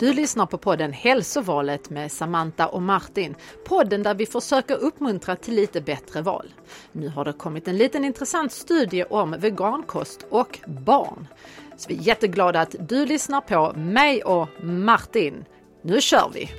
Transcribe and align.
Du 0.00 0.12
lyssnar 0.12 0.46
på 0.46 0.58
podden 0.58 0.92
Hälsovalet 0.92 1.90
med 1.90 2.12
Samantha 2.12 2.66
och 2.66 2.82
Martin. 2.82 3.34
Podden 3.64 4.02
där 4.02 4.14
vi 4.14 4.26
försöker 4.26 4.76
uppmuntra 4.76 5.36
till 5.36 5.54
lite 5.54 5.80
bättre 5.80 6.22
val. 6.22 6.46
Nu 6.92 7.08
har 7.08 7.24
det 7.24 7.32
kommit 7.32 7.68
en 7.68 7.76
liten 7.76 8.04
intressant 8.04 8.52
studie 8.52 9.04
om 9.04 9.36
vegankost 9.38 10.26
och 10.30 10.58
barn. 10.66 11.26
Så 11.76 11.88
vi 11.88 11.98
är 11.98 12.02
jätteglada 12.02 12.60
att 12.60 12.74
du 12.88 13.06
lyssnar 13.06 13.40
på 13.40 13.72
mig 13.78 14.22
och 14.22 14.48
Martin. 14.62 15.44
Nu 15.82 16.00
kör 16.00 16.30
vi! 16.34 16.50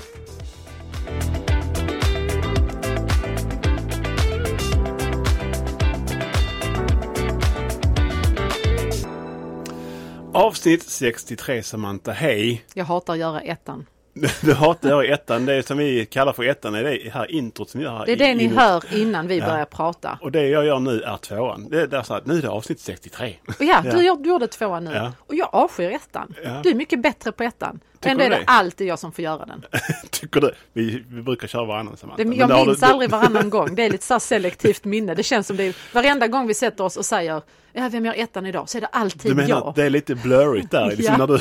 Avsnitt 10.34 10.84
63 10.90 11.64
Samantha, 11.64 12.12
hej! 12.12 12.66
Jag 12.74 12.86
hatar 12.86 13.14
att 13.14 13.20
göra 13.20 13.42
ettan. 13.42 13.86
Du 14.42 14.54
hatar 14.54 14.90
att 14.90 15.06
göra 15.06 15.14
ettan, 15.14 15.46
det 15.46 15.68
som 15.68 15.78
vi 15.78 16.06
kallar 16.06 16.34
för 16.34 16.44
ettan 16.44 16.76
är 16.76 16.84
det 16.84 17.10
här 17.14 17.32
introt 17.32 17.70
som 17.70 17.82
vi 17.82 17.88
här. 17.88 18.06
Det 18.06 18.12
är 18.12 18.16
det 18.18 18.36
ni 18.36 18.48
hör 18.48 18.84
innan 18.96 19.28
vi 19.28 19.38
Ja. 19.38 19.46
börjar 19.46 19.66
prata. 19.66 20.20
Och 20.22 20.32
det 20.32 20.48
jag 20.48 20.66
gör 20.66 20.80
nu 20.80 21.02
är 21.02 21.18
tvåan. 21.18 21.68
Det 21.70 21.82
är 21.82 21.88
där 21.88 22.02
så 22.04 22.14
att 22.14 22.26
nu 22.26 22.38
är 22.38 22.42
det 22.42 22.50
avsnitt 22.50 22.80
63. 22.80 23.36
Och 23.48 23.54
ja, 23.60 23.82
Ja. 23.86 23.92
du, 23.92 24.16
du 24.24 24.30
gjorde 24.30 24.48
tvåan 24.48 24.84
nu. 24.84 24.92
Ja. 24.94 25.12
Och 25.20 25.36
jag 25.36 25.50
avskyr 25.52 25.90
ettan. 25.92 26.34
Du 26.64 26.70
är 26.70 26.76
mycket 26.76 27.02
bättre 27.02 27.32
på 27.32 27.44
ettan. 27.44 27.80
Tycker 28.00 28.12
Ändå 28.12 28.20
du 28.20 28.26
är 28.26 28.30
det 28.30 28.36
det? 28.36 28.44
alltid 28.46 28.88
jag 28.88 29.00
som 29.00 29.12
får 29.12 29.24
göra 29.24 29.46
den. 29.46 29.66
Tycker 30.10 30.42
du? 30.42 30.52
Vi, 30.74 31.04
vi 31.10 31.22
brukar 31.22 31.48
köra 31.48 31.66
varannan 31.66 31.98
Samantha. 31.98 32.24
Det, 32.24 32.30
Men 32.30 32.38
jag 32.38 32.66
minns 32.68 32.80
du- 32.80 32.86
aldrig 32.86 33.10
varannan 33.10 33.50
gång. 33.50 33.76
Det 33.76 33.84
är 33.86 33.90
lite 33.90 34.06
så 34.06 34.20
selektivt 34.20 34.86
minne. 34.86 35.16
Det 35.16 35.24
känns 35.24 35.48
som 35.48 35.58
det 35.58 35.64
är 35.64 35.76
varenda 35.94 36.28
gång 36.28 36.48
vi 36.48 36.54
sätter 36.54 36.84
oss 36.84 36.98
och 36.98 37.06
säger 37.06 37.42
ja, 37.74 37.90
vem 37.92 38.06
gör 38.06 38.14
ettan 38.18 38.46
idag? 38.46 38.70
Så 38.70 38.78
är 38.78 38.82
det 38.82 38.90
Du 38.94 39.00
alltid 39.00 39.36
menar 39.36 39.50
jag. 39.50 39.68
att 39.68 39.76
det 39.76 39.84
är 39.84 39.90
lite 39.90 40.16
blurrigt 40.16 40.72
där? 40.72 40.88
Liksom 40.98 41.16
Ja. 41.20 41.28
du, 41.28 41.40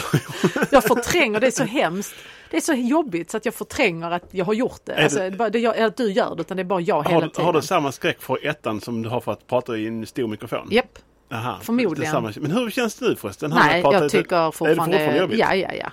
Jag 0.70 0.84
förtränger, 0.84 1.40
det 1.40 1.46
är 1.46 1.50
så 1.50 1.64
hemskt. 1.64 2.14
Det 2.50 2.56
är 2.56 2.60
så 2.60 2.72
jobbigt 2.74 3.30
så 3.30 3.36
att 3.36 3.44
jag 3.44 3.54
förtränger 3.54 4.10
att 4.10 4.24
jag 4.30 4.44
har 4.44 4.52
gjort 4.54 4.80
det. 4.84 4.92
Är 4.92 5.02
Alltså, 5.02 5.18
det- 5.18 5.30
det 5.30 5.34
är 5.34 5.38
bara- 5.38 5.50
det 5.50 5.64
är 5.64 5.86
att 5.86 5.96
du 5.96 6.12
gör 6.12 6.34
det, 6.36 6.40
utan 6.40 6.56
det 6.56 6.62
är 6.62 6.64
bara 6.64 6.80
jag 6.80 7.02
hela 7.02 7.14
har, 7.14 7.22
du- 7.22 7.28
tiden. 7.28 7.44
har 7.44 7.52
du 7.52 7.62
samma 7.62 7.92
skräck 7.92 8.22
för 8.22 8.46
ettan 8.46 8.80
som 8.80 9.02
du 9.02 9.08
har 9.08 9.20
för 9.20 9.32
att 9.32 9.46
prata 9.46 9.76
i 9.76 9.86
en 9.86 10.06
stor 10.06 10.26
mikrofon? 10.28 10.68
Japp. 10.70 10.98
Aha, 11.32 11.58
förmodligen. 11.62 12.32
Men 12.36 12.50
hur 12.50 12.70
känns 12.70 12.94
det 12.94 13.08
nu 13.08 13.16
förresten? 13.16 13.50
Nej, 13.50 13.80
jag 13.80 14.10
tycker 14.10 14.36
Är 14.36 14.46
det 14.46 14.52
fortfarande... 14.52 14.76
fortfarande 14.98 15.18
jobbigt? 15.18 15.38
ja, 15.38 15.54
ja, 15.54 15.72
ja. 15.72 15.90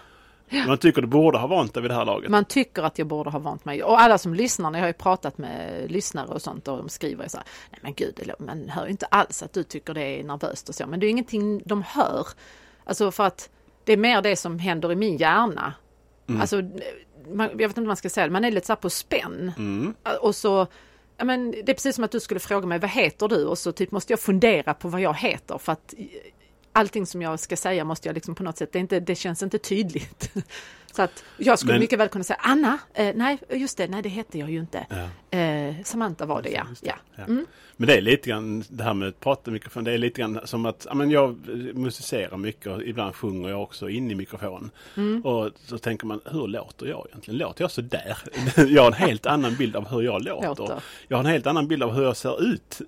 Man 0.50 0.78
tycker 0.78 1.02
du 1.02 1.08
borde 1.08 1.38
ha 1.38 1.48
vant 1.48 1.74
dig 1.74 1.82
vid 1.82 1.92
det 1.92 1.96
här 1.96 2.06
laget? 2.06 2.32
Man 2.32 2.46
tycker 2.46 2.84
att 2.84 2.98
jag 2.98 3.08
borde 3.08 3.30
ha 3.30 3.40
vant 3.40 3.66
mig. 3.66 3.84
Och 3.84 4.02
alla 4.02 4.18
som 4.18 4.34
lyssnar, 4.34 4.74
jag 4.74 4.80
har 4.80 4.88
ju 4.88 4.94
pratat 4.94 5.38
med 5.38 5.92
lyssnare 5.92 6.28
och 6.28 6.42
sånt 6.42 6.68
och 6.68 6.78
de 6.78 6.90
skriver 6.90 7.28
så 7.28 7.38
här, 7.38 7.46
nej 7.72 7.80
men 7.84 7.94
gud, 7.94 8.32
man 8.40 8.70
hör 8.70 8.86
ju 8.86 8.92
inte 8.92 9.06
alls 9.06 9.44
att 9.44 9.54
du 9.54 9.64
tycker 9.64 9.94
det 9.94 10.20
är 10.20 10.24
nervöst 10.24 10.70
och 10.70 10.76
så. 10.76 10.88
Men 10.88 11.00
det 11.00 11.06
är 11.06 11.10
ingenting 11.10 11.62
de 11.66 11.84
hör. 11.84 12.28
Alltså 12.84 13.12
för 13.12 13.24
att 13.24 13.50
det 13.84 13.94
är 13.94 13.98
mer 13.98 14.22
det 14.22 14.36
som 14.36 14.60
händer 14.60 14.92
i 14.92 14.96
min 14.96 15.18
hjärna. 15.18 15.74
Mm. 16.28 16.42
Alltså, 16.42 16.62
man, 17.34 17.50
jag 17.50 17.58
vet 17.58 17.68
inte 17.68 17.82
vad 17.82 17.88
man 17.88 17.96
ska 17.96 18.10
säga, 18.10 18.30
man 18.30 18.46
är 18.46 18.52
lite 18.52 18.68
så 18.68 18.74
här 18.74 18.78
på 18.78 18.90
spänn. 18.90 19.52
Mm. 19.58 19.94
Och 20.22 20.36
så, 20.36 20.68
ja 21.18 21.26
men 21.26 21.52
det 21.52 21.70
är 21.70 21.74
precis 21.74 21.96
som 21.96 22.04
att 22.04 22.12
du 22.12 22.20
skulle 22.20 22.40
fråga 22.40 22.68
mig, 22.68 22.80
vad 22.80 22.90
heter 22.90 23.28
du? 23.28 23.46
Och 23.46 23.58
så 23.58 23.72
typ 23.72 23.92
måste 23.92 24.14
jag 24.14 24.20
fundera 24.20 24.74
på 24.74 24.88
vad 24.88 25.02
jag 25.02 25.14
heter 25.14 25.58
för 25.58 25.72
att 25.72 25.94
allting 26.76 27.06
som 27.06 27.22
jag 27.22 27.40
ska 27.40 27.58
säga 27.58 27.84
måste 27.84 28.10
jag 28.10 28.14
liksom 28.14 28.36
på 28.36 28.44
något 28.44 28.58
sätt, 28.58 28.74
det, 28.74 28.80
inte, 28.80 29.00
det 29.00 29.16
känns 29.16 29.44
inte 29.44 29.58
tydligt. 29.58 30.32
Så 30.96 31.02
att 31.02 31.24
jag 31.38 31.60
skulle 31.60 31.74
Men- 31.74 31.80
mycket 31.82 32.00
väl 32.00 32.10
kunna 32.10 32.24
säga 32.24 32.40
Anna, 32.42 32.78
eh, 32.94 33.12
nej 33.16 33.38
just 33.50 33.78
det, 33.78 33.88
nej 33.88 34.02
det 34.02 34.10
hette 34.10 34.40
jag 34.40 34.50
ju 34.52 34.60
inte. 34.60 34.86
Ja. 34.90 35.38
Eh, 35.40 35.76
Samantha 35.84 36.26
var 36.26 36.42
det 36.42 36.50
ja. 36.50 36.64
Det, 36.82 36.94
ja. 37.16 37.24
Mm. 37.24 37.46
Men 37.78 37.88
det 37.88 37.98
är 37.98 38.02
lite 38.02 38.30
grann 38.30 38.64
det 38.70 38.84
här 38.84 38.94
med 38.94 39.08
att 39.08 39.20
prata 39.20 39.52
i 39.52 39.54
mikrofon. 39.54 39.84
Det 39.84 39.92
är 39.92 39.98
lite 39.98 40.22
grann 40.22 40.40
som 40.44 40.66
att 40.66 40.88
men 40.94 41.12
jag 41.12 41.38
musicerar 41.74 42.38
mycket 42.38 42.68
och 42.68 42.82
ibland 42.84 43.16
sjunger 43.16 43.50
jag 43.50 43.62
också 43.64 43.90
in 43.90 44.12
i 44.12 44.16
mikrofon. 44.16 44.72
Mm. 44.98 45.22
Och 45.26 45.50
så 45.66 45.78
tänker 45.78 46.06
man, 46.08 46.22
hur 46.26 46.48
låter 46.48 46.86
jag 46.86 47.06
egentligen? 47.10 47.38
Låter 47.38 47.64
jag 47.64 47.72
så 47.72 47.82
där? 47.82 48.18
jag 48.68 48.82
har 48.82 48.88
en 48.88 48.94
helt 48.94 49.26
annan 49.26 49.56
bild 49.56 49.76
av 49.76 49.88
hur 49.90 50.02
jag 50.02 50.22
låter. 50.24 50.48
Låter. 50.48 50.80
Jag 51.08 51.18
har 51.18 51.24
en 51.24 51.30
helt 51.32 51.48
annan 51.48 51.68
bild 51.68 51.84
av 51.84 51.94
hur 51.94 52.04
jag 52.04 52.18
ser 52.18 52.44
ut. 52.54 52.82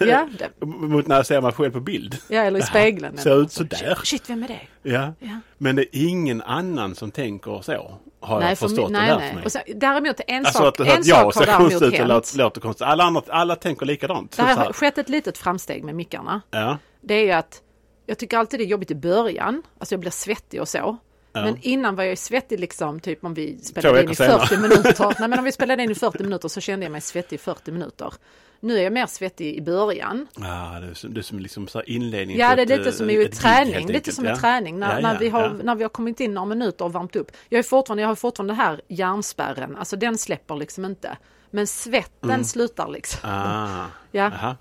Ja, 0.00 0.28
det, 0.38 0.66
Mot 0.66 1.06
när 1.06 1.16
jag 1.16 1.26
ser 1.26 1.40
mig 1.40 1.52
själv 1.52 1.70
på 1.70 1.80
bild. 1.80 2.16
ja, 2.28 2.40
eller 2.42 2.58
i 2.58 2.62
spegeln. 2.66 3.18
ser 3.18 3.42
ut 3.42 3.52
så. 3.52 3.64
Shit, 3.64 3.98
Shit, 4.04 4.30
vem 4.30 4.42
är 4.42 4.48
det? 4.48 4.60
Ja. 4.84 5.12
Ja. 5.18 5.40
Men 5.58 5.76
det 5.76 5.82
är 5.82 6.08
ingen 6.08 6.42
annan 6.42 6.94
som 6.94 7.10
tänker 7.10 7.60
så. 7.62 7.98
Har 8.20 8.42
jag 8.42 8.58
för 8.58 8.68
förstått 8.68 8.84
och 8.84 8.92
nej, 8.92 9.08
lärt 9.08 9.18
nej. 9.18 9.34
mig. 9.34 9.44
Och 9.44 9.50
däremot 9.76 10.20
en 10.26 10.46
Alltså 10.46 10.62
sak, 10.62 10.80
att, 10.80 10.86
en 10.86 11.00
att 11.00 11.06
jag 11.06 11.16
sak 11.16 11.34
har 11.34 11.44
ser 11.44 11.56
konstig 11.56 11.80
däremot 11.80 11.82
ut 11.82 11.98
hänt. 11.98 12.08
låter, 12.08 12.38
låter 12.38 12.60
konstigt. 12.60 12.86
Alla, 12.86 13.04
andra, 13.04 13.22
alla 13.28 13.56
tänker 13.56 13.86
likadant. 13.86 14.36
Det 14.36 14.42
har 14.42 14.72
skett 14.72 14.98
ett 14.98 15.08
litet 15.08 15.38
framsteg 15.38 15.84
med 15.84 15.94
mickarna. 15.94 16.40
Ja. 16.50 16.78
Det 17.00 17.14
är 17.14 17.24
ju 17.24 17.32
att 17.32 17.62
jag 18.06 18.18
tycker 18.18 18.38
alltid 18.38 18.60
det 18.60 18.64
är 18.64 18.66
jobbigt 18.66 18.90
i 18.90 18.94
början. 18.94 19.62
Alltså 19.78 19.92
jag 19.92 20.00
blir 20.00 20.10
svettig 20.10 20.60
och 20.60 20.68
så. 20.68 20.96
Men 21.42 21.58
innan 21.60 21.96
var 21.96 22.04
jag 22.04 22.18
svettig 22.18 22.60
liksom, 22.60 23.00
typ 23.00 23.24
om 23.24 23.34
vi 23.34 23.58
spelade 23.58 24.02
in 24.02 24.04
i 24.04 24.14
veckor 24.14 24.38
40 24.38 24.56
minuter. 24.56 25.06
Nej 25.18 25.28
men 25.28 25.38
om 25.38 25.44
vi 25.44 25.52
spelade 25.52 25.82
in 25.82 25.90
i 25.90 25.94
40 25.94 26.22
minuter 26.22 26.48
så 26.48 26.60
kände 26.60 26.84
jag 26.84 26.92
mig 26.92 27.00
svettig 27.00 27.36
i 27.36 27.38
40 27.38 27.70
minuter. 27.72 28.12
Nu 28.60 28.78
är 28.78 28.82
jag 28.82 28.92
mer 28.92 29.06
svettig 29.06 29.56
i 29.56 29.60
början. 29.60 30.26
Ja, 30.36 30.78
det 30.80 30.86
är 30.86 30.94
som, 30.94 31.14
det 31.14 31.20
är 31.20 31.22
som 31.22 31.38
liksom 31.38 31.68
så 31.68 31.78
här 31.78 31.88
inledning 31.90 32.36
Ja, 32.38 32.56
det 32.56 32.62
är 32.62 32.66
lite 32.66 32.88
eh, 32.88 32.94
som 32.94 33.10
i 33.10 33.14
ett 33.14 33.20
gig, 33.20 33.40
träning. 33.40 33.86
Lite 33.88 34.12
som 34.12 34.24
ja. 34.24 34.32
i 34.32 34.36
träning 34.36 34.78
när, 34.78 35.00
Ja, 35.00 35.00
när, 35.00 35.18
vi 35.18 35.28
har, 35.28 35.60
när 35.62 35.74
vi 35.74 35.82
har 35.84 35.88
kommit 35.88 36.20
in 36.20 36.34
några 36.34 36.46
minuter 36.46 36.84
och 36.84 36.94
värmt 36.94 37.16
upp. 37.16 37.32
Jag, 37.48 37.58
är 37.58 37.62
fortfarande, 37.62 38.02
jag 38.02 38.08
har 38.08 38.14
fortfarande 38.14 38.52
det 38.54 38.56
här 38.56 38.80
hjärnspärren, 38.88 39.76
alltså 39.76 39.96
den 39.96 40.18
släpper 40.18 40.56
liksom 40.56 40.84
inte. 40.84 41.16
Men 41.50 41.66
svetten 41.66 42.44
slutar 42.44 42.88
liksom. 42.88 43.30
Mm. 43.30 43.40
Ah, 43.42 43.86
Ja. 44.10 44.24
Aha. 44.26 44.56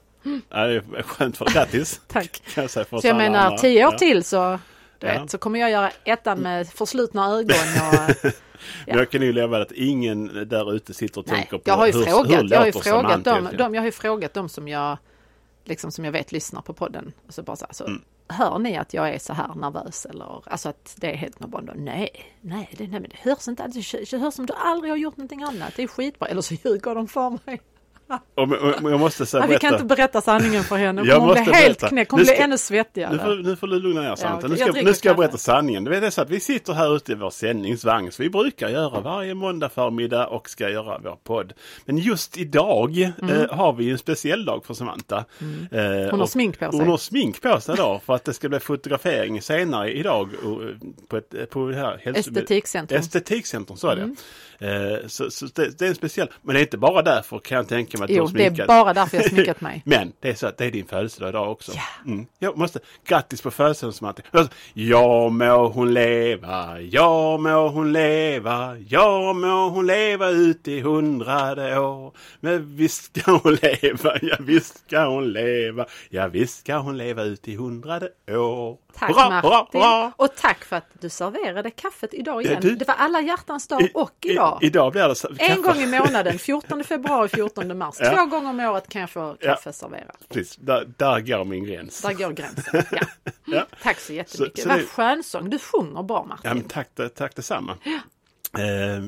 Ja, 0.50 0.66
det 0.68 0.76
är 0.76 1.04
skönt 1.04 1.38
för 1.38 1.46
Grattis! 1.46 2.02
Tack. 2.08 2.42
Så 2.70 2.86
jag 3.04 3.16
menar, 3.16 3.40
andra. 3.40 3.58
tio 3.58 3.86
år 3.88 3.94
Ja. 3.94 3.98
till 3.98 4.24
så, 4.24 4.60
du 5.04 5.10
Ja. 5.14 5.22
vet, 5.22 5.32
så 5.32 5.38
kommer 5.38 5.60
jag 5.60 5.72
göra 5.72 5.92
ettan 6.04 6.40
med 6.40 6.68
förslutna 6.70 7.26
ögon 7.28 7.56
och 7.90 8.16
Men 8.88 8.98
Jag 8.98 9.10
kan 9.12 9.22
ju 9.22 9.34
lova 9.34 9.62
att 9.62 9.72
ingen 9.72 10.48
där 10.50 10.74
ute 10.74 10.94
sitter 10.94 11.22
och 11.22 11.28
Nej, 11.28 11.36
tänker 11.36 11.58
på 11.58 11.64
jag 11.66 11.74
har 11.78 11.88
ju 11.88 11.94
hur, 11.94 12.04
frågat, 12.04 12.42
hur 12.44 12.50
jag 12.52 12.60
har 12.60 12.66
ju 12.66 12.72
frågat 12.72 13.24
dem, 13.24 13.50
dem, 13.58 13.74
jag 13.76 13.82
har 13.82 13.86
ju 13.86 13.92
frågat 13.92 14.34
dem 14.34 14.50
som 14.50 14.68
jag, 14.68 14.98
liksom 15.66 15.92
som 15.92 16.06
jag 16.06 16.12
vet 16.12 16.32
lyssnar 16.32 16.62
på 16.62 16.74
podden. 16.74 17.14
Och 17.28 17.34
så 17.34 17.44
bara 17.44 17.56
så, 17.56 17.66
här, 17.66 17.74
så 17.74 17.86
Mm. 17.86 18.02
hör 18.28 18.60
ni 18.60 18.78
att 18.78 18.94
jag 18.94 19.10
är 19.10 19.20
så 19.20 19.34
här 19.34 19.56
nervös 19.56 20.06
eller, 20.06 20.42
alltså 20.52 20.70
att 20.70 20.94
det 20.98 21.12
är 21.12 21.16
helt 21.16 21.40
normalt? 21.40 21.70
Nej, 21.76 22.10
nej, 22.42 22.70
det, 22.78 22.88
nej, 22.88 23.00
men 23.00 23.10
det 23.10 23.30
hörs 23.30 23.48
inte 23.48 23.68
det 24.12 24.18
hörs 24.18 24.34
som 24.34 24.46
du 24.46 24.54
aldrig 24.54 24.92
har 24.92 24.98
gjort 24.98 25.18
någonting 25.18 25.44
annat, 25.44 25.74
det 25.76 25.84
är 25.84 25.88
skitbra, 25.88 26.28
eller 26.28 26.42
så 26.42 26.54
ljuger 26.54 26.96
de 26.96 27.08
för 27.08 27.30
mig. 27.46 27.62
Och, 28.36 28.52
och 28.84 28.92
jag 28.92 29.00
måste 29.00 29.26
säga, 29.26 29.44
Ja, 29.44 29.48
vi 29.48 29.54
kan 29.58 29.70
berätta. 29.70 29.76
inte 29.84 29.96
berätta 29.96 30.22
sanningen 30.22 30.64
för 30.64 30.76
henne, 30.76 31.02
Jag 31.06 31.20
hon 31.20 31.28
blir 31.34 31.38
måste 31.42 31.56
helt 31.56 31.80
berätta. 31.80 31.90
knäckt, 31.90 32.12
hon 32.12 32.20
Nu 32.20 32.24
blir 32.26 32.42
ännu 32.42 32.58
svettigare. 32.58 33.12
Nu 33.14 33.20
får, 33.20 33.36
nu 33.44 33.56
får 33.56 33.68
du 33.68 33.80
lugna 33.80 34.02
ner 34.02 34.16
Samantha. 34.16 34.38
okej, 34.38 34.50
nu, 34.50 34.56
jag 34.56 34.60
ska, 34.66 34.72
dricker 34.72 34.88
nu 34.88 34.94
ska 34.94 35.10
jag 35.10 35.18
berätta 35.18 35.38
sanningen. 35.38 35.84
Det 35.84 35.98
är 35.98 36.10
så 36.10 36.22
att 36.22 36.30
vi 36.30 36.40
sitter 36.40 36.74
här 36.74 36.96
ute 36.96 37.12
i 37.12 37.16
vår 37.16 37.30
sändningsvagn. 37.30 38.12
Så 38.12 38.24
vi 38.24 38.30
brukar 38.30 38.70
göra 38.70 39.00
varje 39.00 39.34
måndag 39.34 39.70
förmiddag 39.70 40.28
och 40.28 40.50
ska 40.50 40.70
göra 40.70 41.00
vår 41.04 41.18
podd. 41.24 41.54
Men 41.86 41.98
just 41.98 42.38
idag 42.38 43.02
eh, 43.02 43.12
har 43.52 43.74
vi 43.74 43.90
en 43.92 43.98
speciell 43.98 44.46
dag 44.46 44.66
för 44.66 44.74
Samantha. 44.74 45.18
Eh, 45.72 45.78
Mm. 45.78 46.10
Hon 46.12 46.20
har 46.20 46.28
smink 46.28 46.60
på 46.60 46.72
sig. 46.72 46.80
Hon 46.80 46.90
har 46.90 46.98
smink 46.98 47.42
på 47.42 47.60
sig 47.62 47.76
då 47.76 48.02
för 48.06 48.14
att 48.16 48.24
det 48.26 48.34
ska 48.34 48.50
bli 48.50 48.60
fotografering 48.60 49.42
senare 49.42 49.92
idag 49.94 50.30
och, 50.46 50.64
eh, 50.64 50.70
på, 51.08 51.18
ett, 51.18 51.50
på 51.50 51.68
det 51.68 51.76
här 51.76 51.98
hälso- 52.04 52.20
Estetikcentrum. 52.30 53.00
Estetikcentrum, 53.00 53.78
så 53.78 53.88
är 53.88 53.96
det. 53.96 54.02
Mm. 54.02 54.16
Eh, 54.64 55.08
så 55.08 55.32
så 55.32 55.46
det, 55.46 55.80
det 55.80 55.86
är 55.86 55.90
en 55.90 55.96
speciell, 55.96 56.30
men 56.42 56.54
det 56.54 56.60
är 56.60 56.64
inte 56.64 56.78
bara 56.78 57.02
därför 57.02 57.40
kan 57.40 57.56
jag 57.58 57.68
tänka 57.68 57.98
mig 57.98 58.06
att 58.06 58.10
Jo, 58.10 58.16
du 58.16 58.22
har 58.22 58.38
det 58.38 58.44
är 58.46 58.50
sminkat. 58.50 58.68
bara 58.68 58.94
därför 58.94 59.18
jag 59.18 59.24
har 59.24 59.30
sminkat 59.30 59.62
mig. 59.68 59.82
Men 59.86 60.14
det 60.20 60.30
är 60.30 60.34
så 60.36 60.48
att 60.48 60.58
det 60.58 60.66
är 60.66 60.72
din 60.72 60.86
födelsedag 60.86 61.30
idag 61.30 61.52
också. 61.52 61.72
Mm. 62.06 62.26
Jag 62.40 62.58
måste, 62.58 62.80
grattis 63.08 63.42
på 63.42 63.52
födelsedagen 63.52 63.94
Samantha. 63.94 64.24
Ja 64.74 65.30
må 65.30 65.68
hon 65.68 65.94
leva, 65.94 66.80
ja 66.82 67.38
må 67.38 67.68
hon 67.70 67.94
leva, 67.94 68.78
ja 68.88 69.34
må 69.34 69.70
hon 69.70 69.88
leva 69.88 70.30
ut 70.30 70.68
i 70.68 70.82
hundrade 70.82 71.80
år. 71.80 72.14
Men 72.40 72.76
visst 72.76 73.16
ska 73.18 73.32
hon 73.32 73.56
leva, 73.62 74.18
ja 74.22 74.36
visst 74.40 74.78
ska 74.88 75.06
hon 75.06 75.34
leva, 75.34 75.86
ja 76.10 76.28
visst 76.28 76.60
ska 76.60 76.78
hon 76.78 76.98
leva 76.98 77.24
ut 77.24 77.48
i 77.48 77.56
hundrade 77.56 78.10
år. 78.28 78.78
Tack 79.00 79.10
hurra, 79.10 79.30
Martin! 79.30 79.50
hurra, 79.82 79.86
hurra! 79.88 80.12
Och 80.16 80.36
tack 80.36 80.64
för 80.66 80.76
att 80.76 80.88
du 81.02 81.10
serverade 81.10 81.72
kaffet 81.72 82.14
idag 82.14 82.44
Ja, 82.44 82.50
igen. 82.50 82.62
du- 82.62 82.76
Det 82.76 82.88
var 82.88 82.96
alla 82.96 83.22
hjärtans 83.22 83.68
dag 83.68 83.90
och 83.94 84.12
idag. 84.26 84.53
Idag 84.62 84.92
blir 84.92 85.08
det 85.08 85.16
så, 85.16 85.28
En 85.28 85.36
kaffe. 85.38 85.62
gång 85.62 85.78
i 85.78 85.86
månaden, 86.00 86.40
14 86.40 86.84
februari, 86.84 87.28
14 87.30 87.78
mars. 87.78 87.96
Ja. 88.00 88.10
Två 88.16 88.26
gånger 88.26 88.50
om 88.50 88.60
året 88.60 88.90
kan 88.90 89.02
jag 89.02 89.10
få 89.10 89.36
Ja. 89.40 89.56
kaffe 89.56 89.74
serverat. 89.74 90.18
Precis, 90.30 90.56
där, 90.56 90.90
där 90.98 91.20
går 91.20 91.46
min 91.46 91.64
gräns. 91.66 92.02
Där 92.02 92.14
går 92.14 92.32
gränsen. 92.32 92.84
Ja. 92.92 93.00
Ja. 93.46 93.66
Tack 93.84 94.00
så 94.00 94.14
jättemycket. 94.14 94.58
Så- 94.58 94.64
så 94.64 94.70
Vad 94.70 94.78
det- 94.80 94.86
skönsång. 94.86 95.50
Du 95.50 95.60
sjunger 95.60 96.04
bra 96.04 96.24
Martin. 96.24 96.42
Ja, 96.50 96.54
men 96.54 96.64
tack, 96.64 96.90
tack 97.16 97.36
detsamma. 97.36 97.78
Eh, 98.58 99.04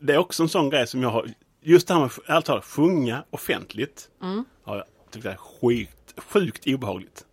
det 0.00 0.12
är 0.14 0.18
också 0.18 0.42
en 0.42 0.48
sån 0.48 0.70
grej 0.70 0.86
som 0.86 1.02
jag 1.02 1.10
har, 1.10 1.26
just 1.62 1.88
det 1.88 1.94
här 1.94 2.00
med 2.00 2.10
ärligt 2.26 2.44
talat, 2.46 2.64
sjunga 2.64 3.24
offentligt. 3.30 4.08
Mm. 4.22 4.44
Har 4.64 4.76
jag 4.76 4.84
tyckt 5.10 5.24
det 5.24 5.30
är 5.32 5.36
sjukt, 5.36 6.14
sjukt 6.16 6.66
obehagligt. 6.66 7.24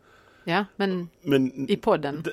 Ja, 0.49 0.65
men 0.75 1.09
Men, 1.21 1.69
i 1.69 1.75
podden. 1.77 2.23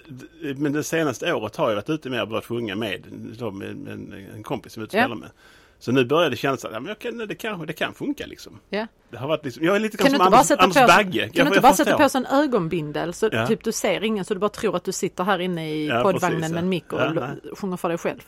men 0.57 0.73
det 0.73 0.85
senaste 0.85 1.33
året 1.35 1.57
har 1.57 1.69
jag 1.69 1.77
varit 1.77 1.91
ute 1.91 2.11
mer 2.11 2.23
och 2.23 2.29
börjat 2.29 2.45
sjunga 2.47 2.75
med, 2.77 3.07
med, 3.43 3.53
med 3.53 3.69
en, 3.93 4.15
en 4.35 4.43
kompis 4.43 4.73
som 4.73 4.87
jag 4.91 5.11
Ja. 5.11 5.15
med. 5.15 5.31
Så 5.79 5.93
nu 5.93 6.05
börjar 6.05 6.31
det 6.31 6.37
kännas 6.37 6.65
att 6.65 6.73
ja, 6.73 6.81
men 6.81 6.89
jag 6.89 6.99
kan, 6.99 7.19
det, 7.19 7.35
kanske, 7.35 7.67
det 7.67 7.73
kan 7.73 7.95
funka 7.95 8.27
liksom. 8.27 8.61
Ja. 8.71 8.87
Det 9.11 9.17
har 9.17 9.29
varit 9.29 9.45
liksom 9.45 9.65
jag 9.65 9.77
är 9.77 9.81
lite 9.81 9.97
Kan 9.97 10.11
som 10.11 10.21
Anders, 10.21 10.51
Anders 10.51 10.77
på, 10.77 10.87
Bagge. 10.87 11.21
kan 11.21 11.31
Jag- 11.35 11.47
du 11.47 11.49
inte 11.49 11.61
bara 11.61 11.73
sätta 11.75 11.99
på 11.99 12.09
sig 12.09 12.19
en 12.19 12.27
ögonbindel 12.27 13.13
så 13.15 13.29
Ja. 13.33 13.47
typ 13.47 13.65
du 13.65 13.73
ser 13.73 14.05
ingen 14.05 14.25
så 14.25 14.35
du 14.35 14.41
bara 14.41 14.49
tror 14.51 14.77
att 14.77 14.85
du 14.85 14.93
sitter 14.93 15.25
här 15.25 15.39
inne 15.39 15.71
i 15.75 15.87
Ja, 15.87 16.03
poddvagnen 16.03 16.41
precis, 16.41 16.53
med 16.55 16.59
en 16.59 16.65
ja. 16.65 16.69
mick 16.71 16.93
och 16.93 17.01
Ja, 17.01 17.13
nej. 17.13 17.55
sjunger 17.57 17.77
för 17.77 17.89
dig 17.89 17.99
själv. 17.99 18.21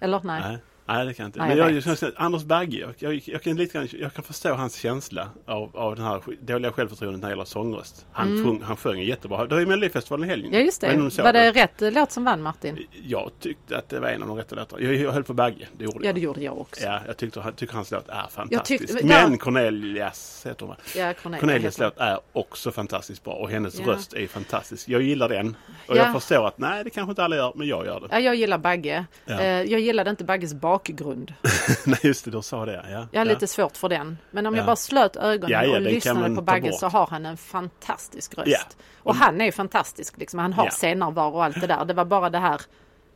Eller 0.00 0.20
nej? 0.24 0.40
Nej. 0.40 0.58
Nej, 0.88 1.06
det 1.06 1.14
kan 1.14 1.24
jag 1.24 1.28
inte. 1.28 1.38
Nej, 1.38 1.48
Men 1.48 1.58
jag 1.58 1.70
jag, 1.70 1.82
jag, 1.86 1.98
känner- 1.98 2.14
Anders 2.16 2.42
Bagge, 2.42 2.78
jag, 2.78 2.94
jag, 2.98 3.22
jag, 3.26 3.42
kan 3.42 3.56
lite 3.56 3.78
grann, 3.78 3.88
jag 3.92 4.14
kan 4.14 4.24
förstå 4.24 4.54
hans 4.54 4.74
känsla 4.76 5.28
av, 5.46 5.76
av 5.76 5.96
den 5.96 6.04
här 6.04 6.20
dåliga 6.40 6.72
självförtroendet 6.72 7.20
när 7.20 7.28
det 7.28 7.32
gäller 7.32 7.44
sångröst. 7.44 8.06
Han, 8.12 8.44
sjung, 8.44 8.62
han 8.62 8.76
sjöng 8.76 9.00
jättebra. 9.02 9.46
Det 9.46 9.54
var 9.54 9.60
ju 9.60 9.66
Melodifestivalen 9.66 10.24
i 10.24 10.28
helgen. 10.30 10.46
Mm. 10.48 10.60
Ja 10.60 10.64
just 10.66 10.82
Jag 10.82 10.92
det. 10.92 11.22
Var 11.22 11.32
det 11.32 11.52
rätt 11.52 11.82
eh, 11.82 11.92
låt 11.92 12.12
som 12.12 12.24
vann 12.24 12.42
Martin? 12.42 12.86
Jag 13.04 13.30
tyckte 13.40 13.78
att 13.78 13.88
det 13.88 14.00
var 14.00 14.08
en 14.08 14.22
av 14.22 14.28
de 14.28 14.36
rätta 14.36 14.54
låtarna. 14.54 14.82
Jag, 14.82 14.94
jag 14.94 15.12
höll 15.12 15.24
på 15.24 15.34
Bagge, 15.34 15.68
det 15.78 15.84
gjorde 15.84 15.98
Ja 16.00 16.04
jag. 16.06 16.14
det 16.14 16.20
gjorde 16.20 16.40
jag 16.40 16.58
också. 16.60 16.84
Ja, 16.84 17.00
jag 17.06 17.16
tyckte, 17.16 17.52
tycker 17.56 17.74
hans 17.74 17.90
låt 17.90 18.08
är 18.08 18.14
Jag 18.16 18.30
fantastisk. 18.32 18.80
tyckte- 18.88 19.06
Men 19.06 19.30
där- 19.30 19.36
Cornelius 19.36 20.42
heter 20.46 20.66
hon? 20.66 20.74
Ja, 20.96 21.12
Cornelia 21.22 21.40
Cornelius 21.40 21.74
heter 21.74 21.84
låt 21.84 21.98
är 21.98 22.18
också 22.32 22.70
fantastiskt 22.72 23.24
bra 23.24 23.32
och 23.34 23.50
hennes 23.50 23.80
Ja. 23.80 23.86
röst 23.92 24.12
är 24.14 24.26
fantastisk. 24.26 24.88
Jag 24.88 25.02
gillar 25.02 25.28
den. 25.28 25.56
Och 25.86 25.96
Ja. 25.96 26.02
jag 26.02 26.12
förstår 26.12 26.46
att 26.46 26.58
nej, 26.58 26.84
det 26.84 26.90
kanske 26.90 27.10
inte 27.10 27.24
alla 27.24 27.36
gör, 27.36 27.52
men 27.54 27.66
jag 27.66 27.86
gör 27.86 28.00
det. 28.00 28.06
Ja, 28.10 28.18
jag 28.20 28.34
gillar 28.34 28.58
Bagge. 28.58 29.04
Ja. 29.26 29.40
Eh, 29.40 29.62
Jag 29.62 29.80
gillade 29.80 30.10
inte 30.10 30.24
Bagges 30.24 30.54
bakgrund. 30.76 31.34
nej, 31.86 31.98
just 32.02 32.24
det, 32.24 32.30
du 32.30 32.42
sa 32.42 32.66
det. 32.66 32.72
Ja. 32.90 33.08
Jag 33.12 33.20
har 33.20 33.26
ja. 33.26 33.32
lite 33.32 33.46
svårt 33.46 33.76
för 33.76 33.88
den. 33.88 34.18
Men 34.30 34.46
om 34.46 34.54
Ja. 34.54 34.58
jag 34.58 34.66
bara 34.66 34.76
slöt 34.76 35.16
ögonen 35.16 35.50
Ja, 35.68 35.76
och 35.76 35.80
lyssnade 35.80 36.34
på 36.34 36.42
Bagge 36.42 36.72
så 36.72 36.88
har 36.88 37.06
han 37.06 37.26
en 37.26 37.36
fantastisk 37.36 38.38
röst. 38.38 38.76
Och 38.98 39.14
han 39.14 39.40
är 39.40 39.52
fantastisk. 39.52 40.18
Liksom. 40.18 40.38
Han 40.38 40.52
har 40.52 40.64
Ja. 40.64 40.70
scenärvaro 40.70 41.34
och 41.34 41.44
allt 41.44 41.60
det 41.60 41.66
där. 41.66 41.84
Det 41.84 41.94
var 41.94 42.04
bara 42.04 42.30
det 42.30 42.38
här. 42.38 42.60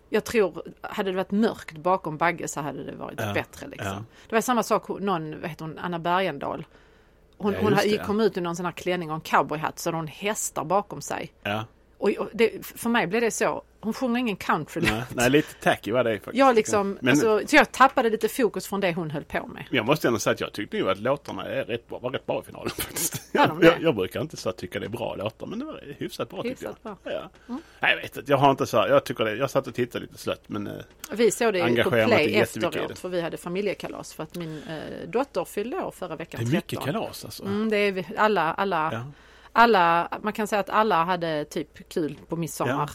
Jag 0.08 0.24
tror, 0.24 0.62
hade 0.82 1.10
det 1.10 1.16
varit 1.16 1.30
mörkt 1.30 1.76
bakom 1.76 2.16
Bagge 2.16 2.48
så 2.48 2.60
hade 2.60 2.84
det 2.84 2.92
varit 2.96 3.16
bättre. 3.16 3.66
Liksom. 3.66 4.06
Det 4.28 4.34
var 4.34 4.40
samma 4.40 4.62
sak, 4.62 4.88
någon, 4.88 5.40
vad 5.40 5.50
heter 5.50 5.64
hon, 5.64 5.78
Anna 5.78 5.98
Bergendahl. 5.98 6.64
Hon, 7.38 7.54
hon 7.54 7.72
det, 7.72 8.06
kom 8.06 8.20
ut 8.20 8.36
i 8.36 8.40
någon 8.40 8.56
sån 8.56 8.64
här 8.64 8.72
klänning 8.72 9.10
och 9.10 9.14
en 9.14 9.20
cowboyhatt 9.20 9.78
så 9.78 9.88
hade 9.88 9.98
hon 9.98 10.06
hästar 10.06 10.64
bakom 10.64 11.00
sig. 11.00 11.32
Ja. 12.00 12.20
Och, 12.20 12.28
det, 12.32 12.66
för 12.66 12.88
mig 12.88 13.06
blev 13.06 13.20
det 13.20 13.30
så, 13.30 13.62
hon 13.80 13.92
sjunger 13.92 14.20
ingen 14.20 14.36
country 14.36 14.82
Nej, 14.82 15.02
nej, 15.14 15.30
lite 15.30 15.54
tacky 15.54 15.92
var 15.92 16.04
det 16.04 16.14
faktiskt. 16.14 16.36
Jag 16.36 16.54
liksom, 16.54 16.98
Men 17.00 17.10
alltså, 17.10 17.40
så 17.46 17.56
jag 17.56 17.72
tappade 17.72 18.10
lite 18.10 18.28
fokus 18.28 18.66
från 18.66 18.80
det 18.80 18.92
hon 18.92 19.10
höll 19.10 19.24
på 19.24 19.46
med. 19.46 19.64
jag 19.70 19.86
måste 19.86 20.08
ändå 20.08 20.20
säga 20.20 20.34
att 20.34 20.40
jag 20.40 20.52
tyckte 20.52 20.76
ju 20.76 20.90
att 20.90 20.98
låtarna 20.98 21.44
är 21.44 21.64
rätt 21.64 21.88
bra, 21.88 21.98
var 21.98 22.10
rätt 22.10 22.26
bra 22.26 22.42
i 22.42 22.46
finalen 22.46 22.70
faktiskt. 22.76 23.34
Var 23.34 23.46
de 23.46 23.62
jag, 23.62 23.82
jag 23.82 23.94
brukar 23.94 24.20
inte 24.20 24.36
så 24.36 24.52
tycka 24.52 24.78
det 24.80 24.86
är 24.86 24.90
bra 24.90 25.14
låtar, 25.16 25.46
men 25.46 25.58
det 25.58 25.64
var 25.64 25.82
hyfsat 25.98 26.28
bra 26.30 26.42
tyckte 26.42 26.64
jag. 26.64 26.70
Hyfsat 26.70 26.82
bra. 27.02 27.12
Mm. 27.12 27.30
Ja. 27.46 27.58
Nej, 27.80 27.90
jag 27.90 28.02
vet 28.02 28.16
inte, 28.16 28.32
jag 28.32 28.38
har 28.38 28.50
inte 28.50 28.66
så 28.66 28.76
jag 28.76 29.04
tycker 29.04 29.24
det. 29.24 29.34
Jag 29.34 29.50
satt 29.50 29.66
och 29.66 29.74
tittade 29.74 30.04
lite 30.04 30.18
slött, 30.18 30.42
men 30.46 30.66
eh, 30.66 30.72
Vi 31.12 31.30
såg 31.30 31.52
det 31.52 31.84
på 31.84 31.90
play 31.90 32.34
efteråt 32.34 32.98
för 32.98 33.08
vi 33.08 33.20
hade 33.20 33.36
familjekalas 33.36 34.12
för 34.12 34.22
att 34.22 34.36
min 34.36 34.62
eh, 34.68 35.08
dotter 35.08 35.44
fyllde 35.44 35.76
år 35.76 35.90
förra 35.90 36.16
veckan. 36.16 36.40
det 36.44 36.50
är 36.50 36.52
mycket 36.52 36.80
13. 36.80 36.92
kalas 36.92 37.24
alltså. 37.24 37.44
Mm, 37.44 37.70
det 37.70 37.76
är 37.76 38.04
alla, 38.16 38.52
alla, 38.52 38.90
Ja. 38.92 39.04
Alla, 39.52 40.08
man 40.22 40.32
kan 40.32 40.46
säga 40.46 40.60
att 40.60 40.70
alla 40.70 41.04
hade 41.04 41.44
typ 41.44 41.88
kul 41.88 42.18
på 42.28 42.36
midsommar. 42.36 42.90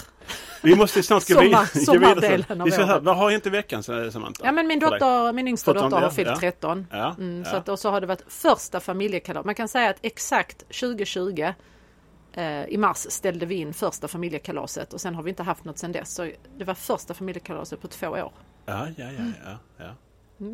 Vi 0.64 0.76
måste 0.76 1.04
snart 1.04 1.28
gå 1.28 1.34
Sommar- 1.34 1.44
vidare. 1.44 1.66
sommardelen 1.86 2.62
av 2.62 2.68
Vi 2.68 2.84
året. 2.84 3.04
Vad 3.04 3.18
har 3.18 3.32
hänt 3.32 3.46
i 3.46 3.50
veckan 3.50 3.84
Samantha? 3.84 4.46
Ja 4.46 4.52
men 4.52 4.68
min 4.68 4.80
dotter, 4.80 5.34
min 5.34 5.48
yngsta 5.48 5.72
17, 5.74 5.84
dotter 5.84 5.98
har 5.98 6.04
ja, 6.04 6.12
fyllt 6.12 6.28
ja. 6.30 6.36
13. 6.40 6.88
Ja, 6.92 7.16
Mm, 7.20 7.44
ja. 7.46 7.52
så 7.52 7.58
att, 7.58 7.70
och 7.70 7.80
så 7.80 7.90
har 7.90 8.02
det 8.02 8.08
varit 8.08 8.24
första 8.28 8.80
familjekalas. 8.80 9.46
Man 9.46 9.56
kan 9.56 9.68
säga 9.68 9.90
att 9.90 9.98
exakt 10.02 10.60
2020 10.60 11.54
eh, 12.34 12.66
i 12.66 12.78
mars 12.78 12.98
ställde 13.10 13.46
vi 13.46 13.56
in 13.56 13.74
första 13.74 14.08
familjekalaset 14.08 14.94
och 14.94 15.02
sen 15.02 15.16
har 15.16 15.24
vi 15.24 15.30
inte 15.30 15.44
haft 15.44 15.66
något 15.66 15.78
sen 15.78 15.92
dess. 15.92 16.16
Så 16.16 16.32
det 16.58 16.64
var 16.64 16.74
första 16.74 17.14
familjekalaset 17.14 17.82
på 17.82 17.88
två 17.88 18.08
år. 18.08 18.32
Ja, 18.66 18.88
ja, 18.98 19.06
ja, 19.12 19.24
ja, 19.46 19.58
ja. 19.78 19.96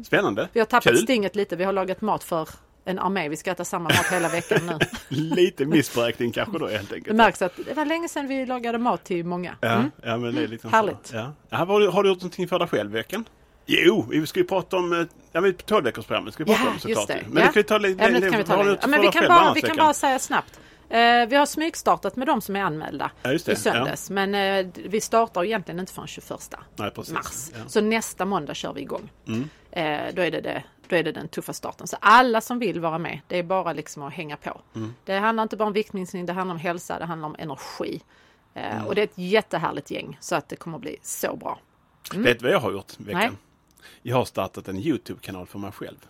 Spännande. 0.04 0.42
Mm. 0.42 0.50
Vi 0.54 0.60
har 0.60 0.66
tappat 0.66 0.84
Kul. 0.84 0.98
stinget 0.98 1.36
lite. 1.36 1.56
Vi 1.56 1.64
har 1.64 1.74
lagat 1.74 2.02
mat 2.02 2.24
för 2.24 2.50
en 2.86 3.00
armé. 3.00 3.30
Vi 3.30 3.38
ska 3.38 3.52
äta 3.52 3.66
samma 3.66 3.84
mat 3.90 4.06
hela 4.12 4.30
veckan 4.30 4.60
nu. 4.66 4.78
Lite 5.10 5.66
missberäkning 5.66 6.32
kanske 6.32 6.60
då 6.60 6.68
helt 6.68 6.90
Det 6.90 6.96
enkelt. 6.96 7.16
märks 7.16 7.42
att 7.42 7.54
det 7.66 7.74
var 7.74 7.86
länge 7.86 8.10
sedan 8.10 8.28
vi 8.28 8.46
lagade 8.46 8.78
mat 8.78 9.04
till 9.04 9.26
många. 9.26 9.56
Ja, 9.62 9.70
Mm. 9.72 9.92
ja 10.04 10.18
men 10.18 10.36
det 10.36 10.44
är 10.44 10.48
liksom 10.48 10.72
Härligt. 10.74 11.08
Så. 11.08 11.16
Ja. 11.16 11.34
Ja, 11.50 11.58
har, 11.58 11.80
du, 11.80 11.88
har 11.88 12.04
du 12.04 12.10
gjort 12.10 12.18
någonting 12.18 12.48
för 12.48 12.60
dig 12.60 12.68
själv 12.68 12.92
i 12.92 12.94
veckan? 12.94 13.26
Jo, 13.66 14.06
vi 14.10 14.28
ska 14.28 14.40
ju 14.40 14.46
prata 14.48 14.78
om, 14.78 14.94
eh, 14.94 15.06
ja 15.32 15.42
men 15.42 15.54
12 15.54 15.84
veckors 15.84 16.06
programmet 16.06 16.34
ska 16.34 16.44
vi 16.44 16.50
prata 16.50 16.62
Ja, 16.64 16.70
om 16.70 16.74
just 16.74 16.84
såklart. 17.02 17.08
det. 17.08 17.26
Men 17.30 17.42
Ja. 17.44 17.48
det 17.48 17.54
kan 17.54 17.60
vi 17.60 17.64
ta 17.64 17.78
lite 17.78 18.04
Ämnet 18.04 18.30
kan 18.32 18.38
vi 18.38 18.44
ta 18.44 18.78
Ja, 18.82 18.88
men 18.88 19.02
vi 19.02 19.08
kan, 19.08 19.28
bara, 19.28 19.54
vi 19.54 19.62
kan 19.62 19.78
bara 19.78 19.94
säga 19.94 20.20
snabbt. 20.20 20.60
Eh, 20.90 21.00
vi 21.30 21.36
har 21.36 21.46
smygstartat 21.46 22.16
med 22.16 22.28
de 22.28 22.42
som 22.42 22.56
är 22.56 22.62
anmälda 22.62 23.12
Ja, 23.24 23.30
det. 23.30 23.48
i 23.48 23.56
söndags. 23.56 24.10
Men 24.10 24.36
eh, 24.36 24.66
vi 24.86 25.02
startar 25.02 25.44
egentligen 25.44 25.80
inte 25.80 25.94
förrän 25.94 26.08
21 26.08 26.56
Nej, 26.76 26.92
mars. 26.96 27.06
Ja. 27.54 27.60
Så 27.68 27.82
nästa 27.82 28.26
måndag 28.26 28.54
kör 28.54 28.74
vi 28.74 28.82
igång. 28.82 29.12
Mm. 29.28 29.50
Eh, 29.72 30.14
då, 30.16 30.22
är 30.22 30.32
det 30.32 30.42
det, 30.42 30.64
då 30.92 30.98
är 30.98 31.04
det 31.04 31.12
den 31.12 31.28
tuffa 31.28 31.54
starten. 31.54 31.88
Så 31.88 31.98
alla 32.00 32.42
som 32.42 32.60
vill 32.60 32.80
vara 32.80 32.98
med, 32.98 33.20
det 33.28 33.40
är 33.40 33.44
bara 33.44 33.74
liksom 33.74 34.04
att 34.04 34.14
hänga 34.14 34.38
på. 34.38 34.62
Mm. 34.76 34.94
Det 35.04 35.14
handlar 35.14 35.44
inte 35.44 35.58
bara 35.58 35.68
om 35.68 35.74
viktminskning, 35.74 36.26
det 36.26 36.34
handlar 36.34 36.56
om 36.56 36.60
hälsa, 36.60 37.00
det 37.00 37.06
handlar 37.06 37.28
om 37.28 37.36
energi. 37.40 38.02
Eh, 38.54 38.76
Mm. 38.76 38.88
Och 38.88 38.96
det 38.96 39.02
är 39.02 39.04
ett 39.04 39.18
jättehärligt 39.18 39.92
gäng 39.92 40.18
så 40.22 40.36
att 40.36 40.50
det 40.50 40.56
kommer 40.56 40.78
att 40.78 40.82
bli 40.82 40.98
så 41.02 41.36
bra. 41.36 41.60
Vet 42.16 42.40
du 42.40 42.44
vad 42.46 42.54
jag 42.54 42.60
har 42.60 42.72
gjort 42.72 43.00
veckan? 43.00 43.22
Mm. 43.22 43.34
Nej. 43.34 43.40
Jag 44.02 44.16
har 44.16 44.26
startat 44.26 44.68
en 44.68 44.78
YouTube-kanal 44.78 45.46
för 45.48 45.60
mig 45.60 45.72
själv. 45.72 46.08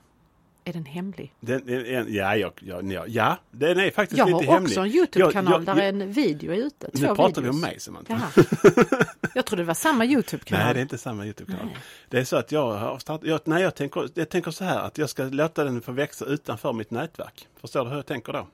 Är 0.66 0.74
den 0.74 0.86
hemlig? 0.86 1.34
Den, 1.40 1.70
en- 1.70 2.14
ja, 2.14 2.36
jag, 2.36 2.52
ja, 2.62 3.04
ja, 3.08 3.38
den 3.52 3.80
är 3.80 3.92
faktiskt 3.92 4.18
Jag 4.18 4.26
har 4.26 4.44
hemlig. 4.44 4.72
också 4.72 4.80
en 4.82 4.88
YouTube-kanal 4.88 5.54
Jag- 5.54 5.78
jag- 5.78 5.78
där 5.78 5.84
en 6.04 6.12
video 6.12 6.52
är 6.52 6.58
ute. 6.58 6.90
Nu 6.94 7.08
pratar 7.16 7.42
vi 7.42 7.50
om 7.50 7.60
mig 7.62 7.80
Samantha. 7.80 8.22
Jag 9.36 9.46
trodde 9.46 9.64
det 9.64 9.68
var 9.68 9.74
samma 9.74 10.06
YouTube-kanal. 10.06 10.66
Nej, 10.66 10.74
det 10.74 10.80
är 10.80 10.82
inte 10.82 10.98
samma 10.98 11.26
YouTube-kanal. 11.26 11.68
Det 12.10 12.20
är 12.20 12.24
så 12.24 12.36
att 12.36 12.52
jag 12.52 12.72
har 12.72 13.00
startat, 13.00 13.28
jag, 13.28 13.40
nej, 13.44 13.64
jag 13.64 13.76
tänker, 13.76 14.10
jag 14.14 14.30
tänker 14.30 14.52
så 14.52 14.64
här 14.64 14.80
att 14.80 14.98
jag 14.98 15.10
ska 15.10 15.24
låta 15.24 15.64
den 15.64 15.82
få 15.82 15.92
växa 15.92 16.26
utanför 16.26 16.74
mitt 16.74 16.92
nätverk. 16.92 17.48
Förstår 17.62 17.84
du 17.84 17.90
hur 17.90 17.96
jag 17.98 18.06
tänker 18.06 18.34
då? 18.34 18.48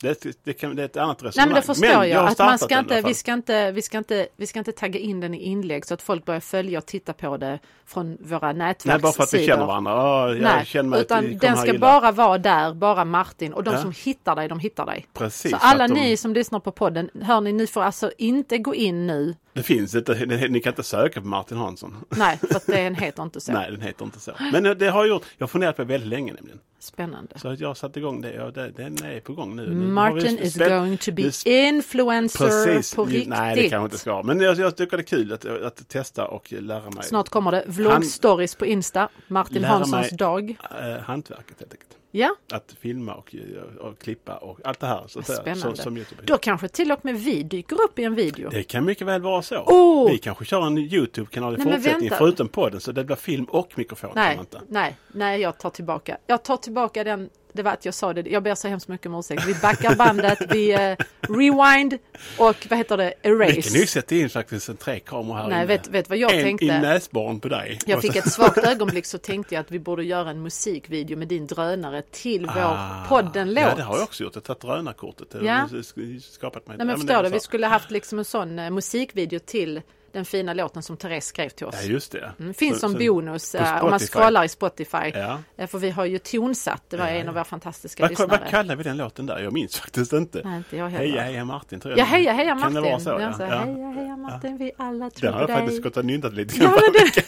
Det, 0.00 0.44
det, 0.44 0.52
kan, 0.52 0.76
det 0.76 0.82
är 0.82 0.86
ett 0.86 0.96
annat 0.96 1.22
Nej 1.22 1.28
resonemang. 1.28 1.48
men 1.52 1.60
det 1.60 1.66
förstår 1.66 2.04
jag. 2.04 2.20
har 2.20 2.28
att 2.28 2.38
man 2.38 2.58
ska 2.58 2.78
inte, 2.78 3.02
vi, 3.02 3.14
ska 3.14 3.32
inte, 3.32 3.70
vi, 3.72 3.82
ska 3.82 3.98
inte, 3.98 4.28
vi 4.36 4.46
ska 4.46 4.58
inte 4.58 4.72
tagga 4.72 5.00
in 5.00 5.20
den 5.20 5.34
i 5.34 5.38
inlägg 5.42 5.86
så 5.86 5.94
att 5.94 6.02
folk 6.02 6.24
börjar 6.24 6.40
följa 6.40 6.78
och 6.78 6.86
titta 6.86 7.12
på 7.12 7.36
det 7.36 7.58
från 7.86 8.18
våra 8.20 8.52
nätverkssidor. 8.52 8.92
Nej, 8.94 9.02
bara 9.02 9.12
för 9.12 9.22
att 9.22 9.34
vi 9.34 9.46
känner 9.46 9.66
varandra. 9.66 9.90
Ja, 9.92 10.28
jag 10.28 10.42
Nej, 10.42 10.66
känner 10.66 10.90
mig 10.90 11.00
utan 11.00 11.38
den 11.38 11.56
ska 11.56 11.66
illa. 11.70 11.78
bara 11.78 12.12
vara 12.12 12.38
där, 12.38 12.74
bara 12.74 13.04
Martin. 13.04 13.52
Och 13.52 13.64
de 13.64 13.74
Ja. 13.74 13.80
som 13.82 13.92
hittar 14.04 14.36
dig, 14.36 14.48
de 14.48 14.58
hittar 14.60 14.86
dig. 14.86 15.06
Precis, 15.14 15.50
så 15.50 15.56
alla 15.60 15.88
de- 15.88 15.94
ni 15.94 16.16
som 16.16 16.32
lyssnar 16.34 16.60
på 16.60 16.72
podden, 16.72 17.10
hör 17.22 17.40
ni, 17.40 17.52
ni 17.52 17.66
får 17.66 17.82
alltså 17.82 18.10
inte 18.18 18.58
gå 18.58 18.74
in 18.74 19.06
nu. 19.06 19.34
Det 19.58 19.64
finns 19.64 19.94
inte, 19.94 20.26
ni 20.48 20.60
kan 20.60 20.72
inte 20.72 20.82
söka 20.82 21.20
på 21.20 21.26
Martin 21.26 21.56
Hansson. 21.56 21.96
Nej, 22.08 22.38
för 22.38 22.54
att 22.56 22.66
den 22.66 22.94
heter 23.04 23.22
inte 23.22 23.40
så. 23.40 23.52
Nej, 23.52 23.70
den 23.70 23.80
heter 23.80 24.04
inte 24.04 24.20
så. 24.20 24.32
Men 24.52 24.66
eh, 24.66 24.72
det 24.72 24.88
har 24.88 25.00
jag 25.04 25.08
gjort. 25.08 25.22
Jag 25.38 25.42
har 25.46 25.48
funderat 25.48 25.76
på 25.76 25.82
det 25.82 25.88
väldigt 25.88 26.08
länge 26.08 26.32
nämligen. 26.32 26.58
Spännande. 26.80 27.38
Så 27.38 27.56
jag 27.58 27.68
har 27.68 27.74
satt 27.74 27.96
igång 27.96 28.20
det 28.20 28.50
det, 28.54 28.70
den 28.76 29.04
är 29.04 29.20
på 29.20 29.32
gång 29.32 29.56
nu. 29.56 29.70
Martin 29.70 30.38
is 30.38 30.56
going 30.56 30.96
to 30.96 31.12
be 31.12 31.30
influencer 31.44 32.46
Precis. 32.46 32.94
på 32.94 33.04
riktigt. 33.04 33.28
Nej, 33.28 33.56
det 33.56 33.68
kanske 33.68 33.84
inte 33.84 33.98
ska. 33.98 34.22
Men 34.22 34.40
jag, 34.40 34.58
jag 34.58 34.76
tycker 34.76 34.96
det 34.96 35.00
är 35.02 35.04
kul 35.04 35.32
att, 35.32 35.44
att 35.44 35.88
testa 35.88 36.28
och 36.28 36.52
lära 36.52 36.90
mig. 36.90 37.04
Snart 37.04 37.28
kommer 37.28 37.50
det 37.52 37.64
vloggstories 37.66 38.54
på 38.54 38.66
Insta. 38.66 39.08
Martin 39.28 39.64
Hanssons 39.64 40.10
mig- 40.10 40.16
dag. 40.18 40.56
eh, 40.80 41.02
hantverket 41.02 41.56
helt 41.60 41.72
enkelt. 41.72 41.97
Ja, 42.10 42.36
Att 42.52 42.76
filma 42.80 43.14
och, 43.14 43.34
och 43.80 43.98
klippa 43.98 44.36
och 44.36 44.58
allt 44.64 44.80
det 44.80 44.86
här. 44.86 45.04
Så, 45.06 45.22
så, 45.22 45.32
Spännande. 45.32 45.76
som 45.76 45.96
YouTube. 45.96 46.22
då 46.24 46.38
kanske 46.38 46.68
till 46.68 46.92
och 46.92 47.04
med 47.04 47.16
vi 47.16 47.42
dyker 47.42 47.76
upp 47.82 47.98
i 47.98 48.04
en 48.04 48.14
video. 48.14 48.50
Det 48.50 48.62
kan 48.62 48.84
mycket 48.84 49.06
väl 49.06 49.22
vara 49.22 49.42
så. 49.42 49.56
Oh! 49.56 50.10
Vi 50.10 50.18
kanske 50.18 50.44
kör 50.44 50.66
en 50.66 50.78
YouTube-kanal 50.78 51.54
i 51.54 51.56
Nej, 51.56 51.74
fortsättningen 51.74 52.14
förutom 52.18 52.48
podden 52.48 52.80
så 52.80 52.92
det 52.92 53.04
blir 53.04 53.16
film 53.16 53.44
och 53.44 53.72
mikrofon. 53.74 54.10
Nej, 54.14 54.40
nej, 54.68 54.96
nej, 55.08 55.40
jag 55.40 55.58
tar 55.58 55.70
tillbaka. 55.70 56.18
Jag 56.26 56.42
tar 56.42 56.56
tillbaka 56.56 57.04
den. 57.04 57.30
Det 57.52 57.62
var 57.62 57.72
att 57.72 57.84
jag 57.84 57.94
sa 57.94 58.12
det. 58.12 58.30
Jag 58.30 58.42
ber 58.42 58.54
så 58.54 58.68
hemskt 58.68 58.88
mycket 58.88 59.06
om 59.06 59.14
ursäkt. 59.18 59.44
Vi 59.46 59.54
backar 59.54 59.94
bandet, 59.96 60.38
vi 60.54 60.72
eh, 60.72 60.96
rewind 61.20 61.98
och 62.38 62.66
vad 62.70 62.78
heter 62.78 62.96
det? 62.96 63.14
Vi 63.22 63.30
kan 63.30 63.38
ju 63.38 63.44
Erase. 63.56 63.86
sätta 63.86 64.14
in 64.14 64.30
faktiskt 64.30 64.68
en 64.68 64.76
tre 64.76 65.00
kameror 65.00 65.34
här 65.36 65.48
Nej, 65.48 65.56
inne. 65.58 65.66
vet, 65.66 65.88
vet 65.88 66.08
vad 66.08 66.18
jag 66.18 66.32
en 66.34 66.38
i 66.40 66.42
tänkte? 66.42 66.80
näsborren 66.80 67.40
på 67.40 67.48
dig. 67.48 67.78
Jag 67.86 68.00
fick 68.02 68.16
ett 68.16 68.32
svagt 68.32 68.58
ögonblick 68.58 69.06
så 69.06 69.18
tänkte 69.18 69.54
jag 69.54 69.60
att 69.62 69.70
vi 69.70 69.78
borde 69.78 70.04
göra 70.04 70.30
en 70.30 70.42
musikvideo 70.42 71.16
med 71.18 71.28
din 71.28 71.46
drönare 71.46 72.02
till 72.10 72.46
vår 72.46 72.60
Ah, 72.62 73.04
podden-låt. 73.08 73.64
Ja, 73.64 73.74
det 73.76 73.82
har 73.82 73.94
jag 73.94 74.02
också 74.04 74.22
gjort. 74.24 74.34
Jag 74.34 74.40
har 74.40 74.54
tagit 74.54 74.60
drönarkortet. 74.62 75.28
Ja. 75.42 75.68
sk- 75.70 76.20
skapat 76.20 76.66
mig. 76.68 76.76
Nej 76.76 76.86
men 76.86 76.96
förstår 76.96 77.22
du, 77.22 77.28
vi 77.28 77.40
skulle 77.40 77.66
haft 77.66 77.90
liksom 77.90 78.18
en 78.18 78.24
sån 78.24 78.58
eh, 78.58 78.70
musikvideo 78.70 79.38
till 79.38 79.82
den 80.12 80.24
fina 80.24 80.52
låten 80.54 80.82
som 80.82 80.96
Therese 80.96 81.24
skrev 81.26 81.48
till 81.48 81.66
oss. 81.66 81.74
Ja, 81.82 81.88
just 81.88 82.12
det. 82.12 82.32
Mm, 82.40 82.54
finns 82.54 82.74
Så- 82.74 82.80
som 82.88 82.98
bonus 82.98 83.52
på 83.52 83.58
eh, 83.58 83.84
om 83.84 83.90
man 83.90 83.98
scrollar 83.98 84.44
i 84.44 84.48
Spotify. 84.48 85.10
Ja. 85.14 85.38
Eh, 85.56 85.66
För 85.66 85.78
vi 85.78 85.90
har 85.90 86.04
ju 86.04 86.18
tonsatt, 86.18 86.82
det 86.88 86.96
var 86.96 87.04
Ja, 87.04 87.10
en 87.10 87.22
ja. 87.22 87.28
av 87.28 87.34
våra 87.34 87.44
fantastiska 87.44 88.02
Vad, 88.02 88.10
lyssnare. 88.10 88.28
vad 88.28 88.48
kallar 88.50 88.76
vi 88.76 88.82
den 88.82 88.96
låten 88.96 89.26
där? 89.26 89.38
Jag 89.38 89.52
minns 89.52 89.76
faktiskt 89.80 90.12
inte. 90.12 90.40
Nej, 90.44 90.56
inte 90.56 90.76
jag 90.76 90.88
heller. 90.88 91.04
Heja 91.06 91.22
heja 91.22 91.44
Martin 91.44 91.80
tror 91.80 91.92
jag. 91.92 91.98
Ja, 92.00 92.04
heja 92.04 92.32
heja 92.32 92.48
Kan 92.48 92.58
Martin. 92.60 92.74
det 92.74 92.80
vara 92.80 93.00
så? 93.00 93.10
Ja, 93.10 93.20
Ja, 93.20 93.32
så, 93.32 93.42
ja. 93.42 93.48
Heja 93.48 93.88
heja 93.90 94.16
Martin, 94.16 94.58
vi 94.58 94.72
alla 94.78 95.10
tror 95.10 95.26
Den 95.30 95.34
har 95.38 95.44
på 95.46 95.52
jag 95.52 95.58
dig. 95.58 95.66
faktiskt 95.66 95.82
gått 95.82 95.96
och 95.96 96.04
nyndat 96.04 96.32
lite 96.34 96.58
grann 96.58 96.72
Ja, 96.74 96.80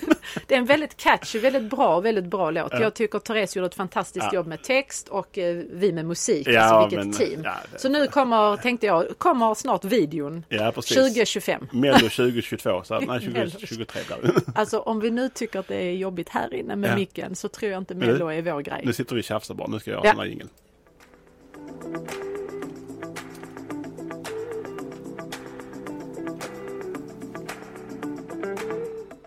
på. 0.07 0.15
Det, 0.51 0.55
är 0.55 0.59
en 0.59 0.65
väldigt 0.67 0.97
catchy, 0.97 1.39
väldigt 1.39 1.63
bra, 1.71 2.01
väldigt 2.01 2.25
bra 2.25 2.51
låt. 2.51 2.73
Ja. 2.73 2.81
Jag 2.81 2.95
tycker 2.95 3.19
Therese 3.19 3.57
gjorde 3.57 3.67
ett 3.67 3.75
fantastiskt 3.75 4.27
Ja. 4.27 4.35
jobb 4.35 4.47
med 4.47 4.63
text 4.63 5.09
och 5.09 5.39
eh, 5.39 5.57
vi 5.71 5.93
med 5.93 6.05
musik. 6.07 6.47
Ja, 6.49 6.61
alltså 6.61 6.89
vilket 6.97 7.07
men- 7.21 7.29
team. 7.29 7.43
ja, 7.45 7.55
det- 7.73 7.79
Så 7.79 7.89
nu 7.89 8.07
kommer, 8.07 8.57
tänkte 8.57 8.87
jag, 8.87 9.19
kommer 9.19 9.55
snart 9.55 9.85
videon. 9.85 10.45
Ja, 10.49 10.73
precis. 10.75 10.97
2025. 10.97 11.67
Mello 11.73 12.09
2022, 12.09 12.83
så, 12.85 12.95
nej 13.01 13.07
Mello. 13.09 13.51
2023 13.51 14.03
blir. 14.23 14.35
Alltså 14.55 14.79
om 14.79 15.01
vi 15.01 15.11
nu 15.11 15.29
tycker 15.29 15.59
att 15.59 15.69
det 15.69 15.77
är 15.77 15.93
jobbigt 15.93 16.29
här 16.29 16.55
inne 16.55 16.77
med 16.77 16.91
Ja. 16.91 16.95
micken 16.95 17.37
så 17.37 17.49
tror 17.49 17.71
jag 17.73 17.79
inte 17.81 17.95
Mello 17.95 18.29
är 18.29 18.43
vår 18.43 18.61
grej. 18.61 18.83
Nu 18.85 18.93
sitter 18.93 19.15
vi 19.15 19.21
och 19.21 19.25
tjafsar 19.25 19.55
bara. 19.55 19.69
Nu 19.69 19.79
ska 19.81 19.91
jag 19.91 19.97
göra 19.97 20.07
Ja. 20.07 20.13
den 20.13 20.21
här 20.21 20.27
jingeln. 20.27 20.49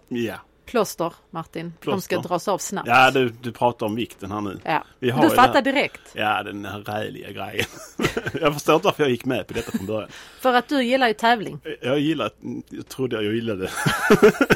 Ja. 0.07 0.37
Plåster, 0.73 1.13
Martin. 1.29 1.73
De 1.83 2.01
ska 2.01 2.15
Plåster. 2.15 2.29
dras 2.29 2.47
av 2.47 2.57
snabbt. 2.57 2.87
Ja, 2.87 3.11
du, 3.11 3.29
du 3.29 3.51
pratar 3.51 3.85
om 3.85 3.95
vikten 3.95 4.31
här 4.31 4.41
nu. 4.41 4.59
Ja. 4.63 4.83
Du 4.99 5.11
fattar 5.11 5.61
det 5.61 5.71
direkt. 5.71 6.01
Ja, 6.13 6.43
den 6.43 6.65
här 6.65 6.79
räliga 6.79 7.31
grejen. 7.31 7.65
jag 8.41 8.53
förstår 8.53 8.75
inte 8.75 8.85
varför 8.85 9.03
jag 9.03 9.11
gick 9.11 9.25
med 9.25 9.47
på 9.47 9.53
detta 9.53 9.71
från 9.71 9.85
början. 9.85 10.09
För 10.39 10.53
att 10.53 10.69
du 10.69 10.83
gillar 10.83 11.07
ju 11.07 11.13
tävling. 11.13 11.59
Jag 11.81 11.99
gillar, 11.99 12.31
jag 12.69 12.87
trodde 12.87 13.15
jag 13.23 13.35
gillade. 13.35 13.69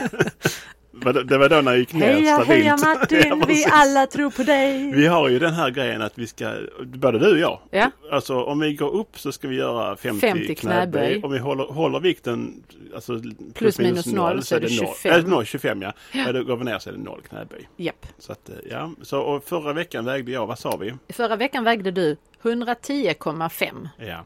Det- 1.03 1.37
var 1.37 1.49
då 1.49 1.61
när 1.61 1.71
jag 1.71 1.79
gick 1.79 1.93
ner 1.93 2.13
Heja, 2.13 2.35
stabilt. 2.35 2.47
heja 2.63 2.77
Ja, 2.81 2.95
Martin, 2.95 3.39
vi 3.39 3.45
precis. 3.45 3.67
alla 3.71 4.07
tror 4.07 4.29
på 4.29 4.43
dig. 4.43 4.91
Vi 4.95 5.07
har 5.07 5.29
ju 5.29 5.39
den 5.39 5.53
här 5.53 5.69
grejen 5.69 6.01
att 6.01 6.17
vi 6.17 6.27
ska, 6.27 6.53
både 6.85 7.19
du 7.19 7.31
och 7.31 7.39
jag. 7.39 7.59
Ja. 7.71 7.91
Alltså 8.11 8.43
om 8.43 8.59
vi 8.59 8.73
går 8.73 8.95
upp 8.95 9.19
så 9.19 9.31
ska 9.31 9.47
vi 9.47 9.55
göra 9.55 9.95
50, 9.95 10.19
50 10.19 10.55
knäböj. 10.55 11.21
Om 11.23 11.31
vi 11.31 11.39
håller, 11.39 11.63
håller 11.63 11.99
vikten 11.99 12.63
alltså 12.95 13.21
plus, 13.53 13.79
minus 13.79 14.05
noll 14.05 14.43
så 14.43 14.55
är 14.55 14.59
det 14.59 14.69
25. 14.69 15.19
Äh, 15.19 15.27
noll, 15.27 15.45
25 15.45 15.81
ja. 15.81 15.93
ja. 16.13 16.31
Då 16.31 16.43
går 16.43 16.57
vi 16.57 16.63
ner 16.63 16.79
så 16.79 16.89
är 16.89 16.93
det 16.93 16.99
noll 16.99 17.21
knäböj. 17.29 17.69
Japp. 17.77 18.05
Så 18.19 18.31
att, 18.31 18.49
eh, 18.49 18.55
ja. 18.71 18.91
Så 19.01 19.21
och 19.21 19.43
förra 19.43 19.73
veckan 19.73 20.05
vägde 20.05 20.31
jag, 20.31 20.47
vad 20.47 20.59
sa 20.59 20.77
vi? 20.77 20.93
Förra 21.13 21.35
veckan 21.35 21.63
vägde 21.63 21.91
du 21.91 22.17
110,5. 22.43 23.87
Ja. 23.97 24.25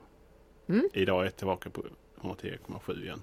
Mm. 0.70 0.90
Idag 0.94 1.20
är 1.20 1.24
jag 1.24 1.36
tillbaka 1.36 1.70
på 1.70 1.84
110,7 2.22 3.04
igen. 3.04 3.22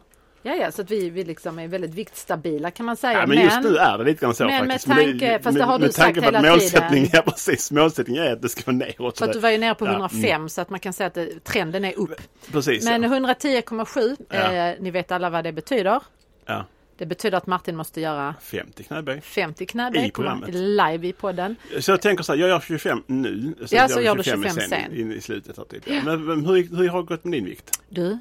Ja, 0.48 0.54
ja, 0.54 0.72
så 0.72 0.82
att 0.82 0.90
vi, 0.90 1.10
vi 1.10 1.24
liksom 1.24 1.58
är 1.58 1.68
väldigt 1.68 1.94
viktstabila 1.94 2.70
kan 2.70 2.86
man 2.86 2.96
säga. 2.96 3.12
Ja, 3.20 3.26
men 3.26 3.42
just 3.42 3.62
nu 3.62 3.76
är 3.76 3.98
det 3.98 4.04
lite 4.04 4.20
grann 4.20 4.34
så 4.34 4.44
men 4.44 4.66
med 4.66 4.80
faktiskt. 4.80 4.86
tanke- 5.20 5.40
fast 5.42 5.58
det 5.58 5.64
har 5.64 5.78
du 5.78 5.84
med 5.84 5.94
tanke 5.94 6.20
sagt 6.20 6.26
hela 6.26 6.42
målsättning, 6.50 7.04
tiden. 7.04 7.10
Ja 7.26 7.32
precis, 7.32 7.70
målsättningen 7.70 8.22
är 8.22 8.32
att 8.32 8.42
det 8.42 8.48
ska 8.48 8.62
vara 8.66 8.76
neråt. 8.76 9.18
För 9.18 9.26
att 9.26 9.32
du 9.32 9.38
var 9.38 9.50
ju 9.50 9.58
nere 9.58 9.74
på 9.74 9.86
Ja, 9.86 9.90
105 9.90 10.48
så 10.48 10.60
att 10.60 10.70
man 10.70 10.80
kan 10.80 10.92
säga 10.92 11.06
att 11.06 11.14
det, 11.14 11.44
trenden 11.44 11.84
är 11.84 11.98
upp. 11.98 12.20
Precis. 12.52 12.84
Men 12.84 13.02
ja. 13.02 13.08
110,7, 13.08 14.16
Ja. 14.30 14.52
eh, 14.52 14.74
ni 14.80 14.90
vet 14.90 15.12
alla 15.12 15.30
vad 15.30 15.44
det 15.44 15.52
betyder. 15.52 16.00
ja. 16.46 16.64
Det 16.98 17.06
betyder 17.06 17.38
att 17.38 17.46
Martin 17.46 17.76
måste 17.76 18.00
göra 18.00 18.34
50 18.42 18.82
knäböj. 18.82 19.20
50 19.20 19.66
knäböj 19.66 20.06
I 20.06 20.10
programmet. 20.10 20.50
live 20.54 21.06
i 21.08 21.12
podden. 21.12 21.56
Så 21.80 21.90
jag 21.90 22.02
tänker 22.02 22.24
så 22.24 22.32
här, 22.32 22.40
jag 22.40 22.48
gör 22.48 22.60
25 22.60 23.02
nu. 23.06 23.54
Så 23.66 23.74
Ja, 23.76 23.80
jag 23.82 23.90
så 23.90 24.00
gör 24.00 24.16
du 24.16 24.22
25 24.22 24.42
25 24.42 24.68
sen. 24.68 24.96
In 24.96 25.12
i 25.12 25.20
slutet. 25.20 25.68
Typ. 25.70 25.86
Men, 26.04 26.24
men 26.24 26.46
hur, 26.46 26.76
hur 26.76 26.88
har 26.88 26.98
det 27.02 27.06
gått 27.06 27.24
med 27.24 27.32
din 27.32 27.44
vikt? 27.44 27.80
Du, 27.88 28.18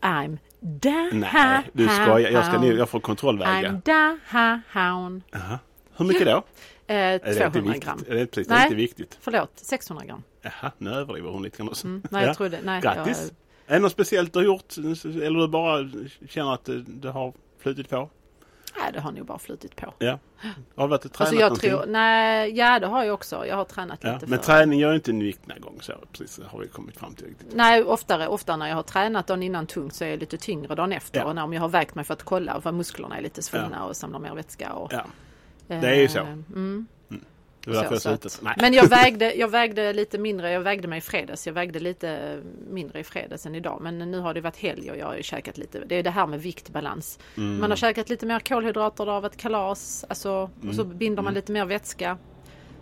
I'm 0.00 0.38
down. 0.60 1.20
Nej, 1.32 1.62
du 1.72 1.88
skojar. 1.88 2.30
Jag, 2.30 2.44
ska, 2.46 2.58
ner- 2.58 2.72
jag 2.78 2.88
får 2.88 3.00
kontrollväga. 3.00 3.68
I'm 3.70 3.82
down. 3.82 5.22
Jaha. 5.30 5.58
Hur 5.96 6.04
mycket 6.04 6.26
då? 6.26 6.42
Eh, 6.86 6.96
Är 6.96 7.18
det 7.18 7.30
inte 7.30 7.50
200 7.50 7.60
viktigt? 7.60 7.84
gram. 7.84 7.98
Är 8.08 8.14
det 8.14 8.26
precis, 8.26 8.46
det 8.48 8.54
är 8.54 8.56
Nej. 8.58 8.64
inte 8.66 8.76
viktigt? 8.76 9.18
Förlåt, 9.20 9.50
600 9.54 10.04
gram. 10.04 10.22
Jaha, 10.42 10.72
nu 10.78 10.90
överdriver 10.90 11.30
hon 11.30 11.42
lite 11.42 11.56
grann 11.58 11.68
också. 11.68 11.86
Mm, 11.86 12.02
nej, 12.10 12.24
jag 12.26 12.36
trodde, 12.36 12.58
nej, 12.64 12.80
Grattis! 12.80 13.32
Är 13.66 13.74
det 13.74 13.80
något 13.80 13.92
speciellt 13.92 14.32
du 14.32 14.38
har 14.38 14.46
gjort? 14.46 14.76
Eller 15.04 15.40
du 15.40 15.48
bara 15.48 15.88
känner 16.28 16.54
att 16.54 16.64
det, 16.64 16.82
det 16.82 17.10
har 17.10 17.32
flutit 17.62 17.88
på? 17.88 18.10
Nej, 18.78 18.92
det 18.92 19.00
har 19.00 19.12
nog 19.12 19.26
bara 19.26 19.38
flutit 19.38 19.76
på. 19.76 19.94
Ja. 19.98 20.18
Har 20.76 20.84
du 20.84 20.90
varit 20.90 21.04
och 21.04 21.12
tränat 21.12 21.20
Alltså 21.20 21.34
jag 21.34 21.48
någonting? 21.48 21.70
tror, 21.70 21.86
nej, 21.86 22.56
ja 22.58 22.78
det 22.78 22.86
har 22.86 23.04
jag 23.04 23.14
också. 23.14 23.46
Jag 23.46 23.56
har 23.56 23.64
tränat 23.64 23.98
Ja, 24.02 24.12
lite 24.12 24.26
men 24.26 24.38
för. 24.38 24.46
träning 24.46 24.78
gör 24.80 24.94
inte 24.94 25.10
en 25.10 25.18
viktnedgång 25.22 25.78
så 25.80 25.92
precis 26.12 26.40
har 26.46 26.58
vi 26.58 26.68
kommit 26.68 26.96
fram 26.98 27.14
till. 27.14 27.26
Riktigt. 27.26 27.48
Nej, 27.54 27.84
oftare, 27.84 28.26
oftare 28.28 28.56
när 28.56 28.68
jag 28.68 28.76
har 28.76 28.82
tränat 28.82 29.26
dagen 29.26 29.42
innan 29.42 29.66
tungt 29.66 29.94
så 29.94 30.04
är 30.04 30.08
jag 30.08 30.18
lite 30.20 30.36
tyngre 30.36 30.74
dagen 30.74 30.92
efter. 30.92 31.20
Ja. 31.20 31.26
Och 31.26 31.34
när 31.34 31.44
om 31.44 31.52
jag 31.52 31.60
har 31.60 31.68
vägt 31.68 31.94
mig 31.94 32.04
för 32.04 32.14
att 32.14 32.22
kolla 32.22 32.58
vad 32.64 32.74
musklerna 32.74 33.18
är 33.18 33.22
lite 33.22 33.42
svullna 33.42 33.84
och 33.84 33.96
samlar 33.96 34.18
mer 34.18 34.34
vätska. 34.34 34.72
Och, 34.72 34.92
Ja, 34.92 35.04
det 35.66 35.74
är 35.88 35.94
ju 35.94 36.08
så. 36.08 36.18
eh, 36.18 36.24
Mm, 36.32 36.86
det 37.64 37.70
var 37.70 37.82
därför 37.82 37.96
så, 37.96 38.08
jag 38.08 38.22
så 38.22 38.26
att, 38.28 38.40
Nej. 38.42 38.54
men 38.60 38.72
jag 38.72 38.88
vägde, 38.88 39.34
jag 39.34 39.48
vägde 39.48 39.92
lite 39.92 40.18
mindre, 40.18 40.50
jag 40.52 40.60
vägde 40.60 40.88
mig 40.88 40.98
i 40.98 41.00
fredags. 41.00 41.46
Jag 41.46 41.54
vägde 41.54 41.80
lite 41.80 42.40
mindre 42.70 43.00
i 43.00 43.04
fredags 43.04 43.46
än 43.46 43.54
idag. 43.54 43.78
Men 43.82 43.98
nu 43.98 44.18
har 44.18 44.34
det 44.34 44.40
varit 44.40 44.56
helg 44.56 44.90
och 44.90 44.96
jag 44.96 45.06
har 45.06 45.16
ju 45.16 45.22
käkat 45.22 45.58
lite. 45.58 45.80
Det 45.86 45.94
är 45.94 46.02
det 46.02 46.10
här 46.10 46.26
med 46.26 46.42
viktbalans. 46.42 47.18
Mm. 47.36 47.60
Man 47.60 47.70
har 47.70 47.76
käkat 47.76 48.08
lite 48.08 48.26
mer 48.26 48.38
kolhydrater, 48.40 49.06
det 49.06 49.12
har 49.12 49.20
varit 49.20 49.36
kalas. 49.36 50.04
Alltså, 50.08 50.50
och 50.68 50.74
så 50.74 50.82
Mm. 50.82 50.98
binder 50.98 51.22
man 51.22 51.34
lite 51.34 51.52
mer 51.52 51.64
vätska. 51.64 52.18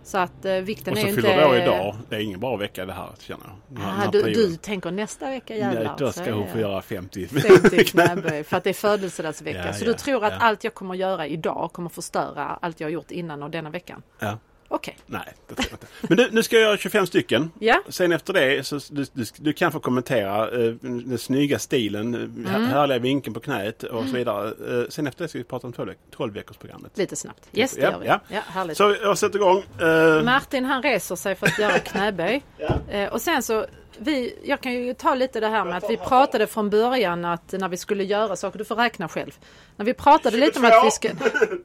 Så 0.03 0.17
att 0.17 0.45
eh, 0.45 0.53
vikten 0.55 0.93
Och 0.93 0.99
är 0.99 1.03
så 1.03 1.07
ju 1.09 1.15
fyller 1.15 1.29
inte... 1.29 1.41
du 1.43 1.49
år 1.49 1.55
idag. 1.55 1.95
Det 2.09 2.15
är 2.15 2.19
ingen 2.19 2.39
bra 2.39 2.55
vecka 2.55 2.85
det 2.85 2.93
här 2.93 3.09
känner 3.19 3.45
jag. 3.69 3.79
Här- 3.79 3.89
Ah, 3.89 3.91
här 3.95 4.11
du, 4.11 4.21
perioden. 4.23 4.49
du 4.51 4.55
tänker 4.57 4.91
nästa 4.91 5.29
vecka 5.29 5.53
Nej, 5.53 5.59
jävlar. 5.59 5.95
då 5.97 6.11
så 6.11 6.21
ska 6.21 6.31
hon 6.33 6.47
få 6.47 6.59
göra 6.59 6.81
50. 6.81 7.27
50 7.27 7.83
knäböj 7.85 8.43
för 8.43 8.57
att 8.57 8.63
det 8.63 8.69
är 8.69 8.73
födelsedagsvecka. 8.73 9.63
Ja, 9.65 9.73
så 9.73 9.83
ja, 9.85 9.87
du 9.87 9.93
tror 9.93 10.25
att 10.25 10.31
ja. 10.33 10.37
allt 10.39 10.63
jag 10.63 10.73
kommer 10.73 10.95
göra 10.95 11.27
idag 11.27 11.69
kommer 11.73 11.89
förstöra 11.89 12.45
allt 12.61 12.79
jag 12.79 12.87
har 12.87 12.91
gjort 12.91 13.11
innan 13.11 13.43
och 13.43 13.49
denna 13.51 13.69
veckan? 13.69 14.01
Ja. 14.19 14.37
Okej. 14.71 14.97
Nej, 15.05 15.33
det 15.47 15.55
tror 15.55 15.67
jag 15.69 15.73
inte. 15.75 15.87
Men 16.01 16.17
du, 16.17 16.29
nu 16.31 16.43
ska 16.43 16.55
jag 16.55 16.63
göra 16.63 16.77
25 16.77 17.07
stycken. 17.07 17.51
Ja. 17.59 17.81
Sen 17.89 18.11
efter 18.11 18.33
det 18.33 18.63
så 18.67 18.79
du, 18.89 19.05
du, 19.13 19.25
du 19.37 19.53
kan 19.53 19.71
få 19.71 19.79
kommentera 19.79 20.65
eh, 20.65 20.73
den 20.81 21.17
snygga 21.17 21.59
stilen, 21.59 22.15
mm. 22.15 22.45
härliga 22.65 22.99
vinkeln 22.99 23.33
på 23.33 23.39
knät 23.39 23.83
och 23.83 24.05
så 24.05 24.15
vidare. 24.15 24.47
Eh, 24.47 24.89
sen 24.89 25.07
efter 25.07 25.23
det 25.23 25.29
ska 25.29 25.37
vi 25.37 25.43
prata 25.43 25.67
om 25.67 25.73
12, 25.73 25.93
12 26.11 26.33
veckors 26.33 26.57
programmet. 26.57 26.97
Lite 26.97 27.15
snabbt. 27.15 27.49
Yes, 27.53 27.71
det 27.75 27.81
Ja, 27.81 27.91
gör 27.91 27.99
vi. 27.99 28.07
ja. 28.07 28.19
Ja, 28.27 28.41
härligt. 28.47 28.77
Så 28.77 28.95
jag 29.01 29.17
sätter 29.17 29.39
igång. 29.39 29.63
Eh, 29.81 30.23
Martin 30.23 30.65
han 30.65 30.83
reser 30.83 31.15
sig 31.15 31.35
för 31.35 31.47
att 31.47 31.59
göra 31.59 31.79
knäböj. 31.79 32.43
Ja. 32.57 32.79
Eh, 32.91 33.13
och 33.13 33.21
sen 33.21 33.43
så, 33.43 33.65
vi, 33.99 34.35
jag 34.43 34.61
kan 34.61 34.73
ju 34.73 34.93
ta 34.93 35.15
lite 35.15 35.39
det 35.39 35.47
här 35.47 35.65
med 35.65 35.77
att 35.77 35.89
vi 35.89 35.97
pratade 35.97 36.47
från 36.47 36.69
början 36.69 37.25
att 37.25 37.51
när 37.51 37.69
vi 37.69 37.77
skulle 37.77 38.03
göra 38.03 38.35
saker, 38.35 38.57
du 38.59 38.65
får 38.65 38.75
räkna 38.75 39.07
själv. 39.07 39.31
När 39.75 39.85
vi 39.85 39.93
pratade 39.93 40.37
lite 40.37 40.59
om 40.59 40.65
att 40.65 40.85
vi 40.85 40.91
ska, 40.91 41.09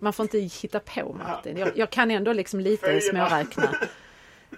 man 0.01 0.13
får 0.13 0.23
inte 0.25 0.39
hitta 0.39 0.81
på 0.81 1.13
Martin. 1.13 1.57
Jag, 1.59 1.71
jag 1.79 1.91
kan 1.91 2.11
ändå 2.11 2.33
liksom 2.33 2.61
lite 2.61 3.01
småräkna. 3.01 3.63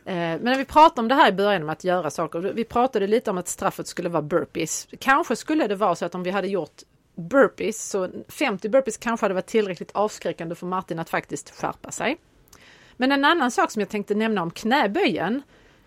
Eh, 0.05 0.15
Men 0.15 0.43
när 0.45 0.59
vi 0.59 0.65
pratade 0.65 1.01
om 1.01 1.09
det 1.09 1.15
här 1.15 1.29
i 1.29 1.33
början 1.33 1.63
om 1.63 1.69
att 1.69 1.85
göra 1.85 2.11
saker. 2.11 2.39
Vi 2.39 2.65
pratade 2.65 3.07
lite 3.07 3.31
om 3.31 3.39
att 3.39 3.49
straffet 3.49 3.87
skulle 3.87 4.09
vara 4.09 4.23
burpees. 4.23 4.89
Kanske 5.01 5.37
skulle 5.37 5.67
det 5.67 5.75
vara 5.75 5.95
så 5.95 6.05
att 6.05 6.15
om 6.15 6.23
vi 6.23 6.31
hade 6.31 6.49
gjort 6.49 6.83
burpees, 7.17 7.89
så 7.91 8.09
50 8.29 8.69
burpees 8.69 8.97
kanske 8.97 9.25
hade 9.25 9.35
varit 9.35 9.47
tillräckligt 9.47 9.91
avskräckande 9.95 10.55
för 10.55 10.67
Martin 10.67 10.99
att 10.99 11.11
faktiskt 11.11 11.61
skärpa 11.61 11.91
sig. 11.91 12.17
Men 12.97 13.13
en 13.13 13.25
annan 13.25 13.51
sak 13.51 13.71
som 13.71 13.81
jag 13.81 13.89
tänkte 13.89 14.15
nämna 14.15 14.43
om 14.43 14.51
knäböjen. 14.51 15.43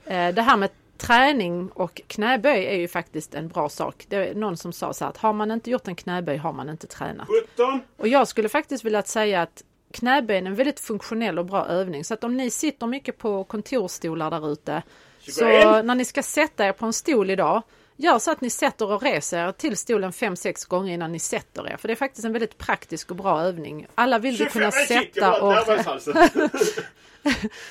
eh, 0.05 0.29
Det 0.33 0.41
här 0.41 0.57
med 0.57 0.69
träning 0.99 1.69
och 1.69 2.01
knäböj 2.07 2.65
är 2.65 2.75
ju 2.75 2.87
faktiskt 2.87 3.35
en 3.35 3.47
bra 3.47 3.69
sak. 3.69 4.05
Det 4.07 4.15
är 4.15 4.35
någon 4.35 4.57
som 4.57 4.73
sa 4.73 4.93
så 4.93 5.05
här 5.05 5.09
att 5.09 5.17
har 5.17 5.33
man 5.33 5.51
inte 5.51 5.71
gjort 5.71 5.87
en 5.87 5.95
knäböj 5.95 6.37
har 6.37 6.53
man 6.53 6.69
inte 6.69 6.87
tränat. 6.87 7.27
17! 7.55 7.81
Och 7.97 8.07
jag 8.07 8.27
skulle 8.27 8.49
faktiskt 8.49 8.85
vilja 8.85 9.03
säga 9.03 9.41
att 9.41 9.63
knäböj 9.91 10.37
är 10.37 10.45
en 10.45 10.55
väldigt 10.55 10.79
funktionell 10.79 11.39
och 11.39 11.45
bra 11.45 11.65
övning. 11.65 12.03
Så 12.03 12.13
att 12.13 12.23
om 12.23 12.37
ni 12.37 12.49
sitter 12.49 12.87
mycket 12.87 13.17
på 13.17 13.43
kontorsstolar 13.43 14.31
där 14.31 14.51
ute. 14.51 14.83
Så 15.19 15.31
21. 15.31 15.85
när 15.85 15.95
ni 15.95 16.05
ska 16.05 16.23
sätta 16.23 16.65
er 16.65 16.71
på 16.71 16.85
en 16.85 16.93
stol 16.93 17.29
idag. 17.29 17.63
Gör 18.01 18.19
så 18.19 18.31
att 18.31 18.41
ni 18.41 18.49
sätter 18.49 18.91
och 18.91 19.01
reser 19.03 19.47
er 19.47 19.51
till 19.51 19.77
stolen 19.77 20.11
5-6 20.11 20.67
gånger 20.67 20.93
innan 20.93 21.11
ni 21.11 21.19
sätter 21.19 21.67
er. 21.69 21.77
För 21.77 21.87
det 21.87 21.93
är 21.93 21.95
faktiskt 21.95 22.25
en 22.25 22.33
väldigt 22.33 22.57
praktisk 22.57 23.09
och 23.11 23.15
bra 23.17 23.41
övning. 23.41 23.87
Alla 23.95 24.19
vill 24.19 24.37
vi 24.37 24.45
kunna 24.45 24.71
sätta 24.71 25.41
och... 25.41 25.53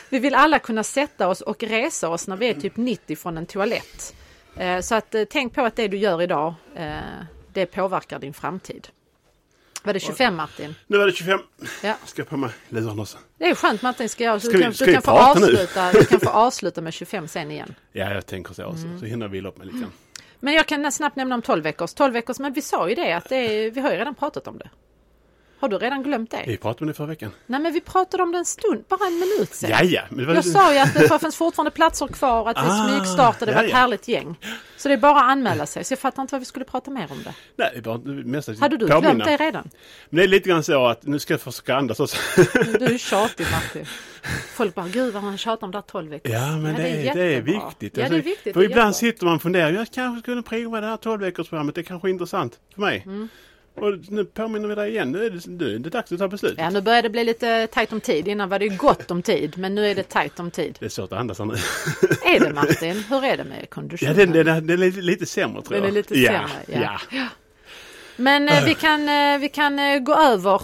Vi 0.08 0.18
vill 0.18 0.34
alla 0.34 0.58
kunna 0.58 0.82
sätta 0.84 1.28
oss 1.28 1.40
och 1.40 1.62
resa 1.62 2.08
oss 2.08 2.28
när 2.28 2.36
vi 2.36 2.48
är 2.48 2.54
typ 2.54 2.76
90 2.76 3.16
från 3.16 3.38
en 3.38 3.46
toalett. 3.46 4.14
Eh, 4.56 4.80
Så 4.80 4.94
att 4.94 5.14
eh, 5.14 5.24
tänk 5.30 5.54
på 5.54 5.62
att 5.62 5.76
det 5.76 5.88
du 5.88 5.96
gör 5.96 6.22
idag, 6.22 6.54
eh, 6.76 6.96
det 7.52 7.66
påverkar 7.66 8.18
din 8.18 8.34
framtid. 8.34 8.88
Var 9.82 9.92
det 9.92 10.00
25 10.00 10.36
Martin? 10.36 10.74
Nu 10.86 10.96
är 11.02 11.06
det 11.06 11.12
25. 11.12 11.40
Ja. 11.82 11.94
Ska 12.06 12.20
jag 12.22 12.28
på 12.28 12.36
mig 12.36 12.50
luren 12.68 13.00
också? 13.00 13.18
Det 13.38 13.44
är 13.44 13.54
skönt 13.54 13.82
Martin 13.82 14.08
ska 14.08 14.24
jag. 14.24 14.40
Ska 14.42 14.50
du 14.50 14.56
vi- 14.58 14.62
kan, 14.64 14.74
ska 14.74 14.84
du 14.84 14.90
vi 14.90 14.94
kan 14.94 15.02
få 15.02 15.12
nu? 15.12 15.18
avsluta, 15.20 15.92
du 15.92 16.04
kan 16.04 16.20
få 16.20 16.28
avsluta 16.28 16.80
med 16.80 16.92
25 16.92 17.28
sen 17.28 17.50
igen. 17.50 17.74
Ja, 17.92 18.14
jag 18.14 18.26
tänker 18.26 18.54
så. 18.54 18.64
också. 18.64 18.84
Mm. 18.84 19.00
Så 19.00 19.04
hinner 19.06 19.26
jag 19.26 19.30
vila 19.30 19.48
upp 19.48 19.56
mig 19.58 19.66
lite 19.66 19.78
grann. 19.78 19.92
Men 20.40 20.54
jag 20.54 20.66
kan 20.66 20.92
snabbt 20.92 21.16
nämna 21.16 21.34
om 21.34 21.42
12 21.42 21.62
veckors. 21.62 21.94
12 21.94 22.12
veckors, 22.12 22.38
men 22.38 22.52
vi 22.52 22.62
sa 22.62 22.88
ju 22.88 22.94
det 22.94 23.12
att 23.12 23.28
det 23.28 23.36
är, 23.36 23.70
vi 23.70 23.80
har 23.80 23.90
ju 23.90 23.96
redan 23.96 24.14
pratat 24.14 24.48
om 24.48 24.58
det. 24.58 24.70
Har 25.60 25.68
du 25.68 25.78
redan 25.78 26.02
glömt 26.02 26.30
det? 26.30 26.44
Vi 26.46 26.56
pratade 26.56 26.82
om 26.84 26.88
det 26.88 26.94
förra 26.94 27.06
veckan. 27.06 27.30
Nej 27.46 27.60
men 27.60 27.72
vi 27.72 27.80
pratade 27.80 28.22
om 28.22 28.32
det 28.32 28.38
en 28.38 28.44
stund, 28.44 28.84
bara 28.88 29.06
en 29.06 29.18
minut 29.18 29.54
sen. 29.54 29.70
Ja, 29.70 29.82
ja. 29.82 30.02
Men 30.08 30.18
det 30.18 30.24
var 30.24 30.34
Jag 30.34 30.44
sa 30.44 30.72
ju 30.72 30.78
att 30.78 30.94
det 30.94 31.18
finns 31.18 31.36
fortfarande 31.36 31.70
platser 31.70 32.06
kvar 32.06 32.40
och 32.40 32.50
att 32.50 32.56
vi 32.56 32.60
Ah, 32.70 32.88
smygstartade, 32.88 33.50
det 33.50 33.54
var 33.54 33.62
ja, 33.62 33.66
ett 33.66 33.72
ja. 33.72 33.76
härligt 33.76 34.08
gäng. 34.08 34.36
Så 34.76 34.88
det 34.88 34.94
är 34.94 34.98
bara 34.98 35.16
att 35.20 35.30
anmäla 35.30 35.66
sig. 35.66 35.84
Så 35.84 35.92
jag 35.92 35.98
fattar 35.98 36.22
inte 36.22 36.34
vad 36.34 36.40
vi 36.40 36.44
skulle 36.46 36.64
prata 36.64 36.90
mer 36.90 37.06
om 37.12 37.22
det. 37.22 37.34
Nej, 37.56 37.70
det 37.74 37.88
var 37.88 37.98
mest 38.24 38.60
Hade 38.60 38.76
du 38.76 38.88
påminna. 38.88 39.00
glömt 39.00 39.24
det 39.24 39.36
redan? 39.36 39.70
Men 40.10 40.16
det 40.16 40.22
är 40.22 40.28
lite 40.28 40.48
grann 40.48 40.62
så 40.62 40.86
att 40.86 41.06
nu 41.06 41.18
ska 41.18 41.32
jag 41.32 41.40
försöka 41.40 41.76
andas 41.76 42.00
också. 42.00 42.16
Du 42.78 42.84
är 42.84 42.98
tjatig 43.10 43.46
Martin. 43.52 43.86
Folk 44.54 44.74
bara, 44.74 44.88
gud 44.88 45.14
vad 45.14 45.22
han 45.22 45.38
tjatar 45.38 45.66
om 45.66 45.70
det 45.70 45.78
här 45.78 45.82
12 45.82 46.10
veckors. 46.10 46.32
Ja, 46.32 46.56
men 46.56 46.74
det, 46.74 46.88
är, 46.88 47.14
det 47.14 47.22
är 47.34 47.40
viktigt. 47.40 47.96
Ja, 47.96 48.02
Alltså, 48.04 48.14
det 48.16 48.20
är 48.20 48.22
viktigt. 48.22 48.52
För 48.54 48.60
det 48.60 48.66
ibland 48.66 48.88
jättebra. 48.94 49.12
sitter 49.12 49.24
man 49.26 49.34
och 49.34 49.42
funderar, 49.42 49.70
jag 49.72 49.86
kanske 49.92 50.22
skulle 50.22 50.42
prova 50.42 50.80
det 50.80 50.86
här 50.86 50.96
12 50.96 51.20
veckors 51.20 51.48
programmet. 51.48 51.74
Det 51.74 51.80
är 51.80 51.82
kanske 51.82 52.08
är 52.08 52.10
intressant 52.10 52.58
för 52.74 52.80
mig. 52.80 53.02
Mm. 53.06 53.28
Och 53.82 53.94
nu 54.08 54.24
påminner 54.24 54.68
vi 54.68 54.74
dig 54.74 54.90
igen. 54.90 55.12
Nu 55.12 55.24
är 55.26 55.30
det, 55.30 55.46
nu 55.46 55.74
är 55.74 55.78
det 55.78 55.90
dags 55.90 56.12
att 56.12 56.18
ta 56.18 56.28
beslut. 56.28 56.54
Ja, 56.58 56.70
nu 56.70 56.80
börjar 56.80 57.02
det 57.02 57.10
bli 57.10 57.24
lite 57.24 57.66
tajt 57.66 57.92
om 57.92 58.00
tid. 58.00 58.28
Innan 58.28 58.48
var 58.48 58.58
det 58.58 58.68
gott 58.68 59.10
om 59.10 59.22
tid, 59.22 59.58
men 59.58 59.74
nu 59.74 59.86
är 59.86 59.94
det 59.94 60.02
tajt 60.08 60.40
om 60.40 60.50
tid. 60.50 60.76
Det 60.80 60.84
är 60.86 60.90
svårt 60.90 61.12
att 61.12 61.18
andas 61.18 61.38
här 61.38 61.44
nu. 61.46 61.54
Är 62.34 62.40
det 62.40 62.52
Martin? 62.54 63.04
Hur 63.08 63.24
är 63.24 63.36
det 63.36 63.44
med 63.44 63.58
Ja, 63.60 63.66
konditionen? 63.68 64.16
den, 64.16 64.32
den, 64.32 64.66
den 64.66 64.82
är 64.82 65.02
lite, 65.02 65.26
sämre 65.26 65.62
tror 65.62 65.74
Den 65.74 65.82
jag. 65.82 65.88
är 65.88 65.92
lite 65.92 66.18
ja, 66.18 66.32
sämre, 66.32 66.82
ja. 66.82 67.00
ja. 67.10 67.26
Men 68.16 68.48
eh, 68.48 68.64
vi 68.64 68.74
kan, 68.74 69.08
eh, 69.08 69.38
vi 69.38 69.48
kan 69.48 69.78
eh, 69.78 69.98
gå 69.98 70.14
över 70.14 70.62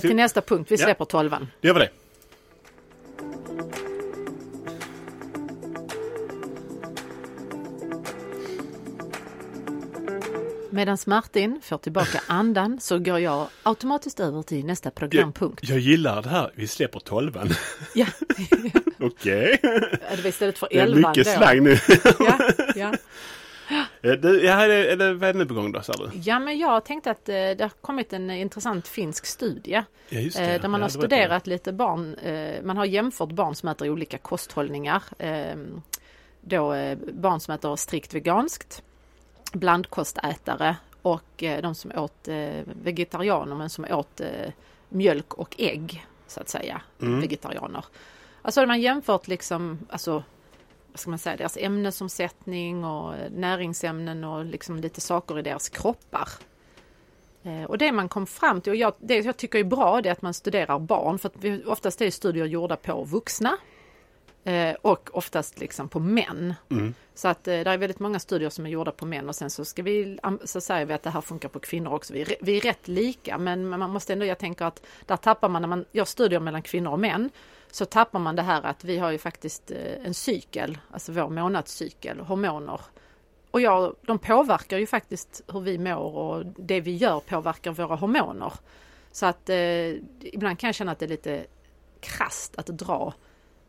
till 0.00 0.16
nästa 0.16 0.40
punkt. 0.40 0.70
Vi 0.70 0.76
Ja. 0.76 0.84
släpper 0.84 1.04
tolvan. 1.04 1.48
Det 1.60 1.68
gör 1.68 1.74
vi 1.74 1.80
det. 1.80 1.88
Medan 10.70 10.98
Martin 11.06 11.60
får 11.62 11.78
tillbaka 11.78 12.20
andan 12.26 12.80
så 12.80 12.98
går 12.98 13.18
jag 13.18 13.48
automatiskt 13.62 14.20
över 14.20 14.42
till 14.42 14.66
nästa 14.66 14.90
programpunkt. 14.90 15.68
Jag 15.68 15.78
gillar 15.78 16.22
det 16.22 16.28
här, 16.28 16.50
vi 16.54 16.66
släpper 16.68 17.00
tolvan. 17.00 17.50
Ja, 17.94 18.06
Okej. 19.00 19.58
det 19.62 20.22
var 20.22 20.26
istället 20.26 20.58
för 20.58 20.68
Det 20.70 20.78
är 20.78 20.82
elvan 20.82 21.10
mycket 21.16 21.24
då. 21.26 21.32
slang 21.42 21.62
nu. 21.62 21.78
Ja, 22.18 22.38
ja. 22.74 22.94
Eh, 24.02 24.10
ja, 24.10 24.16
det, 24.16 24.46
är 24.92 24.96
det, 24.96 25.14
vad 25.14 25.28
är 25.28 25.32
det 25.32 25.38
nu 25.38 25.46
på 25.46 25.54
gång 25.54 25.72
då, 25.72 25.82
sa 25.82 25.92
du? 25.92 26.10
ja, 26.14 26.38
men 26.38 26.58
jag 26.58 26.84
tänkte 26.84 27.10
att 27.10 27.28
eh, 27.28 27.34
det 27.34 27.60
har 27.60 27.68
kommit 27.80 28.12
en 28.12 28.30
intressant 28.30 28.88
finsk 28.88 29.26
studie 29.26 29.82
Ja, 30.08 30.18
just 30.20 30.38
eh, 30.38 30.46
där 30.46 30.68
man 30.68 30.80
Ja, 30.80 30.84
har 30.86 30.90
det 30.90 30.98
var 30.98 31.08
det. 31.08 31.16
studerat 31.16 31.46
lite 31.46 31.72
barn, 31.72 32.16
man 32.66 32.76
har 32.76 32.84
jämfört 32.84 33.28
barn 33.32 33.54
som 33.54 33.68
äter 33.68 33.90
olika 33.90 34.18
kosthållningar. 34.18 35.02
Då 36.40 36.74
barn 37.12 37.40
som 37.40 37.54
äter 37.54 37.76
strikt 37.76 38.14
veganskt, 38.14 38.82
blandkostätare 39.52 40.76
och 41.02 41.42
eh, 41.42 41.62
de 41.62 41.74
som 41.74 41.92
åt 41.96 42.28
eh, 42.28 42.62
vegetarianer 42.64 43.56
men 43.56 43.70
som 43.70 43.84
åt 43.90 44.20
eh, 44.20 44.52
mjölk 44.88 45.34
och 45.34 45.54
ägg 45.58 46.06
så 46.26 46.40
att 46.40 46.48
säga, 46.48 46.82
Mm. 47.00 47.20
vegetarianer. 47.20 47.84
Alltså 48.42 48.60
har 48.60 48.66
man 48.66 48.80
jämfört 48.80 49.28
liksom, 49.28 49.78
alltså 49.90 50.22
vad 50.92 51.00
ska 51.00 51.10
man 51.10 51.18
säga, 51.18 51.36
deras 51.36 51.56
ämnesomsättning 51.56 52.84
och 52.84 53.14
näringsämnen 53.30 54.24
och 54.24 54.44
liksom 54.44 54.76
lite 54.76 55.00
saker 55.00 55.38
i 55.38 55.42
deras 55.42 55.68
kroppar. 55.68 56.28
Och 57.68 57.78
det 57.78 57.92
man 57.92 58.08
kom 58.08 58.26
fram 58.26 58.60
till, 58.60 58.70
och 58.70 58.76
jag, 58.76 58.92
det 58.98 59.18
jag 59.18 59.36
tycker 59.36 59.58
är 59.58 59.64
bra, 59.64 60.00
det 60.02 60.08
är 60.08 60.12
att 60.12 60.22
man 60.22 60.34
studerar 60.34 60.78
barn, 60.78 61.18
för 61.18 61.28
att 61.28 61.34
vi, 61.40 61.64
oftast 61.64 62.00
är 62.00 62.10
studier 62.10 62.46
gjorda 62.46 62.76
på 62.76 63.04
vuxna 63.04 63.56
eh, 64.44 64.76
och 64.82 65.10
oftast 65.12 65.60
liksom 65.60 65.88
på 65.88 66.00
män. 66.00 66.54
Mm. 66.68 66.94
Så 67.14 67.28
att 67.28 67.48
eh, 67.48 67.52
det 67.52 67.70
är 67.70 67.78
väldigt 67.78 67.98
många 67.98 68.18
studier 68.18 68.50
som 68.50 68.66
är 68.66 68.70
gjorda 68.70 68.90
på 68.90 69.06
män 69.06 69.28
och 69.28 69.36
sen 69.36 69.50
så 69.50 69.64
ska 69.64 69.82
vi, 69.82 70.18
så 70.44 70.60
säger 70.60 70.86
vi 70.86 70.94
att 70.94 71.02
det 71.02 71.10
här 71.10 71.20
funkar 71.20 71.48
på 71.48 71.58
kvinnor 71.58 71.92
också. 71.92 72.12
Vi 72.12 72.20
är, 72.20 72.34
vi 72.40 72.56
är 72.56 72.60
rätt 72.60 72.88
lika 72.88 73.38
men 73.38 73.68
man 73.68 73.90
måste 73.90 74.12
ändå, 74.12 74.26
jag 74.26 74.38
tänker 74.38 74.64
att 74.64 74.86
där 75.06 75.16
tappar 75.16 75.48
man, 75.48 75.62
när 75.62 75.68
man 75.68 75.84
gör 75.92 76.04
studier 76.04 76.40
mellan 76.40 76.62
kvinnor 76.62 76.92
och 76.92 77.00
män, 77.00 77.30
så 77.70 77.84
tappar 77.84 78.18
man 78.18 78.36
det 78.36 78.42
här 78.42 78.62
att 78.62 78.84
vi 78.84 78.98
har 78.98 79.10
ju 79.10 79.18
faktiskt 79.18 79.70
eh, 79.70 80.06
en 80.06 80.14
cykel, 80.14 80.78
alltså 80.90 81.12
vår 81.12 81.28
månadscykel, 81.28 82.20
hormoner. 82.20 82.80
Och 83.50 83.60
ja, 83.60 83.94
de 84.02 84.18
påverkar 84.18 84.78
ju 84.78 84.86
faktiskt 84.86 85.42
hur 85.52 85.60
vi 85.60 85.78
mår 85.78 86.16
och 86.16 86.46
det 86.46 86.80
vi 86.80 86.96
gör 86.96 87.20
påverkar 87.20 87.70
våra 87.70 87.96
hormoner. 87.96 88.52
Så 89.12 89.26
att 89.26 89.48
eh, 89.48 89.90
ibland 90.20 90.58
kan 90.58 90.68
jag 90.68 90.74
känna 90.74 90.92
att 90.92 90.98
det 90.98 91.06
är 91.06 91.08
lite 91.08 91.46
krasst 92.00 92.56
att 92.56 92.66
dra 92.66 93.14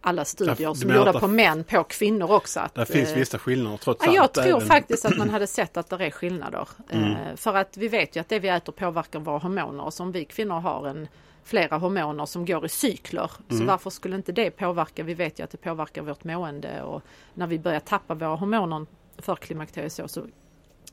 alla 0.01 0.25
studier 0.25 0.73
som 0.73 0.87
menar 0.87 1.05
gjorda 1.05 1.19
på 1.19 1.27
män 1.27 1.63
på 1.63 1.83
kvinnor 1.83 2.31
också. 2.31 2.59
Att, 2.59 2.73
Det 2.75 2.85
finns 2.85 3.09
eh, 3.09 3.15
vissa 3.15 3.39
skillnader 3.39 3.77
trots 3.77 4.07
allt. 4.07 4.15
jag 4.15 4.31
tror 4.33 4.45
även- 4.45 4.61
faktiskt 4.67 5.05
att 5.05 5.17
man 5.17 5.29
hade 5.29 5.47
sett 5.57 5.77
att 5.77 5.89
det 5.89 6.05
är 6.05 6.11
skillnader. 6.11 6.67
Mm. 6.89 7.11
Eh, 7.11 7.35
för 7.35 7.53
att 7.55 7.77
vi 7.77 7.87
vet 7.87 8.15
ju 8.15 8.19
att 8.19 8.29
det 8.29 8.39
vi 8.39 8.47
äter 8.47 8.71
påverkar 8.73 9.19
våra 9.19 9.37
hormoner 9.37 9.83
och 9.83 9.93
som 9.93 10.11
vi 10.11 10.25
kvinnor 10.25 10.59
har 10.59 10.87
en 10.87 11.07
flera 11.43 11.77
hormoner 11.77 12.25
som 12.25 12.45
går 12.45 12.65
i 12.65 12.69
cykler. 12.69 13.31
Så 13.49 13.55
Mm. 13.55 13.67
varför 13.67 13.89
skulle 13.89 14.15
inte 14.15 14.31
det 14.31 14.51
påverka? 14.51 15.03
Vi 15.03 15.13
vet 15.13 15.39
ju 15.39 15.43
att 15.43 15.51
det 15.51 15.57
påverkar 15.57 16.01
vårt 16.01 16.23
mående 16.23 16.81
och 16.81 17.01
när 17.33 17.47
vi 17.47 17.59
börjar 17.59 17.79
tappa 17.79 18.13
våra 18.13 18.35
hormoner 18.35 18.85
för 19.17 19.35
klimakteriet 19.35 19.93
så, 19.93 20.07
så 20.07 20.25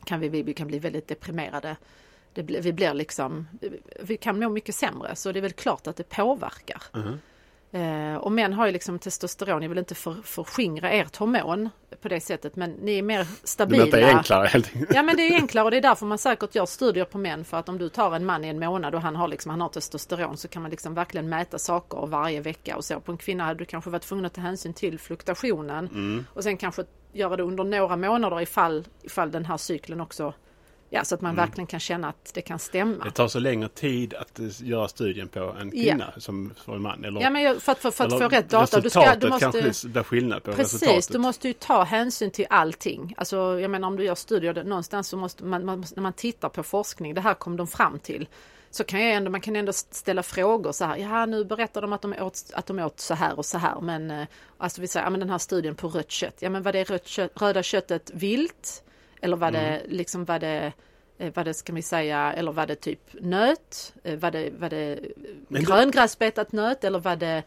kan 0.04 0.20
vi, 0.20 0.28
vi 0.28 0.54
kan 0.54 0.66
bli 0.66 0.78
väldigt 0.78 1.08
deprimerade. 1.08 1.76
Det 2.32 2.42
vi 2.42 2.72
blir 2.72 2.94
liksom, 2.94 3.48
vi 4.02 4.16
kan 4.16 4.38
må 4.40 4.48
mycket 4.48 4.74
sämre 4.74 5.16
så 5.16 5.32
det 5.32 5.38
är 5.38 5.42
väl 5.42 5.52
klart 5.52 5.86
att 5.86 5.96
det 5.96 6.08
påverkar. 6.08 6.82
Mhm. 6.94 7.18
Eh, 7.72 8.16
och 8.16 8.32
män 8.32 8.52
har 8.52 8.66
ju 8.66 8.72
liksom 8.72 8.98
testosteron, 8.98 9.62
jag 9.62 9.68
vill 9.68 9.78
inte 9.78 9.94
för, 9.94 10.14
förskingra 10.24 10.90
ert 10.90 11.16
hormon 11.16 11.68
på 12.02 12.08
det 12.08 12.20
sättet 12.20 12.56
men 12.56 12.70
ni 12.70 12.98
är 12.98 13.02
mer 13.02 13.26
stabila. 13.44 13.84
detta 13.84 14.00
är 14.00 14.16
enklare 14.16 14.46
helt 14.46 14.66
enkelt. 14.74 14.94
Ja 14.94 15.02
men 15.02 15.16
det 15.16 15.22
är 15.22 15.34
enklare 15.34 15.64
och 15.64 15.70
det 15.70 15.76
är 15.76 15.82
därför 15.82 16.06
man 16.06 16.18
säkert 16.18 16.54
gör 16.54 16.66
studier 16.66 17.04
på 17.04 17.18
män 17.18 17.44
för 17.44 17.56
att 17.56 17.68
om 17.68 17.78
du 17.78 17.88
tar 17.88 18.16
en 18.16 18.26
man 18.26 18.44
i 18.44 18.48
en 18.48 18.58
månad 18.58 18.94
och 18.94 19.00
han 19.02 19.16
har, 19.16 19.28
liksom, 19.28 19.50
han 19.50 19.60
har 19.60 19.68
testosteron 19.68 20.36
så 20.36 20.48
kan 20.48 20.62
man 20.62 20.70
liksom 20.70 20.94
verkligen 20.94 21.28
mäta 21.28 21.58
saker 21.58 22.06
varje 22.06 22.40
vecka 22.40 22.76
och 22.76 22.84
så. 22.84 23.00
På 23.00 23.12
en 23.12 23.18
kvinna 23.18 23.44
hade 23.44 23.58
du 23.58 23.64
kanske 23.64 23.90
varit 23.90 24.02
tvungen 24.02 24.24
att 24.24 24.34
ta 24.34 24.40
hänsyn 24.40 24.72
till 24.74 24.98
fluktuationen 24.98 25.88
Mm. 25.88 26.26
och 26.34 26.42
sen 26.42 26.56
kanske 26.56 26.84
göra 27.12 27.36
det 27.36 27.42
under 27.42 27.64
några 27.64 27.96
månader 27.96 28.40
ifall, 28.40 28.84
ifall 29.02 29.30
den 29.30 29.44
här 29.44 29.56
cykeln 29.56 30.00
också, 30.00 30.34
ja 30.90 31.04
så 31.04 31.14
att 31.14 31.20
man 31.20 31.36
verkligen 31.36 31.66
kan 31.66 31.80
känna 31.80 32.08
att 32.08 32.30
det 32.34 32.40
kan 32.40 32.58
stämma. 32.58 33.04
Det 33.04 33.10
tar 33.10 33.28
så 33.28 33.38
längre 33.38 33.68
tid 33.68 34.14
att 34.14 34.38
eh, 34.38 34.46
göra 34.62 34.88
studien 34.88 35.28
på 35.28 35.56
en 35.60 35.70
kvinna 35.70 36.12
som 36.16 36.54
för 36.64 36.74
en 36.74 36.82
man. 36.82 37.04
Eller, 37.04 37.20
Ja 37.20 37.30
men 37.30 37.60
för 37.60 37.72
att, 37.72 37.78
för, 37.78 37.90
för 37.90 38.04
att 38.04 38.18
få 38.18 38.28
rätt 38.28 38.50
data, 38.50 38.80
du, 38.80 38.90
ska, 38.90 39.14
du 39.14 39.28
måste... 39.28 39.60
kanske 39.60 39.88
blir 39.88 40.02
skillnad 40.02 40.42
på 40.42 40.52
Precis, 40.52 40.82
resultatet. 40.82 41.12
du 41.12 41.18
måste 41.18 41.48
ju 41.48 41.54
ta 41.54 41.82
hänsyn 41.82 42.30
till 42.30 42.46
allting. 42.50 43.14
Alltså, 43.16 43.60
jag 43.60 43.70
menar 43.70 43.88
om 43.88 43.96
du 43.96 44.04
gör 44.04 44.14
studier, 44.14 44.64
någonstans 44.64 45.08
så 45.08 45.16
måste 45.16 45.44
man, 45.44 45.64
man, 45.64 45.84
när 45.96 46.02
man 46.02 46.12
tittar 46.12 46.48
på 46.48 46.62
forskning, 46.62 47.14
det 47.14 47.20
här 47.20 47.34
kom 47.34 47.56
de 47.56 47.66
fram 47.66 47.98
till. 47.98 48.28
Så 48.70 48.84
kan 48.84 49.04
jag 49.04 49.14
ändå, 49.14 49.30
man 49.30 49.40
kan 49.40 49.56
ändå 49.56 49.72
ställa 49.72 50.22
frågor 50.22 50.72
så 50.72 50.84
här, 50.84 50.96
ja 50.96 51.26
nu 51.26 51.44
berättar 51.44 51.82
de 51.82 51.92
att 51.92 52.02
de 52.02 52.12
åt, 52.12 52.50
att 52.52 52.66
de 52.66 52.78
åt 52.78 53.00
så 53.00 53.14
här 53.14 53.38
och 53.38 53.46
så 53.46 53.58
här, 53.58 53.80
men 53.80 54.10
eh, 54.10 54.26
alltså 54.58 54.80
vi 54.80 54.88
säger, 54.88 55.06
ja 55.06 55.10
men 55.10 55.20
den 55.20 55.30
här 55.30 55.38
studien 55.38 55.74
på 55.74 55.88
rött 55.88 56.10
kött, 56.10 56.36
ja 56.38 56.50
men 56.50 56.62
var 56.62 56.72
det 56.72 56.84
rött 56.84 57.06
kött, 57.06 57.30
röda 57.34 57.62
köttet 57.62 58.10
vilt? 58.14 58.82
Eller 59.20 59.36
var 59.36 59.50
det 59.50 59.58
Mm. 59.58 59.80
liksom, 59.88 60.24
var 60.24 60.38
det 60.38 60.72
eh, 61.18 61.32
vad 61.34 61.44
det 61.44 61.54
ska 61.54 61.72
vi 61.72 61.82
säga, 61.82 62.32
eller 62.32 62.52
var 62.52 62.66
det 62.66 62.74
typ 62.74 63.00
nöt? 63.20 63.92
Eh, 64.04 64.16
Var 64.18 64.30
det, 64.30 64.50
var 64.58 64.70
det 64.70 64.98
Men 65.48 65.64
gröngräsbetat 65.64 66.52
nöt 66.52 66.84
eller 66.84 66.98
var 66.98 67.16
det 67.16 67.42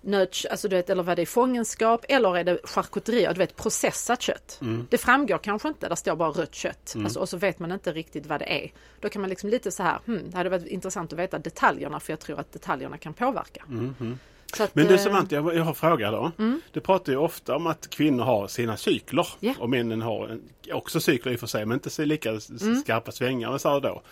nöt, 0.00 0.36
alltså 0.50 0.68
du 0.68 0.76
vet, 0.76 0.90
eller 0.90 1.02
var 1.02 1.16
det 1.16 1.22
i 1.22 1.26
fångenskap 1.26 2.04
eller 2.08 2.36
är 2.36 2.44
det 2.44 2.58
charkuterier, 2.64 3.32
du 3.32 3.38
vet 3.38 3.56
processat 3.56 4.22
kött. 4.22 4.58
Mm. 4.62 4.86
Det 4.90 4.98
framgår 4.98 5.38
kanske 5.38 5.68
inte, 5.68 5.88
där 5.88 5.94
står 5.96 6.16
bara 6.16 6.30
rött 6.30 6.54
kött. 6.54 6.94
Alltså, 7.04 7.20
och 7.20 7.28
så 7.28 7.36
vet 7.36 7.58
man 7.58 7.72
inte 7.72 7.92
riktigt 7.92 8.26
vad 8.26 8.40
det 8.40 8.64
är. 8.64 8.70
Då 9.00 9.08
kan 9.08 9.20
man 9.22 9.30
liksom 9.30 9.50
lite 9.50 9.70
så 9.70 9.82
här, 9.82 9.98
hmm, 10.06 10.30
det 10.30 10.36
hade 10.36 10.50
varit 10.50 10.66
intressant 10.66 11.12
att 11.12 11.18
veta 11.18 11.38
detaljerna 11.38 12.00
för 12.00 12.12
jag 12.12 12.20
tror 12.20 12.40
att 12.40 12.52
detaljerna 12.52 12.98
kan 12.98 13.14
påverka. 13.14 13.64
Så 13.98 14.14
att, 14.60 14.74
Men 14.74 14.86
du 14.86 14.94
eh, 14.94 15.00
Samantha, 15.00 15.34
jag, 15.36 15.54
jag 15.54 15.62
har 15.62 15.68
en 15.68 15.74
fråga 15.74 16.10
då. 16.10 16.30
Du 16.72 16.80
pratar 16.80 17.12
ju 17.12 17.18
ofta 17.18 17.56
om 17.56 17.66
att 17.66 17.90
kvinnor 17.90 18.24
har 18.24 18.46
sina 18.48 18.76
cykler. 18.76 19.26
Ja. 19.40 19.54
Och 19.58 19.70
männen 19.70 20.02
har 20.02 20.28
en, 20.28 20.42
också 20.72 21.00
cykler 21.00 21.32
i 21.32 21.36
och 21.36 21.40
för 21.40 21.46
sig, 21.46 21.66
men 21.66 21.74
inte 21.76 21.90
så 21.90 22.04
lika 22.04 22.28
Mm. 22.28 22.76
skarpa 22.84 23.12
svängar 23.12 23.58
så 23.58 23.80
då. 23.80 24.02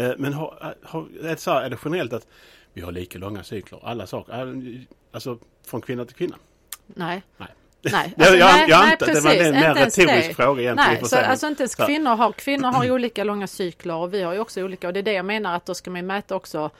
Eh, 0.00 0.10
Men 0.18 0.32
har, 0.32 0.74
har, 0.82 1.06
är, 1.22 1.28
det 1.28 1.36
så 1.40 1.50
här, 1.50 1.62
är 1.62 1.70
det 1.70 1.78
generellt 1.84 2.12
att 2.12 2.26
vi 2.72 2.80
har 2.82 2.92
lika 2.92 3.18
långa 3.18 3.42
cykler, 3.44 3.80
alla 3.82 4.06
saker? 4.06 4.54
Alltså 5.12 5.38
från 5.66 5.80
kvinna 5.80 6.04
till 6.04 6.16
kvinna? 6.16 6.36
Nej. 6.86 7.22
Nej. 7.36 7.48
Nej, 7.92 8.14
Jag- 8.16 8.26
jag- 8.36 8.38
nej, 8.38 8.66
jag 8.70 8.80
nej, 8.80 8.92
antar 8.92 9.06
att 9.06 9.14
det 9.14 9.20
var 9.20 9.30
precis. 9.30 9.46
en 9.46 9.54
mer 9.54 9.68
Inte 9.68 9.84
retorisk 9.86 10.28
det. 10.28 10.34
fråga 10.34 10.62
egentligen, 10.62 10.92
Nej, 11.00 11.08
så, 11.08 11.16
alltså 11.16 11.46
inte 11.46 11.62
ens 11.62 11.74
kvinnor 11.74 12.10
har, 12.16 12.32
kvinnor 12.32 12.68
har 12.68 12.84
ju 12.84 12.90
olika 12.90 13.24
långa 13.24 13.46
cykler 13.46 13.94
och 13.94 14.14
vi 14.14 14.22
har 14.22 14.32
ju 14.32 14.38
också 14.38 14.62
olika 14.62 14.86
och 14.86 14.92
det 14.92 15.00
är 15.00 15.02
det 15.02 15.12
jag 15.12 15.24
menar 15.24 15.56
att 15.56 15.66
då 15.66 15.74
ska 15.74 15.90
man 15.90 16.06
mäta 16.06 16.34
också 16.36 16.70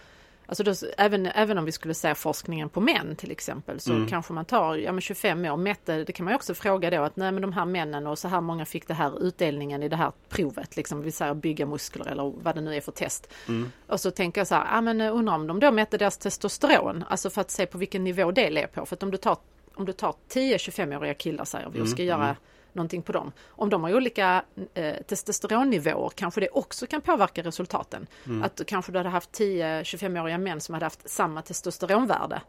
Alltså 0.47 0.65
då, 0.65 0.75
även, 0.99 1.27
även 1.27 1.59
om 1.59 1.65
vi 1.65 1.73
skulle 1.73 1.95
säga 1.95 2.15
forskningen 2.15 2.69
på 2.69 2.81
män 2.81 3.17
till 3.17 3.31
exempel 3.31 3.81
så 3.81 3.93
Mm. 3.93 4.09
kanske 4.09 4.33
man 4.33 4.45
tar 4.45 4.77
ja, 4.77 4.93
men 4.93 5.01
25 5.01 5.45
år 5.45 5.57
mätte, 5.57 6.05
det 6.05 6.13
kan 6.13 6.25
man 6.25 6.33
ju 6.33 6.37
också 6.37 6.55
fråga 6.55 6.91
då 6.91 7.03
att 7.03 7.17
nej 7.17 7.33
men 7.33 7.43
de 7.43 7.53
här 7.53 7.65
männen 7.65 8.07
och 8.07 8.19
så 8.19 8.29
här 8.29 8.41
många 8.41 8.65
fick 8.65 8.89
det 8.89 8.95
här 8.95 9.23
utdelningen 9.25 9.83
i 9.83 9.89
det 9.89 9.97
här 9.97 10.13
provet, 10.29 10.77
liksom 10.77 11.03
vi 11.03 11.11
säger 11.13 11.35
bygga 11.35 11.67
muskler 11.67 12.09
eller 12.09 12.33
vad 12.43 12.55
det 12.55 12.61
nu 12.61 12.75
är 12.77 12.81
för 12.81 12.93
test. 12.93 13.33
Mm. 13.49 13.73
Och 13.87 14.01
så 14.01 14.11
tänker 14.11 14.41
jag 14.41 14.49
så 14.49 14.55
här, 14.55 14.67
ja 14.75 14.81
men 14.81 15.01
eh, 15.01 15.17
undrar 15.17 15.35
om 15.35 15.47
de 15.47 15.61
då 15.61 15.71
mätte 15.71 15.99
deras 15.99 16.19
testosteron, 16.19 17.05
alltså 17.09 17.31
för 17.31 17.41
att 17.41 17.51
se 17.51 17.67
på 17.67 17.79
vilken 17.79 18.05
nivå 18.05 18.31
det 18.31 18.63
är 18.63 18.67
på. 18.67 18.87
För 18.87 18.97
att 18.97 19.03
om 19.03 19.11
du 19.11 19.17
tar, 19.17 19.37
om 19.75 19.85
du 19.85 19.93
tar 19.93 20.15
10-25-åriga 20.33 21.15
killar 21.15 21.45
säger 21.45 21.69
vi 21.69 21.81
och 21.81 21.89
ska 21.89 22.03
göra 22.03 22.37
någonting 22.75 23.03
på 23.03 23.13
dem. 23.13 23.33
Om 23.49 23.71
de 23.71 23.85
har 23.85 23.95
olika 23.95 24.45
eh, 24.75 24.95
testosteronnivåer 25.03 26.11
kanske 26.15 26.41
det 26.41 26.49
också 26.49 26.87
kan 26.87 27.01
påverka 27.01 27.43
resultaten. 27.43 28.07
Att 28.43 28.61
kanske 28.67 28.93
du 28.93 28.99
hade 28.99 29.09
haft 29.09 29.39
10-25-åriga 29.39 30.39
män 30.39 30.61
som 30.61 30.73
hade 30.73 30.87
haft 30.87 31.11
samma 31.11 31.43
testosteronvärde. 31.43 32.41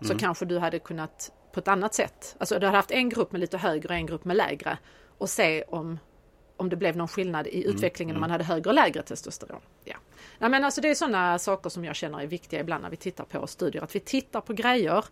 Så 0.00 0.18
kanske 0.18 0.44
du 0.44 0.58
hade 0.58 0.78
kunnat 0.78 1.32
på 1.52 1.60
ett 1.60 1.68
annat 1.68 1.94
sätt, 1.94 2.36
alltså 2.38 2.58
du 2.58 2.66
hade 2.66 2.78
haft 2.78 2.90
en 2.90 3.08
grupp 3.08 3.32
med 3.32 3.40
lite 3.40 3.58
högre 3.58 3.88
och 3.88 3.94
en 3.94 4.06
grupp 4.06 4.24
med 4.24 4.36
lägre 4.36 4.78
och 5.18 5.30
se 5.30 5.62
om 5.62 5.98
om 6.58 6.68
det 6.68 6.76
blev 6.76 6.96
någon 6.96 7.08
skillnad 7.08 7.46
i 7.46 7.64
utvecklingen 7.66 8.16
om 8.16 8.20
man 8.20 8.30
hade 8.30 8.44
högre 8.44 8.70
och 8.70 8.74
lägre 8.74 9.02
testosteron. 9.02 9.60
Ja. 9.84 9.96
Nej, 10.38 10.50
men 10.50 10.64
alltså 10.64 10.80
det 10.80 10.88
är 10.88 10.94
sådana 10.94 11.38
saker 11.38 11.70
som 11.70 11.84
jag 11.84 11.96
känner 11.96 12.20
är 12.20 12.26
viktiga 12.26 12.60
ibland 12.60 12.82
när 12.82 12.90
vi 12.90 12.96
tittar 12.96 13.24
på 13.24 13.46
studier. 13.46 13.82
Att 13.82 13.94
vi 13.94 14.00
tittar 14.00 14.40
på 14.40 14.52
grejer 14.52 15.04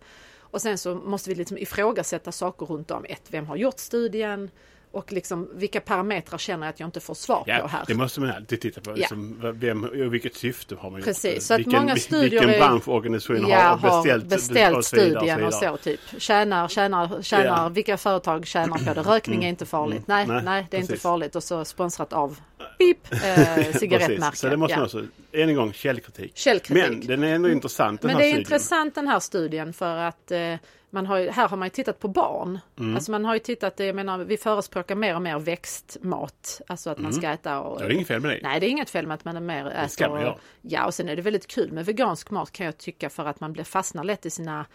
och 0.51 0.61
sen 0.61 0.77
så 0.77 0.95
måste 0.95 1.29
vi 1.29 1.35
liksom 1.35 1.57
ifrågasätta 1.57 2.31
saker 2.31 2.65
runt 2.65 2.91
om. 2.91 3.05
Ett, 3.05 3.23
vem 3.29 3.45
har 3.45 3.55
gjort 3.55 3.79
studien? 3.79 4.51
Och 4.97 5.11
liksom 5.11 5.49
vilka 5.53 5.81
parametrar 5.81 6.37
känner 6.37 6.65
jag 6.65 6.73
att 6.73 6.79
jag 6.79 6.87
inte 6.87 6.99
får 6.99 7.13
svar 7.13 7.35
på 7.43 7.43
Ja, 7.49 7.67
här. 7.67 7.83
det 7.87 7.93
måste 7.93 8.19
man 8.19 8.29
alltid 8.31 8.61
titta 8.61 8.81
på. 8.81 8.91
Liksom, 8.91 9.37
vem, 9.55 9.83
och 9.83 10.13
vilket 10.13 10.35
syfte 10.35 10.75
har 10.75 10.89
man 10.91 10.99
gjort 10.99 11.05
Precis, 11.05 11.35
det? 11.35 11.41
så 11.41 11.53
att 11.53 11.59
vilken, 11.59 11.73
många 11.73 11.95
studier 11.95 12.29
Vilken 12.29 12.49
är- 12.49 12.57
branschorganisation 12.59 13.49
Ja, 13.49 13.57
har 13.81 14.01
beställt, 14.03 14.25
beställt 14.25 14.77
och 14.77 14.85
studien 14.85 15.17
och 15.17 15.51
vidare. 15.51 15.51
så 15.51 15.77
typ. 15.77 15.99
Tjänar, 16.17 16.67
tjänar, 16.67 17.21
tjänar, 17.21 17.45
Ja. 17.45 17.69
vilka 17.69 17.97
företag 17.97 18.47
tjänar 18.47 18.77
på 18.77 18.93
det? 18.93 19.01
Rökning 19.01 19.43
är 19.43 19.49
inte 19.49 19.65
farligt. 19.65 20.07
Nej, 20.07 20.27
Nej, 20.27 20.41
nej, 20.43 20.67
det 20.71 20.77
är 20.77 20.81
inte 20.81 20.91
precis. 20.91 21.03
farligt 21.03 21.35
och 21.35 21.43
så 21.43 21.65
sponsrat 21.65 22.13
av 22.13 22.37
pip, 22.77 23.13
eh, 23.13 23.19
Precis. 23.55 23.79
cigarettmärke. 23.79 24.37
Så 24.37 24.47
det 24.49 24.57
måste 24.57 24.75
man 24.77 24.85
också, 24.85 24.99
än 25.31 25.49
en 25.49 25.55
gång, 25.55 25.73
källkritik. 25.73 26.37
Källkritik. 26.37 26.89
Men 26.89 27.07
den 27.07 27.23
är 27.23 27.35
ändå 27.35 27.49
intressant 27.49 28.01
den 28.01 28.07
Men 28.07 28.15
här 28.15 28.21
det 28.23 28.27
är 28.27 28.31
studien. 28.31 28.41
intressant 28.45 28.95
den 28.95 29.07
här 29.07 29.19
studien 29.19 29.73
för 29.73 29.97
att 29.97 30.31
eh, 30.31 30.53
man 30.89 31.05
har 31.05 31.27
här 31.27 31.49
har 31.49 31.57
man 31.57 31.65
ju 31.65 31.69
tittat 31.69 31.99
på 31.99 32.07
barn. 32.07 32.59
Mm. 32.79 32.95
Alltså 32.95 33.11
man 33.11 33.25
har 33.25 33.33
ju 33.33 33.39
tittat, 33.39 33.79
jag 33.79 33.95
menar 33.95 34.17
vi 34.17 34.37
förespråkar 34.37 34.95
mer 34.95 35.15
och 35.15 35.21
mer 35.21 35.39
växtmat. 35.39 36.61
Alltså 36.67 36.89
att 36.89 36.97
man 36.97 37.13
ska 37.13 37.29
äta 37.29 37.61
och... 37.61 37.79
Det 37.79 37.85
är 37.85 37.89
inget 37.89 38.07
fel 38.07 38.21
med 38.21 38.31
det. 38.31 38.39
Nej, 38.43 38.59
det 38.59 38.65
är 38.65 38.69
inget 38.69 38.89
fel 38.89 39.07
med 39.07 39.15
att 39.15 39.25
man 39.25 39.37
är 39.37 39.41
mer 39.41 39.65
äter. 39.65 39.87
ska 39.87 40.09
man 40.09 40.21
göra. 40.21 40.37
Ja, 40.61 40.85
och 40.85 40.93
sen 40.93 41.09
är 41.09 41.15
det 41.15 41.21
väldigt 41.21 41.47
kul 41.47 41.71
med 41.71 41.85
vegansk 41.85 42.29
mat 42.29 42.51
kan 42.51 42.65
jag 42.65 42.77
tycka 42.77 43.09
för 43.09 43.25
att 43.25 43.39
man 43.39 43.53
blir 43.53 43.63
fastnar 43.63 44.03
lätt 44.03 44.25
i 44.25 44.29
sina 44.29 44.65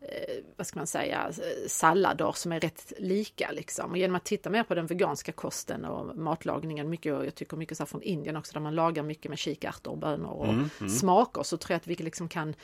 eh, 0.00 0.44
vad 0.56 0.66
ska 0.66 0.80
man 0.80 0.86
säga, 0.86 1.28
eh, 1.28 1.68
sallader 1.68 2.32
som 2.34 2.52
är 2.52 2.60
rätt 2.60 2.92
lika 2.98 3.50
liksom. 3.52 3.90
Och 3.90 3.98
genom 3.98 4.16
att 4.16 4.24
titta 4.24 4.50
mer 4.50 4.62
på 4.62 4.74
den 4.74 4.86
veganska 4.86 5.32
kosten 5.32 5.84
och 5.84 6.16
matlagningen, 6.16 6.90
mycket, 6.90 7.14
och 7.14 7.26
jag 7.26 7.34
tycker 7.34 7.56
mycket 7.56 7.76
så 7.76 7.82
här 7.82 7.86
från 7.88 8.02
Indien 8.02 8.36
också, 8.36 8.52
där 8.52 8.60
man 8.60 8.74
lagar 8.74 9.02
mycket 9.02 9.28
med 9.28 9.38
kikärtor 9.38 9.90
och 9.90 9.98
bönor 9.98 10.30
och 10.30 10.48
Mm, 10.48 10.88
smaker, 10.88 11.42
så 11.42 11.56
tror 11.56 11.74
jag 11.74 11.76
att 11.76 11.86
vi 11.86 11.94
liksom 11.94 12.28
kan 12.28 12.54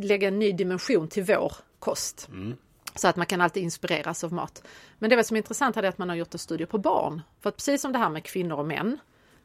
lägga 0.00 0.28
en 0.28 0.38
ny 0.38 0.52
dimension 0.52 1.08
till 1.08 1.24
vår 1.24 1.52
kost. 1.78 2.28
Mm. 2.28 2.56
Så 2.94 3.08
att 3.08 3.16
man 3.16 3.26
kan 3.26 3.40
alltid 3.40 3.62
inspireras 3.62 4.24
av 4.24 4.32
mat. 4.32 4.62
Men 4.98 5.10
det 5.10 5.16
var 5.16 5.22
som 5.22 5.36
är 5.36 5.38
intressant 5.38 5.76
är 5.76 5.82
att 5.82 5.98
man 5.98 6.08
har 6.08 6.16
gjort 6.16 6.34
en 6.34 6.38
studie 6.38 6.66
på 6.66 6.78
barn. 6.78 7.22
För 7.40 7.48
att 7.48 7.56
precis 7.56 7.82
som 7.82 7.92
det 7.92 7.98
här 7.98 8.10
med 8.10 8.24
kvinnor 8.24 8.56
och 8.58 8.66
män 8.66 8.98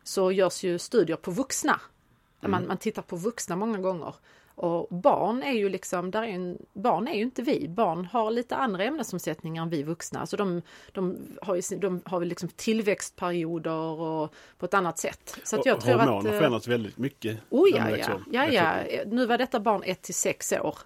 så 0.03 0.31
görs 0.31 0.63
ju 0.63 0.79
studier 0.79 1.17
på 1.17 1.31
vuxna. 1.31 1.81
Där 2.39 2.49
Man, 2.49 2.67
man 2.67 2.77
tittar 2.77 3.01
på 3.01 3.15
vuxna 3.15 3.55
många 3.55 3.77
gånger. 3.77 4.15
Och 4.55 4.87
barn 4.89 5.43
är 5.43 5.51
ju 5.51 5.69
liksom, 5.69 6.11
där 6.11 6.23
är 6.23 6.27
en, 6.27 6.57
barn 6.73 7.07
är 7.07 7.13
ju 7.13 7.21
inte 7.21 7.41
vi. 7.41 7.67
Barn 7.67 8.05
har 8.05 8.31
lite 8.31 8.55
andra 8.55 8.83
ämnesomsättningar 8.83 9.63
än 9.63 9.69
vi 9.69 9.83
vuxna. 9.83 10.19
Alltså 10.19 10.37
de, 10.37 10.61
de 10.91 11.17
har 11.41 11.55
ju 11.55 11.77
de 11.77 12.01
har 12.05 12.19
väl 12.19 12.29
liksom 12.29 12.49
tillväxtperioder 12.49 13.71
och 14.01 14.33
på 14.57 14.65
ett 14.65 14.73
annat 14.73 14.99
sätt. 14.99 15.37
Så 15.43 15.59
att 15.59 15.65
jag 15.65 15.77
och 15.77 15.83
tror 15.83 15.93
hormoner 15.93 16.19
att... 16.19 16.25
eh, 16.25 16.39
förändras 16.39 16.67
väldigt 16.67 16.97
mycket. 16.97 17.39
Oh 17.49 17.69
ja, 17.69 17.97
ja. 17.97 18.19
ja, 18.31 18.47
ja. 18.47 19.03
Nu 19.05 19.25
var 19.25 19.37
detta 19.37 19.59
barn 19.59 19.83
1 19.85 20.01
till 20.01 20.15
6 20.15 20.53
år. 20.53 20.77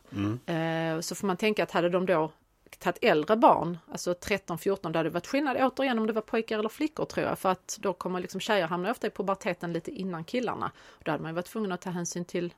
Eh, 0.46 1.00
så 1.00 1.16
får 1.16 1.28
man 1.28 1.38
tänka 1.38 1.64
att 1.64 1.72
hade 1.72 1.90
de 1.90 2.06
då 2.06 2.32
tagit 2.80 3.04
äldre 3.04 3.38
barn, 3.38 3.78
alltså 3.92 4.14
13-14, 4.14 4.78
då 4.82 4.88
hade 4.88 5.04
det 5.04 5.10
varit 5.10 5.28
skillnad 5.28 5.58
återigen 5.60 6.00
om 6.00 6.08
det 6.08 6.14
var 6.14 6.22
pojkar 6.22 6.60
eller 6.60 6.70
flickor 6.70 7.06
tror 7.06 7.26
jag. 7.26 7.40
För 7.40 7.50
att 7.50 7.78
då 7.80 7.94
kommer 7.94 8.20
liksom 8.20 8.40
tjejer 8.42 8.68
hamna 8.68 8.92
ofta 8.92 9.08
i 9.08 9.10
puberteten 9.10 9.74
lite 9.74 9.92
innan 9.92 10.24
killarna. 10.24 10.72
Då 11.04 11.12
hade 11.12 11.22
man 11.22 11.32
ju 11.32 11.36
varit 11.36 11.46
tvungen 11.46 11.72
att 11.72 11.82
ta 11.82 11.90
hänsyn 11.90 12.26
till 12.26 12.54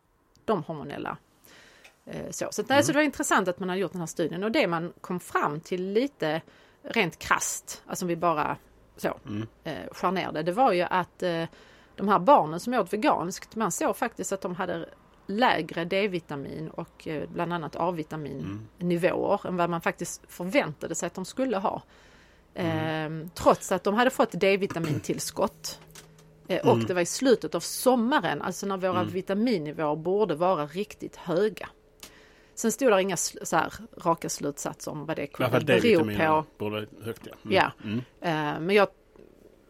de 0.46 0.64
hormonella. 0.64 1.18
Eh, 2.06 2.30
så 2.30 2.48
så, 2.52 2.64
nej, 2.68 2.84
så 2.84 2.92
det 2.92 2.98
var 2.98 3.04
intressant 3.04 3.48
att 3.48 3.60
man 3.60 3.70
har 3.70 3.76
gjort 3.76 3.92
den 3.92 4.02
här 4.02 4.08
studien 4.08 4.44
och 4.44 4.52
det 4.52 4.68
man 4.68 4.94
kom 5.02 5.20
fram 5.20 5.60
till 5.60 5.92
lite 5.92 6.42
rent 6.84 7.20
krast, 7.20 7.84
alltså 7.88 8.06
om 8.06 8.10
vi 8.10 8.16
bara 8.16 8.58
så 8.98 9.08
eh, 9.64 9.74
skär 9.92 10.12
ner 10.12 10.32
det, 10.32 10.44
det 10.44 10.52
var 10.52 10.72
ju 10.72 10.82
att 10.82 11.24
eh, 11.24 11.46
de 11.96 12.08
här 12.08 12.20
barnen 12.20 12.60
som 12.60 12.74
åt 12.74 12.94
veganskt, 12.94 13.56
man 13.56 13.72
såg 13.72 13.98
faktiskt 13.98 14.32
att 14.32 14.42
de 14.42 14.56
hade 14.56 14.90
lägre 15.26 15.86
D-vitamin 15.86 16.70
och 16.70 17.08
eh, 17.08 17.30
bland 17.30 17.54
annat 17.54 17.76
A-vitaminnivåer 17.76 19.48
än 19.48 19.58
vad 19.58 19.70
man 19.70 19.82
faktiskt 19.82 20.22
förväntade 20.28 20.96
sig 20.96 21.08
att 21.08 21.14
de 21.14 21.26
skulle 21.26 21.58
ha. 21.58 21.82
Eh, 22.54 23.10
trots 23.34 23.72
att 23.72 23.84
de 23.84 23.94
hade 23.94 24.10
fått 24.10 24.32
D-vitamintillskott. 24.32 25.80
Eh, 26.48 26.70
och 26.70 26.80
det 26.80 26.94
var 26.94 27.02
i 27.02 27.06
slutet 27.06 27.56
av 27.56 27.60
sommaren, 27.60 28.42
alltså 28.42 28.66
när 28.66 28.78
våra 28.78 29.04
vitaminnivåer 29.04 29.96
borde 29.96 30.36
vara 30.36 30.66
riktigt 30.66 31.16
höga. 31.16 31.70
Sen 32.56 32.72
stod 32.72 32.92
det 32.92 33.02
inga 33.02 33.18
så 33.18 33.56
här, 33.56 33.74
raka 33.98 34.30
slutsatser 34.30 34.92
om 34.92 35.06
vad 35.06 35.16
det 35.18 35.28
kunde 35.28 35.52
bero 35.82 35.82
på. 36.18 36.46
borde 36.58 36.88
högt. 37.04 37.28
Ja. 37.28 37.34
Mm. 37.44 37.56
Ja. 37.56 37.72
Mm. 37.84 38.56
Eh, 38.56 38.60
Men 38.62 38.76
jag, 38.76 38.88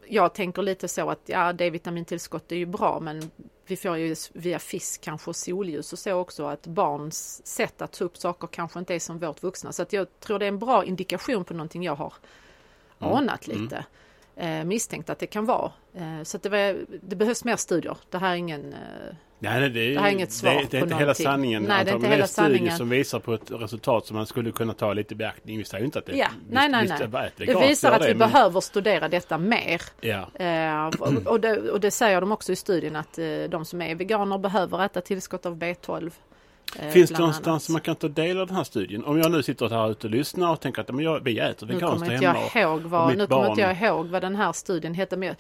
jag 0.08 0.34
tänker 0.34 0.62
lite 0.62 0.88
så 0.88 1.10
att 1.10 1.22
ja, 1.26 1.54
D-vitamintillskott 1.54 2.52
är 2.52 2.56
ju 2.56 2.66
bra 2.66 3.00
men 3.00 3.32
vi 3.66 3.78
får 3.78 3.98
ju 3.98 4.16
via 4.34 4.60
fisk 4.60 5.02
kanske 5.02 5.30
och 5.30 5.36
solljus 5.36 5.94
och 5.94 6.00
så 6.00 6.14
också 6.14 6.46
att 6.46 6.68
barns 6.68 7.48
sätt 7.48 7.82
att 7.82 7.92
ta 7.92 8.06
upp 8.06 8.18
saker 8.18 8.48
kanske 8.48 8.80
inte 8.80 8.96
är 8.96 9.00
som 9.00 9.20
vårt 9.20 9.44
vuxna. 9.44 9.72
Så 9.72 9.82
att 9.82 9.94
jag 9.94 10.20
tror 10.20 10.40
det 10.40 10.46
är 10.46 10.48
en 10.48 10.60
bra 10.60 10.86
indikation 10.86 11.46
på 11.46 11.54
någonting 11.54 11.84
jag 11.84 11.96
har 11.96 12.14
Mm. 13.00 13.14
anat 13.14 13.48
lite. 13.48 13.86
Eh, 14.36 14.64
misstänkt 14.64 15.10
att 15.10 15.20
det 15.20 15.28
kan 15.28 15.46
vara. 15.46 15.72
Eh, 15.96 16.24
så 16.24 16.38
det, 16.38 16.50
var, 16.50 16.78
det 17.02 17.16
behövs 17.16 17.44
mer 17.44 17.56
studier. 17.56 17.98
Det 18.10 18.18
här 18.18 18.32
är 18.32 18.36
ingen... 18.36 18.74
Eh, 18.74 18.80
Nej, 19.44 19.60
nej, 19.60 19.70
det, 19.70 19.80
är, 19.80 19.94
Det 19.94 20.00
här 20.00 20.08
är 20.08 20.12
inget 20.12 20.32
svar 20.32 20.52
det, 20.52 20.68
det 20.72 20.78
är 20.78 20.82
inte 20.84 20.96
hela 20.96 21.14
sanningen. 21.14 21.64
Nej, 21.64 21.86
det 21.86 21.92
är 21.92 21.96
inte 21.96 22.08
hela 22.08 22.28
sanningen. 22.28 22.78
som 22.78 22.90
visar 22.90 23.20
på 23.20 23.34
ett 23.34 23.52
resultat 23.52 24.06
som 24.06 24.18
man 24.18 24.26
skulle 24.26 24.52
kunna 24.52 24.74
ta 24.74 24.94
lite 24.94 25.16
beaktning. 25.16 25.58
Vi 25.58 25.64
säger 25.64 25.86
inte 25.86 26.00
att 26.00 26.06
det 26.06 26.16
ja, 26.16 26.28
visst, 26.40 26.52
nej, 26.54 26.70
nej, 26.70 26.82
visst, 26.82 26.96
nej. 27.00 27.08
bara 27.08 27.26
ett 27.28 27.34
Det 27.38 27.46
veganskt 27.46 27.70
visar 27.70 27.92
att 27.92 28.02
vi 28.02 28.08
det, 28.08 28.16
men- 28.16 28.32
behöver 28.32 28.60
studera 28.62 29.08
detta 29.10 29.38
mer. 29.38 29.82
Ja, 30.02 30.28
Eh, 30.46 30.86
och, 30.88 31.28
och, 31.28 31.40
det, 31.40 31.72
och 31.72 31.80
det 31.80 31.92
säger 31.92 32.22
de 32.22 32.32
också 32.32 32.52
i 32.52 32.56
studien 32.56 32.96
att 32.96 33.18
eh, 33.18 33.26
de 33.50 33.66
som 33.66 33.82
är 33.82 33.96
veganer 33.96 34.38
behöver 34.38 34.86
äta 34.86 35.02
tillskott 35.02 35.46
av 35.46 35.58
B12. 35.58 36.12
Eh, 36.80 36.90
Finns 36.90 37.10
det 37.10 37.18
någonstans 37.20 37.70
man 37.70 37.82
kan 37.82 37.96
ta 37.96 38.08
del 38.08 38.38
av 38.40 38.48
den 38.48 38.56
här 38.56 38.64
studien? 38.64 39.04
Om 39.06 39.18
jag 39.18 39.32
nu 39.32 39.44
sitter 39.44 39.70
här 39.70 39.92
ute 39.92 40.08
och 40.08 40.12
lyssnar 40.12 40.52
och 40.52 40.60
tänker 40.60 40.82
att 40.82 40.96
men 40.96 41.06
jag, 41.06 41.20
vi 41.24 41.40
äter 41.40 41.68
veganskt 41.68 42.08
hemma. 42.08 42.38
jag 42.54 42.64
ihåg 42.64 42.82
vad, 42.82 43.18
nu 43.18 43.28
kommer 43.28 43.42
barn- 43.44 43.50
inte 43.50 43.62
jag 43.62 43.82
ihåg 43.82 44.08
vad 44.08 44.22
den 44.22 44.36
här 44.36 44.52
studien 44.54 44.94
heter. 44.94 45.18
Men, 45.18 45.36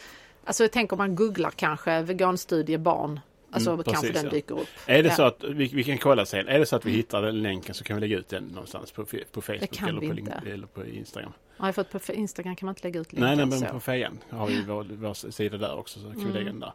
alltså 0.46 0.64
jag 0.64 0.72
tänker 0.72 0.94
om 0.94 0.98
man 0.98 1.16
googlar 1.16 1.52
kanske 1.52 2.02
veganstudie 2.02 2.78
barn. 2.78 3.20
Alltså 3.54 3.72
Mm, 3.72 3.84
kanske 3.84 4.02
precis, 4.08 4.16
den 4.22 4.26
ja. 4.26 4.32
dyker 4.32 4.60
upp. 4.60 4.68
Är 4.86 5.04
det 5.04 5.10
Ja. 5.10 5.16
så 5.16 5.24
att 5.24 5.44
vi, 5.44 5.68
vi 5.68 5.84
kan 5.84 5.98
kolla 5.98 6.26
sen, 6.26 6.48
är 6.48 6.60
det 6.60 6.66
så 6.66 6.76
att 6.76 6.86
vi 6.86 6.92
hittar 6.92 7.22
den 7.22 7.42
länken 7.44 7.76
så 7.76 7.84
kan 7.84 7.96
vi 7.96 8.00
lägga 8.02 8.18
ut 8.18 8.30
den 8.30 8.44
någonstans 8.44 8.92
på, 8.92 9.06
på 9.32 9.42
Facebook 9.42 9.82
eller 9.88 10.00
på, 10.00 10.04
inte. 10.06 10.22
Link- 10.22 10.54
eller 10.54 10.68
på 10.68 10.86
Instagram. 10.86 11.32
Jag 11.68 11.76
fått 11.76 12.06
på 12.06 12.14
Instagram 12.14 12.56
kan 12.56 12.66
man 12.66 12.76
inte 12.76 12.88
lägga 12.88 13.00
ut 13.00 13.14
länkar 13.14 13.28
Nej, 13.36 13.46
nej, 13.48 13.60
men 13.62 13.70
på 13.72 13.80
Fejan 13.80 14.20
har 14.30 14.48
vi 14.48 14.62
vår, 14.64 14.84
vår 14.90 15.32
sida 15.32 15.58
där 15.58 15.76
också 15.78 16.00
så 16.00 16.06
kan 16.06 16.16
Mm. 16.16 16.28
vi 16.28 16.34
lägga 16.34 16.52
den 16.52 16.60
där. 16.60 16.74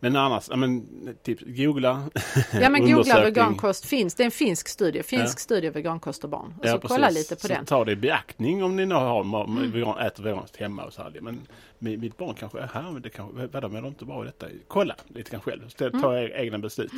Men 0.00 0.16
annars, 0.16 0.46
ja, 0.50 0.56
men 0.56 0.86
tips, 1.22 1.42
googla. 1.46 2.08
Ja 2.60 2.68
men 2.70 2.92
googla 2.92 3.24
vegankost 3.24 3.86
finns. 3.86 4.14
Det 4.14 4.22
är 4.22 4.24
en 4.24 4.30
finsk 4.30 4.68
studie. 4.68 5.02
Finsk 5.02 5.24
Ja. 5.38 5.40
studie 5.40 5.70
vegankost 5.70 6.24
och 6.24 6.30
barn. 6.30 6.54
Och 6.58 6.66
Ja, 6.66 6.72
så 6.72 6.78
precis. 6.78 6.96
kolla 6.96 7.10
lite 7.10 7.34
på 7.34 7.40
så 7.40 7.48
den. 7.48 7.56
Mm. 7.56 7.66
ta 7.66 7.84
det 7.84 7.92
i 7.92 7.96
beaktning 7.96 8.64
om 8.64 8.76
ni 8.76 8.86
nu 8.86 8.94
har, 8.94 9.24
ma- 9.24 9.72
vegan, 9.72 9.98
äter 9.98 10.22
veganskt 10.22 10.56
hemma 10.56 10.84
och 10.84 10.92
så 10.92 11.02
här. 11.02 11.12
Men 11.20 11.40
mi- 11.78 11.96
mitt 11.98 12.16
barn 12.16 12.34
kanske 12.34 12.58
är 12.60 12.70
här, 12.74 12.90
men 12.90 13.02
det 13.02 13.10
kanske, 13.10 13.46
vadå, 13.46 13.68
men 13.68 13.82
de 13.82 13.88
inte 13.88 14.04
bra 14.04 14.22
i 14.22 14.26
detta. 14.26 14.46
Kolla 14.68 14.94
lite 15.08 15.30
grann 15.30 15.40
själv, 15.40 15.62
Mm. 15.80 16.02
ta 16.02 16.18
e- 16.18 16.32
egna 16.34 16.58
beslut. 16.58 16.92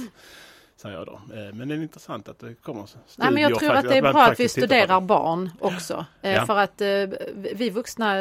Säger 0.82 0.96
jag 0.96 1.06
då. 1.06 1.12
Eh, 1.12 1.54
Men 1.54 1.68
det 1.68 1.74
är 1.74 1.82
intressant 1.82 2.28
att 2.28 2.38
det 2.38 2.54
kommer 2.54 2.86
studier. 2.86 3.04
Nej, 3.16 3.30
men 3.30 3.42
jag 3.42 3.58
tror 3.58 3.72
att 3.72 3.88
det 3.88 3.96
är 3.96 4.02
bra 4.02 4.22
att 4.22 4.40
vi 4.40 4.48
studerar 4.48 5.00
barn 5.00 5.50
också. 5.60 6.06
Eh, 6.22 6.32
Ja. 6.32 6.46
För 6.46 6.56
att 6.56 6.80
eh, 6.80 6.88
vi 7.54 7.70
vuxna, 7.70 8.12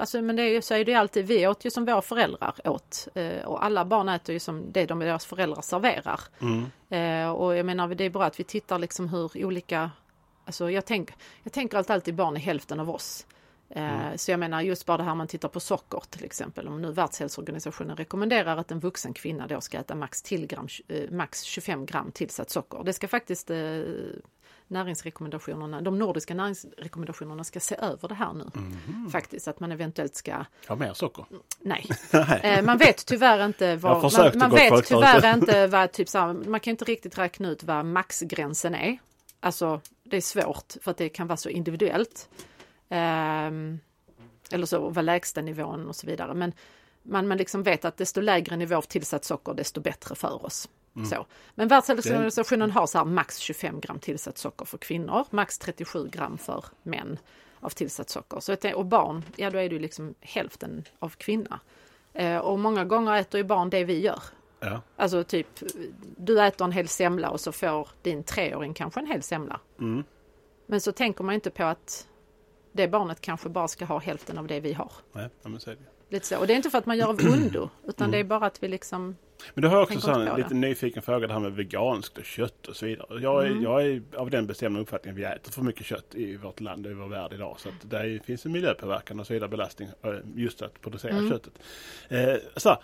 alltså, 0.00 0.22
men 0.22 0.36
det 0.36 0.42
är 0.42 0.48
ju, 0.48 0.62
så 0.62 0.74
är 0.74 0.84
det 0.84 0.90
ju 0.90 0.96
alltid, 0.96 1.26
vi 1.26 1.46
åt 1.46 1.64
ju 1.64 1.70
som 1.70 1.84
våra 1.84 2.02
föräldrar 2.02 2.54
åt. 2.64 3.08
Och 3.44 3.64
alla 3.64 3.84
barn 3.84 4.08
äter 4.08 4.32
ju 4.32 4.38
som 4.40 4.72
det 4.72 4.86
de 4.86 4.98
deras 4.98 5.26
föräldrar 5.26 5.62
serverar. 5.62 6.20
Mm. 6.40 7.34
Och 7.34 7.56
jag 7.56 7.66
menar 7.66 7.88
det 7.88 8.04
är 8.04 8.10
bra 8.10 8.24
att 8.24 8.40
vi 8.40 8.44
tittar 8.44 8.78
liksom 8.78 9.08
hur 9.08 9.44
olika, 9.44 9.90
alltså 10.44 10.70
jag, 10.70 10.84
tänk, 10.84 11.10
jag 11.42 11.52
tänker 11.52 11.78
att 11.78 11.90
alltid 11.90 12.14
barn 12.14 12.36
är 12.36 12.40
hälften 12.40 12.80
av 12.80 12.90
oss. 12.90 13.26
Eh, 13.70 14.16
Så 14.16 14.30
jag 14.30 14.40
menar 14.40 14.60
just 14.60 14.86
bara 14.86 14.96
det 14.96 15.02
här 15.02 15.14
man 15.14 15.26
tittar 15.26 15.48
på 15.48 15.60
socker 15.60 16.02
till 16.10 16.24
exempel. 16.24 16.68
Om 16.68 16.82
nu 16.82 16.92
Världshälsoorganisationen 16.92 17.96
rekommenderar 17.96 18.56
att 18.56 18.70
en 18.70 18.80
vuxen 18.80 19.12
kvinna 19.14 19.46
då 19.46 19.60
ska 19.60 19.78
äta 19.78 19.94
max, 19.94 20.22
gram, 20.22 20.68
eh, 20.88 21.10
max 21.10 21.42
25 21.42 21.86
gram 21.86 22.10
tillsatt 22.12 22.50
socker. 22.50 22.82
Det 22.84 22.92
ska 22.92 23.08
faktiskt 23.08 23.50
eh, 23.50 23.80
näringsrekommendationerna, 24.68 25.80
de 25.80 25.98
nordiska 25.98 26.34
näringsrekommendationerna 26.34 27.44
ska 27.44 27.60
se 27.60 27.76
över 27.78 28.08
det 28.08 28.14
här 28.14 28.32
nu. 28.32 28.50
Mhm. 28.54 29.10
Faktiskt 29.10 29.48
att 29.48 29.60
man 29.60 29.72
eventuellt 29.72 30.14
ska, 30.14 30.44
Ha 30.68 30.76
mer 30.76 30.92
socker. 30.94 31.24
nej. 31.60 31.86
Man 32.62 32.78
vet 32.78 33.06
tyvärr 33.06 33.44
inte 33.44 33.76
vad, 33.76 34.12
man, 34.12 34.32
man 34.38 34.50
vet 34.50 34.68
folk 34.68 34.86
tyvärr 34.86 35.34
inte 35.34 35.66
vad 35.66 35.92
typ 35.92 36.08
så 36.08 36.18
här, 36.18 36.32
man 36.32 36.60
kan 36.60 36.70
inte 36.70 36.84
riktigt 36.84 37.18
räkna 37.18 37.48
ut 37.48 37.64
vad 37.64 37.84
maxgränsen 37.84 38.74
är. 38.74 38.98
Alltså 39.40 39.80
det 40.02 40.16
är 40.16 40.20
svårt 40.20 40.72
för 40.82 40.90
att 40.90 40.96
det 40.96 41.08
kan 41.08 41.26
vara 41.26 41.36
så 41.36 41.48
individuellt. 41.48 42.28
Ehm, 42.88 43.78
eller 44.50 44.66
så 44.66 44.88
vad 44.88 45.04
lägsta 45.04 45.42
nivån 45.42 45.88
och 45.88 45.96
så 45.96 46.06
vidare. 46.06 46.34
Men 46.34 46.52
man, 47.02 47.28
man 47.28 47.38
liksom 47.38 47.62
vet 47.62 47.84
att 47.84 47.96
desto 47.96 48.20
lägre 48.20 48.56
nivå 48.56 48.76
av 48.76 48.82
tillsatt 48.82 49.24
socker 49.24 49.54
desto 49.54 49.80
bättre 49.80 50.14
för 50.14 50.46
oss. 50.46 50.68
Mm. 50.96 51.08
Så. 51.08 51.26
Men 51.54 51.68
Världshälsoorganisationen 51.68 52.70
har 52.70 52.86
så 52.86 53.04
max 53.04 53.38
25 53.38 53.80
gram 53.80 53.98
tillsatt 53.98 54.38
socker 54.38 54.64
för 54.64 54.78
kvinnor, 54.78 55.24
max 55.30 55.58
37 55.58 56.08
gram 56.08 56.38
för 56.38 56.64
män 56.82 57.18
av 57.60 57.70
tillsatt 57.70 58.10
socker. 58.10 58.40
Så, 58.40 58.56
tänker- 58.56 58.78
och 58.78 58.86
barn, 58.86 59.24
ja 59.36 59.50
då 59.50 59.58
är 59.58 59.68
det 59.68 59.78
liksom 59.78 60.14
hälften 60.20 60.84
av 60.98 61.08
kvinna. 61.08 61.60
Eh, 62.12 62.38
och 62.38 62.58
många 62.58 62.84
gånger 62.84 63.14
äter 63.14 63.38
ju 63.38 63.44
barn 63.44 63.70
det 63.70 63.84
vi 63.84 64.00
gör. 64.00 64.22
Ja. 64.60 64.80
Alltså 64.96 65.24
typ, 65.24 65.48
du 66.16 66.42
äter 66.42 66.64
en 66.64 66.72
hel 66.72 66.88
semla 66.88 67.30
och 67.30 67.40
så 67.40 67.52
får 67.52 67.88
din 68.02 68.22
treåring 68.22 68.74
kanske 68.74 69.00
en 69.00 69.06
hel 69.06 69.22
semla. 69.22 69.60
Mm. 69.80 70.04
Men 70.66 70.80
så 70.80 70.92
tänker 70.92 71.24
man 71.24 71.34
inte 71.34 71.50
på 71.50 71.64
att 71.64 72.06
det 72.76 72.88
barnet 72.88 73.20
kanske 73.20 73.48
bara 73.48 73.68
ska 73.68 73.84
ha 73.84 73.98
hälften 73.98 74.38
av 74.38 74.46
det 74.46 74.60
vi 74.60 74.72
har. 74.72 74.92
Nej, 75.12 75.28
men 75.42 75.60
så 75.60 75.70
är 75.70 75.74
det. 75.74 75.80
Lite 76.14 76.26
så. 76.26 76.38
Och 76.38 76.46
det 76.46 76.52
är 76.52 76.56
inte 76.56 76.70
för 76.70 76.78
att 76.78 76.86
man 76.86 76.98
gör 76.98 77.08
av 77.08 77.18
ondo, 77.32 77.68
utan 77.88 78.10
det 78.10 78.18
är 78.18 78.24
bara 78.24 78.46
att 78.46 78.62
vi 78.62 78.68
liksom 78.68 79.16
Men 79.54 79.62
du 79.62 79.68
har 79.68 79.82
också 79.82 80.00
så 80.00 80.10
en 80.10 80.36
lite 80.36 80.54
nyfiken 80.54 81.02
fråga 81.02 81.26
det 81.26 81.32
här 81.32 81.40
med 81.40 81.52
veganskt 81.52 82.18
och 82.18 82.24
kött 82.24 82.66
och 82.66 82.76
så 82.76 82.86
vidare. 82.86 83.20
Jag 83.22 83.44
är, 83.46 83.50
Mm. 83.50 83.62
jag 83.62 83.86
är 83.86 84.02
av 84.16 84.30
den 84.30 84.46
bestämda 84.46 84.80
uppfattningen 84.80 85.14
att 85.14 85.20
vi 85.20 85.36
äter 85.36 85.52
för 85.52 85.62
mycket 85.62 85.86
kött 85.86 86.14
i 86.14 86.36
vårt 86.36 86.60
land 86.60 86.86
och 86.86 86.92
i 86.92 86.94
vår 86.94 87.06
värld 87.08 87.32
idag. 87.32 87.56
Så 87.58 87.68
att 87.68 87.90
det 87.90 88.20
finns 88.24 88.46
en 88.46 88.52
miljöpåverkan 88.52 89.20
och 89.20 89.26
så 89.26 89.32
vidare 89.32 89.48
belastning 89.48 89.88
eh, 90.02 90.12
just 90.34 90.62
att 90.62 90.80
producera 90.80 91.12
Mm. 91.12 91.30
köttet. 91.30 91.52
Eh, 92.08 92.34
så 92.56 92.68
här, 92.68 92.78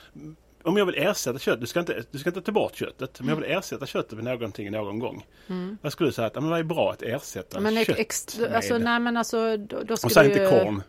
om 0.64 0.76
jag 0.76 0.86
vill 0.86 0.98
ersätta 0.98 1.38
kött, 1.38 1.60
du 1.60 1.66
ska, 1.66 1.80
inte, 1.80 2.02
du 2.10 2.18
ska 2.18 2.30
inte 2.30 2.42
ta 2.42 2.52
bort 2.52 2.74
köttet, 2.76 3.20
men 3.20 3.28
jag 3.28 3.36
vill 3.36 3.50
ersätta 3.50 3.86
köttet 3.86 4.12
med 4.12 4.24
någonting 4.24 4.70
någon 4.70 4.98
gång. 4.98 5.26
Vad 5.82 5.92
skulle 5.92 6.08
du 6.08 6.12
säga 6.12 6.26
att 6.26 6.34
men 6.34 6.50
vad 6.50 6.58
är 6.58 6.62
bra 6.64 6.90
att 6.92 7.02
ersätta 7.02 7.58
Mm. 7.58 7.74
Men 7.74 7.84
kött 7.84 7.98
ex, 7.98 8.38
med? 8.38 8.52
alltså, 8.54 8.78
nej 8.78 9.00
men 9.00 9.16
alltså 9.16 9.56
då, 9.56 9.82
då 9.82 9.92
och 9.94 10.12
säg 10.12 10.26
inte 10.26 10.46
korn. 10.64 10.82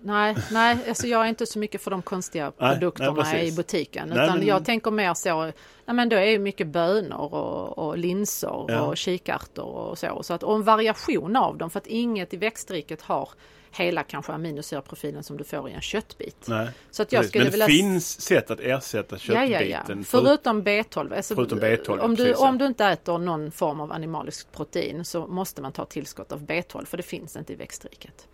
Nej, 0.00 0.36
nej, 0.52 0.78
alltså 0.88 1.06
jag 1.06 1.24
är 1.24 1.28
inte 1.28 1.46
så 1.46 1.58
mycket 1.58 1.82
för 1.82 1.90
de 1.90 2.02
konstiga 2.02 2.52
Nej, 2.58 2.72
produkterna 2.72 3.12
nej, 3.22 3.48
i 3.48 3.52
butiken. 3.52 4.08
Nej, 4.08 4.24
Utan 4.24 4.38
men- 4.38 4.46
jag 4.46 4.64
tänker 4.64 4.90
mer 4.90 5.14
så, 5.14 5.42
nej 5.44 5.52
men 5.86 6.08
då 6.08 6.16
är 6.16 6.24
ju 6.30 6.38
mycket 6.38 6.66
bönor 6.66 7.34
och, 7.34 7.78
och 7.78 7.98
linser 7.98 8.64
Ja. 8.68 8.80
och 8.80 8.96
kikärtor 8.96 9.64
och 9.64 9.98
så. 9.98 10.22
så 10.22 10.34
att, 10.34 10.42
och 10.42 10.54
en 10.54 10.62
variation 10.62 11.36
av 11.36 11.58
dem 11.58 11.70
för 11.70 11.78
att 11.78 11.86
inget 11.86 12.34
i 12.34 12.36
växtriket 12.36 13.02
har 13.02 13.28
hela 13.76 14.02
kanske 14.02 14.32
aminosyraprofilen 14.32 15.22
som 15.22 15.36
du 15.36 15.44
får 15.44 15.68
i 15.68 15.72
en 15.72 15.80
köttbit. 15.80 16.44
Nej. 16.48 16.68
Så 16.90 17.02
att 17.02 17.12
jag 17.12 17.20
Precis. 17.20 17.30
skulle 17.30 17.44
Men 17.44 17.50
det 17.50 17.66
vilja... 17.66 17.66
finns 17.66 18.20
sätt 18.20 18.50
att 18.50 18.60
ersätta 18.60 19.16
Ja, 19.28 19.44
ja, 19.44 19.58
köttbiten. 19.58 19.98
ja. 19.98 20.04
för- 20.04 20.20
Förutom 20.20 20.62
B12. 20.62 21.16
Alltså, 21.16 21.34
Förutom 21.34 21.60
B12, 21.60 21.98
om, 21.98 22.14
du, 22.14 22.28
ja. 22.28 22.48
om 22.48 22.58
du 22.58 22.66
inte 22.66 22.84
äter 22.84 23.18
någon 23.18 23.50
form 23.50 23.80
av 23.80 23.92
animaliskt 23.92 24.52
protein 24.52 25.04
så 25.04 25.26
måste 25.26 25.62
man 25.62 25.72
ta 25.72 25.84
tillskott 25.84 26.32
av 26.32 26.46
B12 26.46 26.84
för 26.84 26.96
det 26.96 27.02
finns 27.02 27.36
inte 27.36 27.52
i 27.52 27.56
växtriket. 27.56 28.28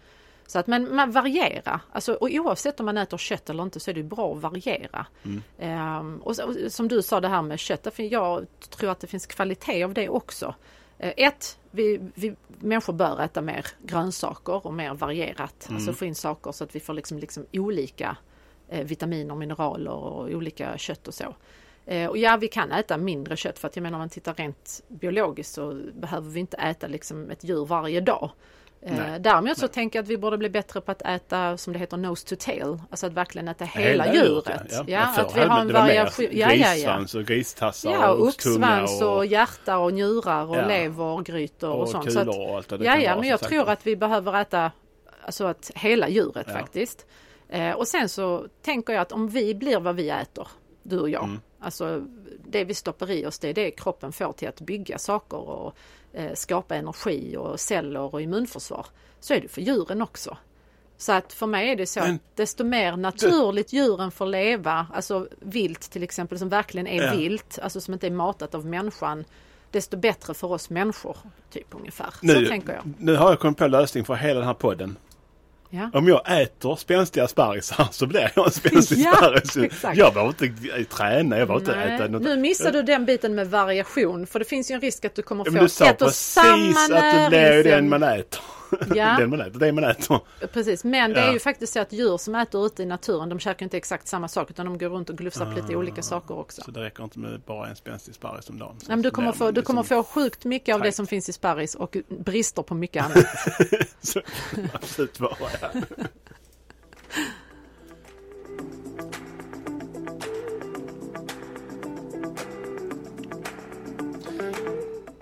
Så 0.46 0.58
att, 0.58 0.66
men 0.66 0.94
man 0.96 1.10
variera, 1.10 1.80
alltså, 1.92 2.14
och 2.14 2.28
oavsett 2.32 2.80
om 2.80 2.86
man 2.86 2.98
äter 2.98 3.18
kött 3.18 3.50
eller 3.50 3.62
inte 3.62 3.80
så 3.80 3.90
är 3.90 3.94
det 3.94 4.02
bra 4.02 4.34
att 4.34 4.42
variera. 4.42 5.06
Mm. 5.22 5.42
Ehm, 5.58 6.16
och, 6.22 6.38
och 6.40 6.56
som 6.72 6.88
du 6.88 7.02
sa 7.02 7.20
det 7.20 7.28
här 7.28 7.42
med 7.42 7.58
kött, 7.58 7.86
jag 7.96 8.46
tror 8.70 8.90
att 8.90 9.00
det 9.00 9.06
finns 9.06 9.26
kvalitet 9.26 9.84
av 9.84 9.94
det 9.94 10.08
också. 10.08 10.54
Eh, 11.02 11.12
ett, 11.16 11.58
vi, 11.70 12.00
vi 12.14 12.34
människor 12.58 12.92
bör 12.92 13.22
äta 13.22 13.40
mer 13.40 13.66
grönsaker 13.82 14.66
och 14.66 14.74
mer 14.74 14.94
varierat. 14.94 15.66
Mm. 15.68 15.76
Alltså 15.76 15.92
få 15.92 16.04
in 16.04 16.14
saker 16.14 16.52
så 16.52 16.64
att 16.64 16.76
vi 16.76 16.80
får 16.80 16.94
liksom, 16.94 17.18
liksom 17.18 17.46
olika 17.52 18.16
eh, 18.68 18.86
vitaminer, 18.86 19.34
mineraler 19.34 19.90
och 19.90 20.28
olika 20.28 20.78
kött 20.78 21.08
och 21.08 21.14
så. 21.14 21.34
Eh, 21.86 22.08
och 22.08 22.18
ja, 22.18 22.36
vi 22.36 22.48
kan 22.48 22.72
äta 22.72 22.96
mindre 22.96 23.36
kött 23.36 23.58
för 23.58 23.68
att 23.68 23.76
jag 23.76 23.82
menar 23.82 23.96
om 23.96 24.00
man 24.00 24.08
tittar 24.08 24.34
rent 24.34 24.82
biologiskt 24.88 25.54
så 25.54 25.80
behöver 25.94 26.30
vi 26.30 26.40
inte 26.40 26.56
äta 26.56 26.86
liksom 26.86 27.30
ett 27.30 27.44
djur 27.44 27.64
varje 27.64 28.00
dag. 28.00 28.30
Eh, 28.84 28.92
Nej, 28.96 29.20
däremot 29.20 29.58
så 29.58 29.68
tänker 29.68 29.98
jag 29.98 30.02
att 30.02 30.08
vi 30.08 30.16
borde 30.18 30.38
bli 30.38 30.48
bättre 30.50 30.80
på 30.80 30.92
att 30.92 31.02
äta 31.02 31.56
som 31.56 31.72
det 31.72 31.78
heter 31.78 31.96
nose 31.96 32.26
to 32.28 32.36
tail, 32.38 32.78
alltså 32.90 33.06
att 33.06 33.12
verkligen 33.12 33.48
äta 33.48 33.64
hela, 33.64 34.04
Hela 34.04 34.14
djuret. 34.14 34.62
Ja, 34.70 34.84
Ja, 34.86 35.00
att 35.20 35.36
vi 35.36 35.40
har 35.40 35.60
en 35.60 35.72
variation. 35.72 36.26
Ja. 36.32 36.48
Grissvans 36.48 37.14
och 37.14 37.24
gristassar 37.24 37.90
Ja, 37.90 38.12
och 38.12 38.20
och 38.20 38.26
oxsvans 38.28 39.02
och 39.02 39.26
hjärta 39.26 39.78
och 39.78 39.92
njurar 39.94 40.44
och 40.50 40.56
Ja. 40.56 40.66
lever 40.66 41.04
och 41.04 41.28
och, 41.62 41.80
och 41.80 41.88
sånt. 41.88 42.12
Så 42.12 42.18
att, 42.20 42.28
och 42.28 42.56
allt 42.56 42.68
det 42.68 42.84
ja, 42.84 42.96
ja, 42.96 43.16
men 43.16 43.28
jag 43.28 43.38
som 43.38 43.48
tror 43.48 43.58
sagt. 43.64 43.70
att 43.80 43.86
vi 43.86 43.96
behöver 43.96 44.40
äta 44.40 44.70
alltså 45.24 45.44
att 45.44 45.70
hela 45.74 46.08
djuret 46.08 46.46
Ja. 46.48 46.52
faktiskt. 46.54 47.06
Eh, 47.48 47.70
och 47.72 47.88
sen 47.88 48.08
så 48.08 48.46
tänker 48.62 48.92
jag 48.92 49.02
att 49.02 49.12
om 49.12 49.28
vi 49.28 49.54
blir 49.54 49.80
vad 49.80 49.96
vi 49.96 50.10
äter, 50.10 50.48
du 50.82 50.98
och 51.00 51.10
jag, 51.10 51.24
Mm. 51.24 51.40
alltså 51.60 52.02
det 52.46 52.64
vi 52.64 52.74
stoppar 52.74 53.10
i 53.10 53.26
oss, 53.26 53.38
det 53.38 53.48
är 53.48 53.54
det 53.54 53.70
kroppen 53.70 54.12
får 54.12 54.32
till 54.32 54.48
att 54.48 54.60
bygga 54.60 54.98
saker 54.98 55.36
och 55.38 55.66
eh, 55.66 55.72
skapa 56.34 56.76
energi 56.76 57.36
och 57.36 57.60
celler 57.60 58.14
och 58.14 58.22
immunförsvar. 58.22 58.86
Så 59.20 59.34
är 59.34 59.40
det 59.40 59.48
för 59.48 59.60
djuren 59.62 60.02
också. 60.02 60.36
Så 60.96 61.12
att 61.12 61.32
för 61.32 61.46
mig 61.46 61.70
är 61.70 61.76
det 61.76 61.86
så 61.86 62.00
Men- 62.00 62.14
att 62.14 62.36
desto 62.36 62.64
mer 62.64 62.96
naturligt 62.96 63.72
djuren 63.72 64.10
får 64.10 64.26
leva, 64.26 64.86
alltså 64.94 65.28
vilt 65.40 65.80
till 65.90 66.02
exempel 66.02 66.38
som 66.38 66.48
verkligen 66.48 66.86
är 66.86 67.02
Ja. 67.02 67.14
vilt, 67.14 67.58
alltså 67.62 67.80
som 67.80 67.94
inte 67.94 68.06
är 68.06 68.10
matat 68.10 68.54
av 68.54 68.66
människan, 68.66 69.24
desto 69.70 69.96
bättre 69.96 70.34
för 70.34 70.52
oss 70.52 70.70
människor. 70.70 71.16
Typ 71.50 71.66
ungefär. 71.70 72.10
Så 72.10 72.26
Nu, 72.26 72.46
tänker 72.46 72.72
jag. 72.72 72.92
nu 72.98 73.16
har 73.16 73.28
jag 73.30 73.40
kommit 73.40 73.58
på 73.58 73.66
lösning 73.66 74.04
för 74.04 74.14
hela 74.14 74.38
den 74.40 74.46
här 74.46 74.54
podden. 74.54 74.96
Ja. 75.74 75.90
Om 75.92 76.08
jag 76.08 76.42
äter 76.42 76.76
spänstiga 76.76 77.28
sparrisar 77.28 77.88
så 77.90 78.06
blir 78.06 78.30
jag 78.34 78.46
en 78.46 78.52
spänstig 78.52 78.98
Ja, 79.04 79.12
sparris. 79.16 79.56
exakt. 79.56 79.98
Jag 79.98 80.14
behöver 80.14 80.30
inte 80.44 80.84
träna, 80.96 81.38
jag 81.38 81.48
behöver 81.48 81.66
inte 81.70 81.80
äta 81.94 82.08
något. 82.08 82.22
nu 82.22 82.36
missar 82.36 82.72
du 82.72 82.82
den 82.82 83.04
biten 83.04 83.34
med 83.34 83.50
variation 83.50 84.26
för 84.26 84.38
det 84.38 84.44
finns 84.44 84.70
ju 84.70 84.74
en 84.74 84.80
risk 84.80 85.04
att 85.04 85.14
du 85.14 85.22
kommer 85.22 85.44
Ja, 85.44 85.50
få 85.50 85.52
men 85.54 85.62
du 85.62 85.68
sa 85.68 85.86
ett 85.86 86.02
och 86.02 86.08
precis 86.08 86.18
samma 86.34 86.98
att 86.98 87.30
det 87.30 87.62
blir 87.62 87.64
den 87.72 87.88
man 87.88 88.02
äter. 88.02 88.40
Ja. 88.94 89.16
den 89.18 89.30
man 89.30 89.40
äter, 89.40 89.58
det 89.60 89.72
man 89.72 89.84
äter. 89.84 90.20
Precis, 90.52 90.84
men 90.84 91.12
det 91.12 91.20
är 91.20 91.32
ju 91.32 91.38
faktiskt 91.38 91.72
så 91.72 91.80
att 91.80 91.92
djur 91.92 92.16
som 92.18 92.34
äter 92.34 92.66
ute 92.66 92.82
i 92.82 92.86
naturen 92.86 93.28
de 93.28 93.38
käkar 93.38 93.66
inte 93.66 93.76
exakt 93.76 94.08
samma 94.08 94.28
sak 94.28 94.50
utan 94.50 94.66
de 94.66 94.78
går 94.78 94.88
runt 94.88 95.10
och 95.10 95.18
glufsar 95.18 95.44
på 95.44 95.60
lite 95.60 95.76
olika 95.76 96.02
saker 96.02 96.38
också. 96.38 96.62
Så 96.62 96.70
det 96.70 96.80
räcker 96.80 97.04
inte 97.04 97.18
med 97.18 97.40
bara 97.40 97.68
en 97.68 97.76
spänstig 97.76 98.14
sparris 98.14 98.50
om 98.50 98.58
dagen. 98.58 98.76
Men 98.88 99.02
du, 99.02 99.10
kommer 99.10 99.32
få, 99.32 99.50
du 99.50 99.62
kommer 99.62 99.82
liksom- 99.82 100.04
få 100.04 100.10
sjukt 100.10 100.44
mycket 100.44 100.74
av 100.74 100.80
det 100.80 100.92
som 100.92 101.06
finns 101.06 101.28
i 101.28 101.32
sparris 101.32 101.74
och 101.74 101.96
brister 102.08 102.62
på 102.62 102.74
mycket 102.74 103.04
annat. 103.04 103.26
Så 104.00 104.20
absolut 104.72 105.20
vara. 105.20 105.32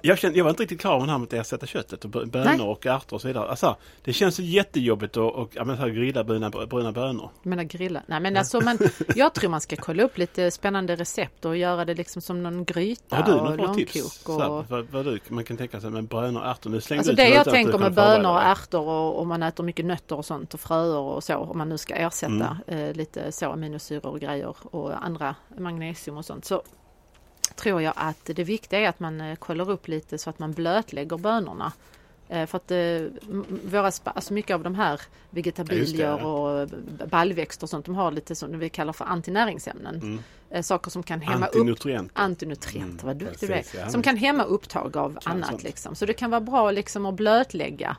Jag, 0.02 0.18
kände, 0.18 0.38
jag 0.38 0.44
var 0.44 0.50
inte 0.50 0.62
riktigt 0.62 0.80
klar 0.80 0.98
med 0.98 1.08
det 1.08 1.12
här 1.12 1.18
med 1.18 1.26
att 1.26 1.32
ersätta 1.32 1.66
köttet 1.66 2.04
och 2.04 2.10
bö- 2.10 2.30
bönor 2.30 2.44
Nej. 2.44 2.60
och 2.60 2.86
ärtor 2.86 3.16
och 3.16 3.20
så 3.20 3.28
vidare. 3.28 3.48
Alltså, 3.48 3.76
det 4.04 4.12
känns 4.12 4.34
så 4.36 4.42
jättejobbigt 4.42 5.16
att 5.16 5.34
och, 5.34 5.50
ja, 5.54 5.64
men 5.64 5.76
så 5.76 5.82
här 5.82 5.88
grilla 5.88 6.24
bruna, 6.24 6.50
bruna 6.50 6.92
bönor. 6.92 7.30
Jag 7.42 7.50
menar 7.50 7.62
grilla. 7.64 8.02
Nej 8.06 8.20
men 8.20 8.36
alltså 8.36 8.60
man, 8.60 8.78
jag 9.14 9.34
tror 9.34 9.50
man 9.50 9.60
ska 9.60 9.76
kolla 9.76 10.02
upp 10.02 10.18
lite 10.18 10.50
spännande 10.50 10.96
recept 10.96 11.44
och 11.44 11.56
göra 11.56 11.84
det 11.84 11.94
liksom 11.94 12.22
som 12.22 12.42
någon 12.42 12.64
gryta 12.64 13.16
Har 13.16 13.22
du 13.22 13.32
och 13.32 13.44
några 13.44 13.56
bra 13.56 13.74
tips? 13.74 14.22
Så 14.22 14.40
här, 14.40 14.50
Och... 14.50 14.70
vad, 14.70 14.86
vad 14.90 15.04
du, 15.04 15.20
man 15.28 15.44
kan 15.44 15.56
tänka 15.56 15.80
sig 15.80 15.90
med 15.90 16.04
bönor 16.08 16.40
och 16.40 16.46
ärtor. 16.48 16.70
Nu 16.70 16.80
slängde 16.80 17.00
Alltså 17.00 17.12
du 17.12 17.16
det 17.16 17.28
något 17.28 17.46
jag 17.46 17.54
tänker 17.54 17.72
du 17.72 17.78
med 17.78 17.94
bönor 17.94 18.30
och 18.30 18.42
ärtor 18.42 18.88
och 18.88 19.20
om 19.20 19.28
man 19.28 19.42
äter 19.42 19.64
mycket 19.64 19.84
nötter 19.84 20.16
och 20.16 20.24
sånt 20.24 20.54
och 20.54 20.60
fröer 20.60 20.98
och 20.98 21.24
så 21.24 21.36
om 21.36 21.58
man 21.58 21.68
nu 21.68 21.78
ska 21.78 21.94
ersätta 21.94 22.56
Mm. 22.66 22.88
eh, 22.88 22.94
lite 22.94 23.32
så 23.32 23.50
aminosyror 23.52 24.06
och 24.06 24.20
grejer 24.20 24.54
och 24.62 25.04
andra 25.04 25.34
magnesium 25.58 26.16
och 26.16 26.24
sånt 26.24 26.44
så 26.44 26.62
tror 27.60 27.82
jag 27.82 27.92
att 27.96 28.24
det 28.24 28.44
viktiga 28.44 28.80
är 28.80 28.88
att 28.88 29.00
man 29.00 29.20
eh, 29.20 29.36
kollar 29.36 29.70
upp 29.70 29.88
lite 29.88 30.18
så 30.18 30.30
att 30.30 30.38
man 30.38 30.52
blötlägger 30.52 31.18
bönorna. 31.18 31.72
Eh, 32.28 32.46
för 32.46 32.56
att 32.56 32.70
eh, 32.70 32.78
våra, 33.64 33.90
alltså 34.04 34.32
mycket 34.32 34.54
av 34.54 34.62
de 34.62 34.74
här 34.74 35.00
vegetabilier 35.30 35.78
Ja, 35.78 35.80
just 35.80 35.96
det, 35.96 36.02
ja. 36.02 36.26
och 36.26 36.68
baljväxter 37.08 37.64
och 37.64 37.70
sånt, 37.70 37.86
de 37.86 37.94
har 37.94 38.10
lite 38.10 38.34
som 38.34 38.58
vi 38.58 38.68
kallar 38.68 38.92
för 38.92 39.04
antinäringsämnen. 39.04 39.94
Mm. 40.50 40.62
Saker 40.62 40.90
som 40.90 41.02
kan 41.02 41.20
hämma 41.20 41.46
upp 41.46 41.54
Antinutrienter. 42.12 43.06
Vad 43.06 43.16
duktig 43.16 43.48
du 43.48 43.52
är. 43.54 43.64
ja. 43.76 43.88
Som 43.88 44.02
kan 44.02 44.16
hämma 44.16 44.42
upptag 44.42 44.96
av 44.96 45.18
Kan 45.20 45.32
annat. 45.32 45.48
sånt. 45.50 45.62
Liksom. 45.62 45.94
Så 45.94 46.06
det 46.06 46.12
kan 46.12 46.30
vara 46.30 46.40
bra 46.40 46.70
liksom, 46.70 47.06
att 47.06 47.14
blötlägga 47.14 47.96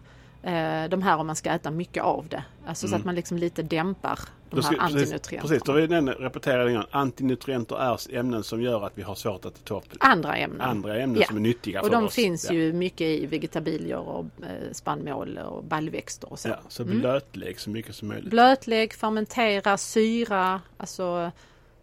de 0.90 1.02
här 1.02 1.18
om 1.18 1.28
man 1.28 1.36
ska 1.36 1.50
äta 1.50 1.72
mycket 1.72 2.04
av 2.04 2.28
det. 2.30 2.44
Alltså 2.66 2.88
så 2.88 2.96
att 2.96 3.06
man 3.06 3.16
liksom 3.16 3.38
lite 3.38 3.64
dämpar 3.64 4.20
de 4.56 4.62
här 4.66 4.70
precis, 4.72 4.80
antinutrienterna. 4.96 5.42
precis, 5.42 5.64
då 5.64 5.74
vill 5.74 5.92
jag 5.92 6.70
igen. 6.70 6.84
Antinutrienter 6.92 7.76
är 7.76 8.16
ämnen 8.16 8.44
som 8.44 8.62
gör 8.62 8.86
att 8.86 8.92
vi 8.96 9.02
har 9.02 9.16
svårt 9.16 9.46
att 9.46 9.66
ta 9.66 9.78
upp 9.78 9.84
Andra 10.00 10.36
ämnen. 10.36 10.62
andra 10.62 10.98
ämnen 11.00 11.22
Ja. 11.22 11.28
som 11.28 11.36
är 11.38 11.42
nyttiga 11.42 11.80
och 11.82 11.86
för 11.88 11.94
de 11.96 12.04
oss. 12.06 12.14
finns 12.14 12.46
ja. 12.46 12.54
ju 12.54 12.74
mycket 12.74 13.02
i 13.08 13.26
vegetabilier 13.26 13.98
och 13.98 14.26
eh, 14.44 14.72
spannmål 14.72 15.38
och 15.38 15.64
baljväxter 15.64 16.32
och 16.32 16.40
så. 16.40 16.50
Ja, 16.50 16.60
så 16.68 16.84
Mm. 16.84 17.00
blötlägg 17.00 17.60
så 17.60 17.70
mycket 17.70 17.96
som 17.96 18.08
möjligt. 18.08 18.30
Blötlägg, 18.30 18.94
fermentera, 18.94 19.78
syra, 19.78 20.62
alltså 20.78 21.32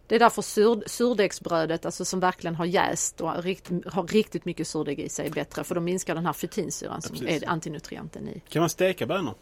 det 0.07 0.15
är 0.15 0.19
därför 0.19 0.41
sur, 0.41 0.83
surdegsbrödet, 0.87 1.85
alltså 1.85 2.05
som 2.05 2.19
verkligen 2.19 2.55
har 2.55 2.65
jäst 2.65 3.21
och 3.21 3.43
rikt, 3.43 3.71
har 3.85 4.03
riktigt 4.07 4.45
mycket 4.45 4.67
surdeg 4.67 4.99
i 4.99 5.09
sig 5.09 5.27
är 5.27 5.31
bättre 5.31 5.63
för 5.63 5.75
då 5.75 5.81
minskar 5.81 6.15
den 6.15 6.25
här 6.25 6.33
fytinsyran 6.33 7.01
som 7.01 7.27
är 7.27 7.49
antinutrienten 7.49 8.27
i. 8.29 8.41
Kan 8.49 8.59
man 8.59 8.69
steka 8.69 9.05
bönor? 9.05 9.33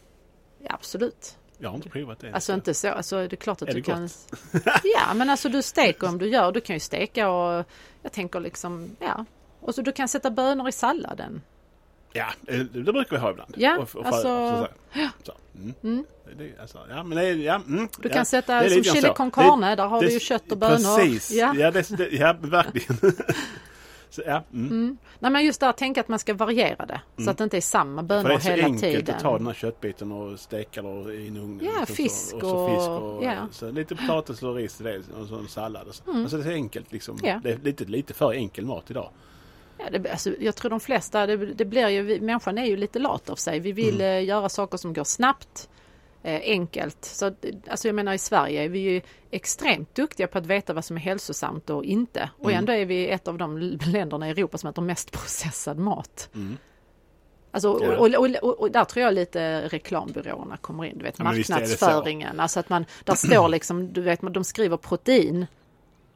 Ja, 0.62 0.70
absolut. 0.74 1.36
Jag 1.58 1.68
har 1.68 1.76
inte 1.76 1.88
provat 1.88 2.18
det. 2.20 2.32
Alltså 2.32 2.52
inte 2.52 2.74
så, 2.74 2.88
alltså 2.88 3.16
det 3.16 3.32
är 3.32 3.36
klart 3.36 3.62
att 3.62 3.68
Är 3.68 3.74
du 3.74 3.82
kan... 3.82 4.08
Ja, 4.96 5.14
men 5.14 5.30
alltså 5.30 5.48
du 5.48 5.62
steker 5.62 6.08
om 6.08 6.18
du 6.18 6.28
gör, 6.28 6.52
du 6.52 6.60
kan 6.60 6.76
ju 6.76 6.80
steka 6.80 7.28
och 7.30 7.64
jag 8.02 8.12
tänker 8.12 8.40
liksom, 8.40 8.96
ja. 9.00 9.24
Och 9.60 9.74
så 9.74 9.82
du 9.82 9.92
kan 9.92 10.08
sätta 10.08 10.30
bönor 10.30 10.68
i 10.68 10.72
salladen. 10.72 11.42
Ja, 12.12 12.26
det, 12.40 12.56
det 12.64 12.92
brukar 12.92 13.10
vi 13.10 13.16
ha 13.22 13.30
ibland. 13.30 13.54
Ja, 13.56 13.78
och, 13.78 13.96
och 13.96 14.06
alltså- 14.06 14.68
så. 15.24 15.32
Mm. 15.82 16.04
Det, 16.38 16.60
alltså, 16.60 16.78
ja, 16.90 17.02
men 17.02 17.18
det, 17.18 17.24
är- 17.26 17.34
ja, 17.34 17.54
mm, 17.54 17.88
Du 17.98 18.08
kan 18.08 18.26
sätta 18.26 18.68
som 18.70 18.84
chili 18.84 19.08
con 19.16 19.30
carne, 19.30 19.74
där 19.76 19.86
har 19.86 20.00
det- 20.00 20.06
du 20.06 20.12
ju 20.12 20.20
kött 20.20 20.52
och 20.52 20.58
bönor. 20.58 20.96
Precis, 20.98 21.30
ja, 21.30 21.54
Ja. 21.56 21.70
det, 21.70 21.90
ja 22.12 22.36
verkligen. 22.40 22.96
så, 24.18 24.22
ja, 24.26 24.44
mm. 24.52 24.98
Nej 25.18 25.30
men 25.30 25.44
just 25.44 25.60
där, 25.60 25.72
tänk 25.72 25.98
att 25.98 26.08
man 26.08 26.18
ska 26.18 26.34
variera 26.34 26.86
det. 26.86 27.00
Så 27.24 27.30
att 27.30 27.38
det 27.38 27.44
inte 27.44 27.56
är 27.56 27.60
samma 27.60 28.02
bönor 28.02 28.28
det 28.28 28.34
är 28.34 28.38
så 28.38 28.50
hela 28.50 28.64
enkelt 28.64 28.80
tiden. 28.96 29.14
att 29.14 29.22
ta 29.22 29.38
den 29.38 29.46
här 29.46 29.54
köttbiten 29.54 30.12
och 30.12 30.40
steka 30.40 30.82
den 30.82 31.10
i 31.12 31.26
en 31.28 31.36
ugn. 31.36 31.60
Ja, 31.64 31.70
liksom 31.80 31.96
fisk 31.96 32.30
så, 32.30 32.36
och, 32.36 32.42
så 32.42 32.68
fisk 32.68 32.88
och, 32.88 33.16
och- 33.16 33.24
ja. 33.24 33.48
så 33.52 33.70
lite 33.70 33.96
potatis 33.96 34.42
och 34.42 34.54
ris 34.54 34.76
till 34.76 34.84
det 34.86 34.98
och 35.20 35.26
så 35.28 35.34
en 35.38 35.48
sallad. 35.48 35.88
Och 35.88 35.94
så. 35.94 36.02
Alltså 36.12 36.36
det 36.36 36.42
är 36.42 36.44
så 36.44 36.50
enkelt 36.50 36.92
liksom. 36.92 37.18
Ja. 37.22 37.40
Det 37.42 37.50
är 37.50 37.56
lite, 37.62 37.84
lite 37.84 38.14
för 38.14 38.32
enkel 38.32 38.66
mat 38.66 38.90
idag. 38.90 39.10
Ja, 39.78 39.98
det, 39.98 40.10
alltså, 40.10 40.30
jag 40.40 40.56
tror 40.56 40.70
de 40.70 40.80
flesta, 40.80 41.26
det, 41.26 41.36
det 41.36 41.64
blir 41.64 41.88
ju, 41.88 42.20
människan 42.20 42.58
är 42.58 42.64
ju 42.64 42.76
lite 42.76 42.98
lat 42.98 43.30
av 43.30 43.34
sig. 43.36 43.60
Vi 43.60 43.72
vill 43.72 43.94
Mm. 44.00 44.16
eh, 44.18 44.24
göra 44.24 44.48
saker 44.48 44.78
som 44.78 44.92
går 44.92 45.04
snabbt, 45.04 45.68
enkelt. 46.24 47.04
Så 47.04 47.32
alltså 47.70 47.88
jag 47.88 47.94
menar 47.94 48.12
i 48.12 48.18
Sverige 48.18 48.64
är 48.64 48.68
vi 48.68 48.78
ju 48.78 49.00
extremt 49.30 49.94
duktiga 49.94 50.26
på 50.26 50.38
att 50.38 50.46
veta 50.46 50.72
vad 50.72 50.84
som 50.84 50.96
är 50.96 51.00
hälsosamt 51.00 51.70
och 51.70 51.84
inte. 51.84 52.30
Och 52.38 52.50
Mm. 52.50 52.58
ändå 52.58 52.72
är 52.72 52.86
vi 52.86 53.08
ett 53.08 53.28
av 53.28 53.38
de 53.38 53.58
länderna 53.86 54.28
i 54.28 54.30
Europa 54.30 54.58
som 54.58 54.70
äter 54.70 54.82
mest 54.82 55.10
processad 55.12 55.78
mat. 55.78 56.30
Mm. 56.34 56.56
Alltså, 57.50 57.70
och, 57.70 58.16
och, 58.16 58.26
och, 58.42 58.60
och 58.60 58.70
där 58.70 58.84
tror 58.84 59.04
jag 59.04 59.14
lite 59.14 59.68
reklambyråerna 59.68 60.56
kommer 60.56 60.84
in, 60.84 60.98
du 60.98 61.04
vet 61.04 61.18
Ja, 61.18 61.24
marknadsföringen. 61.24 62.40
Alltså 62.40 62.60
att 62.60 62.68
man, 62.68 62.84
där 63.04 63.14
står 63.26 63.48
liksom, 63.48 63.92
du 63.92 64.00
vet, 64.00 64.20
de 64.20 64.44
skriver 64.44 64.76
protein 64.76 65.46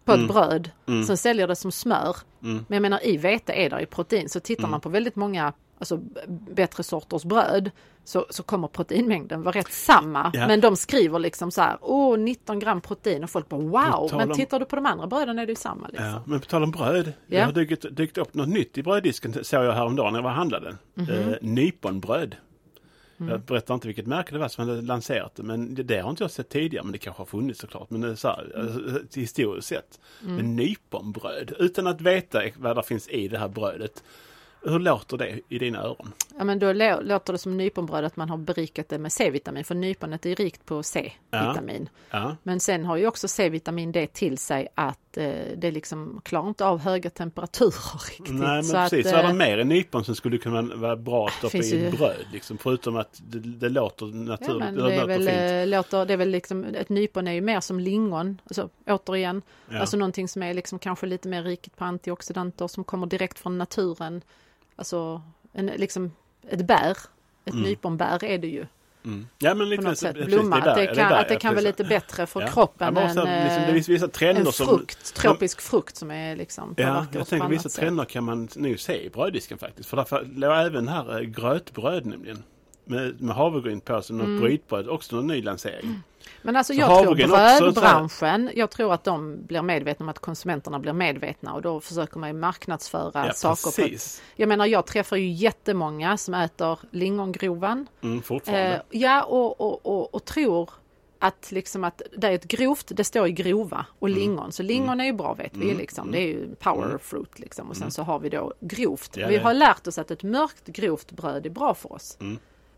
på 0.04 0.12
Mm. 0.12 0.24
ett 0.24 0.32
bröd, 0.32 0.70
sen 1.06 1.16
säljer 1.16 1.48
det 1.48 1.56
som 1.56 1.72
smör. 1.72 2.16
Mm. 2.42 2.64
Men 2.68 2.76
jag 2.76 2.82
menar 2.82 3.06
i 3.06 3.16
vete 3.16 3.52
är 3.52 3.70
det 3.70 3.80
ju 3.80 3.86
protein, 3.86 4.28
så 4.28 4.40
tittar 4.40 4.68
man 4.68 4.80
på 4.80 4.88
väldigt 4.88 5.16
många 5.16 5.52
alltså, 5.82 6.00
bättre 6.54 6.82
sorters 6.82 7.24
bröd 7.24 7.70
så, 8.04 8.26
så 8.30 8.42
kommer 8.42 8.68
proteinmängden 8.68 9.42
vara 9.42 9.58
rätt 9.58 9.72
samma. 9.72 10.30
Ja. 10.34 10.46
Men 10.46 10.60
de 10.60 10.76
skriver 10.76 11.18
liksom 11.18 11.50
så 11.50 11.60
här, 11.62 11.76
åh 11.80 12.18
19 12.18 12.58
gram 12.58 12.80
protein 12.80 13.24
och 13.24 13.30
folk 13.30 13.48
bara 13.48 13.60
wow, 13.60 14.10
men 14.12 14.30
om- 14.30 14.36
tittar 14.36 14.58
du 14.60 14.64
på 14.64 14.76
de 14.76 14.86
andra 14.86 15.06
bröden 15.06 15.38
är 15.38 15.46
det 15.46 15.52
ju 15.52 15.56
samma. 15.56 15.88
Liksom. 15.88 16.06
Ja, 16.06 16.22
men 16.26 16.40
på 16.40 16.46
tal 16.46 16.62
om 16.62 16.70
bröd. 16.70 17.12
Det 17.26 17.36
Ja. 17.36 17.44
har 17.44 17.52
dykt, 17.52 17.84
dykt 17.96 18.18
upp 18.18 18.34
något 18.34 18.48
nytt 18.48 18.78
i 18.78 18.82
bröddisken 18.82 19.44
såg 19.44 19.64
jag 19.64 19.72
häromdagen 19.72 20.12
när 20.12 20.18
jag 20.20 20.24
var 20.24 20.30
handlade. 20.30 20.76
Mhm. 20.94 21.10
Eh, 21.10 21.34
nyponbröd. 21.40 22.36
Mm. 23.20 23.32
Jag 23.32 23.40
berättar 23.40 23.74
inte 23.74 23.86
vilket 23.86 24.06
märke 24.06 24.32
det 24.32 24.38
var 24.38 24.48
som 24.48 24.68
hade 24.68 24.82
lanserat 24.82 25.34
det. 25.34 25.42
Men 25.42 25.74
det, 25.74 25.82
det 25.82 25.98
har 26.00 26.10
inte 26.10 26.24
jag 26.24 26.30
sett 26.30 26.48
tidigare. 26.48 26.84
Men 26.84 26.92
det 26.92 26.98
kanske 26.98 27.20
har 27.20 27.26
funnits 27.26 27.60
såklart. 27.60 27.90
Men 27.90 28.00
det 28.00 28.08
är 28.10 28.14
så 28.14 28.28
här, 28.28 28.52
Mm. 28.54 28.66
alltså, 28.72 29.20
historiskt 29.20 29.68
sett. 29.68 30.00
Men 30.20 30.56
nyponbröd. 30.56 31.52
Utan 31.58 31.86
att 31.86 32.00
veta 32.00 32.42
vad 32.56 32.76
det 32.76 32.82
finns 32.82 33.08
i 33.08 33.28
det 33.28 33.38
här 33.38 33.48
brödet. 33.48 34.02
Hur 34.64 34.78
låter 34.78 35.16
det 35.16 35.40
i 35.48 35.58
dina 35.58 35.78
öron? 35.82 36.12
Ja 36.38 36.44
men 36.44 36.58
då 36.58 36.66
lå- 36.72 37.02
låter 37.02 37.32
det 37.32 37.38
som 37.38 37.56
nyponbröd 37.56 38.04
att 38.04 38.16
man 38.16 38.30
har 38.30 38.36
berikat 38.36 38.88
det 38.88 38.98
med 38.98 39.12
C-vitamin 39.12 39.64
för 39.64 39.74
nyponet 39.74 40.26
är 40.26 40.34
rikt 40.34 40.66
på 40.66 40.82
C-vitamin. 40.82 41.88
Ja, 42.10 42.36
Men 42.42 42.60
sen 42.60 42.84
har 42.84 42.96
ju 42.96 43.06
också 43.06 43.28
C-vitamin 43.28 43.92
det 43.92 44.06
till 44.12 44.38
sig 44.38 44.68
att 44.74 45.16
eh, 45.16 45.32
det 45.56 45.70
liksom 45.70 46.20
klarar 46.24 46.48
inte 46.48 46.64
av 46.66 46.78
höga 46.78 47.10
temperaturer 47.10 48.08
riktigt. 48.10 48.34
Nej 48.34 48.48
men 48.48 48.64
Så 48.64 48.72
precis. 48.74 49.06
att, 49.06 49.10
så 49.12 49.16
är 49.18 49.22
det 49.22 49.28
eh, 49.28 49.34
mer 49.34 49.58
i 49.58 49.64
nypon 49.64 50.04
som 50.04 50.14
skulle 50.14 50.38
kunna 50.38 50.62
vara 50.62 50.96
bra 50.96 51.26
att 51.26 51.32
stoppa 51.32 51.58
i 51.58 51.84
ju- 51.84 51.90
bröd. 51.90 52.26
Liksom, 52.32 52.58
förutom 52.58 52.96
att 52.96 53.20
det, 53.26 53.38
det 53.38 53.68
låter 53.68 54.06
Ja, 54.06 54.12
naturligt. 54.14 54.58
men 54.64 54.74
det 54.74 54.82
det 54.82 54.94
är 54.94 55.06
väl, 55.06 55.18
fint. 55.28 55.40
eh, 55.40 55.66
låter, 55.78 56.06
det 56.06 56.12
är 56.12 56.16
väl 56.16 56.28
liksom, 56.30 56.64
ett 56.64 56.88
nypon 56.88 57.26
är 57.28 57.32
ju 57.32 57.40
mer 57.40 57.60
som 57.60 57.80
lingon, 57.80 58.40
alltså, 58.44 58.68
återigen, 58.86 59.42
Ja. 59.68 59.78
alltså 59.80 59.96
någonting 59.96 60.28
som 60.28 60.42
är 60.42 60.54
liksom 60.54 60.78
kanske 60.78 61.06
lite 61.06 61.28
mer 61.28 61.42
rikt 61.42 61.76
på 61.76 61.84
antioxidanter 61.84 62.68
som 62.68 62.84
kommer 62.84 63.06
direkt 63.06 63.38
från 63.38 63.58
naturen. 63.58 64.22
Alltså 64.82 65.22
en, 65.52 65.66
liksom 65.66 66.12
ett 66.48 66.66
bär, 66.66 66.90
ett 67.44 67.52
Mm. 67.52 67.62
nyponbär 67.62 68.24
är 68.24 68.38
det 68.38 68.46
ju 68.46 68.66
Mm. 69.04 69.26
Ja 69.38 69.54
men 69.54 69.68
lite 69.68 69.82
något 69.82 69.98
sätt, 69.98 70.26
blomma. 70.26 70.60
där, 70.60 70.68
att 70.70 70.76
det 70.76 70.86
kan, 70.86 70.96
där, 70.96 71.20
att 71.20 71.28
det 71.28 71.36
kan 71.36 71.54
vara 71.54 71.64
lite 71.64 71.84
bättre 71.84 72.26
för 72.26 72.40
Ja. 72.40 72.46
kroppen 72.48 72.94
ja, 72.94 73.00
än 73.00 73.06
liksom, 73.06 73.24
det 73.24 73.66
eh, 73.66 73.72
finns 73.72 73.88
vissa 73.88 74.08
trender 74.08 74.46
en 74.46 74.52
som... 74.52 74.66
frukt, 74.66 75.14
tropisk 75.14 75.60
frukt 75.60 75.96
som 75.96 76.10
är 76.10 76.36
liksom 76.36 76.74
Ja, 76.76 77.06
jag 77.12 77.26
tänker 77.26 77.48
vissa 77.48 77.68
sätt. 77.68 77.80
trender 77.80 78.04
kan 78.04 78.24
man 78.24 78.48
nu 78.56 78.76
se 78.76 79.04
i 79.06 79.10
bröddisken 79.10 79.58
faktiskt. 79.58 79.88
För 79.88 79.96
därför 79.96 80.24
låg 80.34 80.52
även 80.66 80.88
här 80.88 81.18
eh, 81.18 81.20
grötbröd 81.20 82.06
nämligen. 82.06 82.42
Med, 82.84 83.20
med 83.22 83.36
havregryn 83.36 83.80
på 83.80 84.02
som 84.02 84.18
något 84.18 84.26
Mm. 84.26 84.40
brytbröd, 84.40 84.88
också 84.88 85.16
en 85.16 85.26
ny 85.26 85.42
lansering. 85.42 86.02
Men 86.42 86.56
alltså 86.56 86.72
Så 86.74 86.80
jag 86.80 87.02
tror 87.02 87.14
brödbranschen, 87.14 88.50
jag 88.54 88.70
tror 88.70 88.92
att 88.94 89.04
de 89.04 89.46
blir 89.46 89.62
medvetna 89.62 90.04
om 90.04 90.08
att 90.08 90.18
konsumenterna 90.18 90.78
blir 90.78 90.92
medvetna 90.92 91.52
och 91.54 91.62
då 91.62 91.80
försöker 91.80 92.18
man 92.18 92.28
ju 92.28 92.34
marknadsföra 92.34 93.26
Ja, 93.26 93.32
saker. 93.32 93.62
På 93.62 93.70
precis. 93.76 94.22
jag 94.36 94.48
menar 94.48 94.66
jag 94.66 94.86
träffar 94.86 95.16
ju 95.16 95.28
jättemånga 95.30 96.16
som 96.16 96.34
äter 96.34 96.78
lingongrovan. 96.90 97.86
Mm, 98.02 98.22
fortfarande. 98.22 98.74
Eh, 98.74 98.80
ja 98.90 99.22
och, 99.22 99.60
och, 99.60 99.86
och, 99.86 100.14
och 100.14 100.24
tror 100.24 100.70
att 101.18 101.52
liksom 101.52 101.84
att 101.84 102.02
det 102.16 102.26
är 102.26 102.32
ett 102.32 102.44
grovt, 102.44 102.86
det 102.94 103.04
står 103.04 103.26
ju 103.26 103.32
grova 103.32 103.86
och 103.98 104.08
Mm. 104.08 104.20
lingon. 104.20 104.52
Så 104.52 104.62
lingon 104.62 105.00
är 105.00 105.04
ju 105.04 105.12
bra 105.12 105.34
vet 105.34 105.56
vi 105.56 105.74
liksom. 105.74 106.10
Det 106.10 106.18
är 106.18 106.26
ju 106.26 106.54
power 106.54 106.98
fruit 106.98 107.38
liksom. 107.38 107.68
Och 107.70 107.76
sen 107.76 107.90
så 107.90 108.02
har 108.02 108.18
vi 108.18 108.28
då 108.28 108.52
grovt. 108.60 109.16
Ja, 109.16 109.28
vi 109.28 109.36
har 109.36 109.54
lärt 109.54 109.86
oss 109.86 109.98
att 109.98 110.10
ett 110.10 110.22
mörkt 110.22 110.66
grovt 110.66 111.10
bröd 111.12 111.46
är 111.46 111.50
bra 111.50 111.74
för 111.74 111.92
oss. 111.92 112.18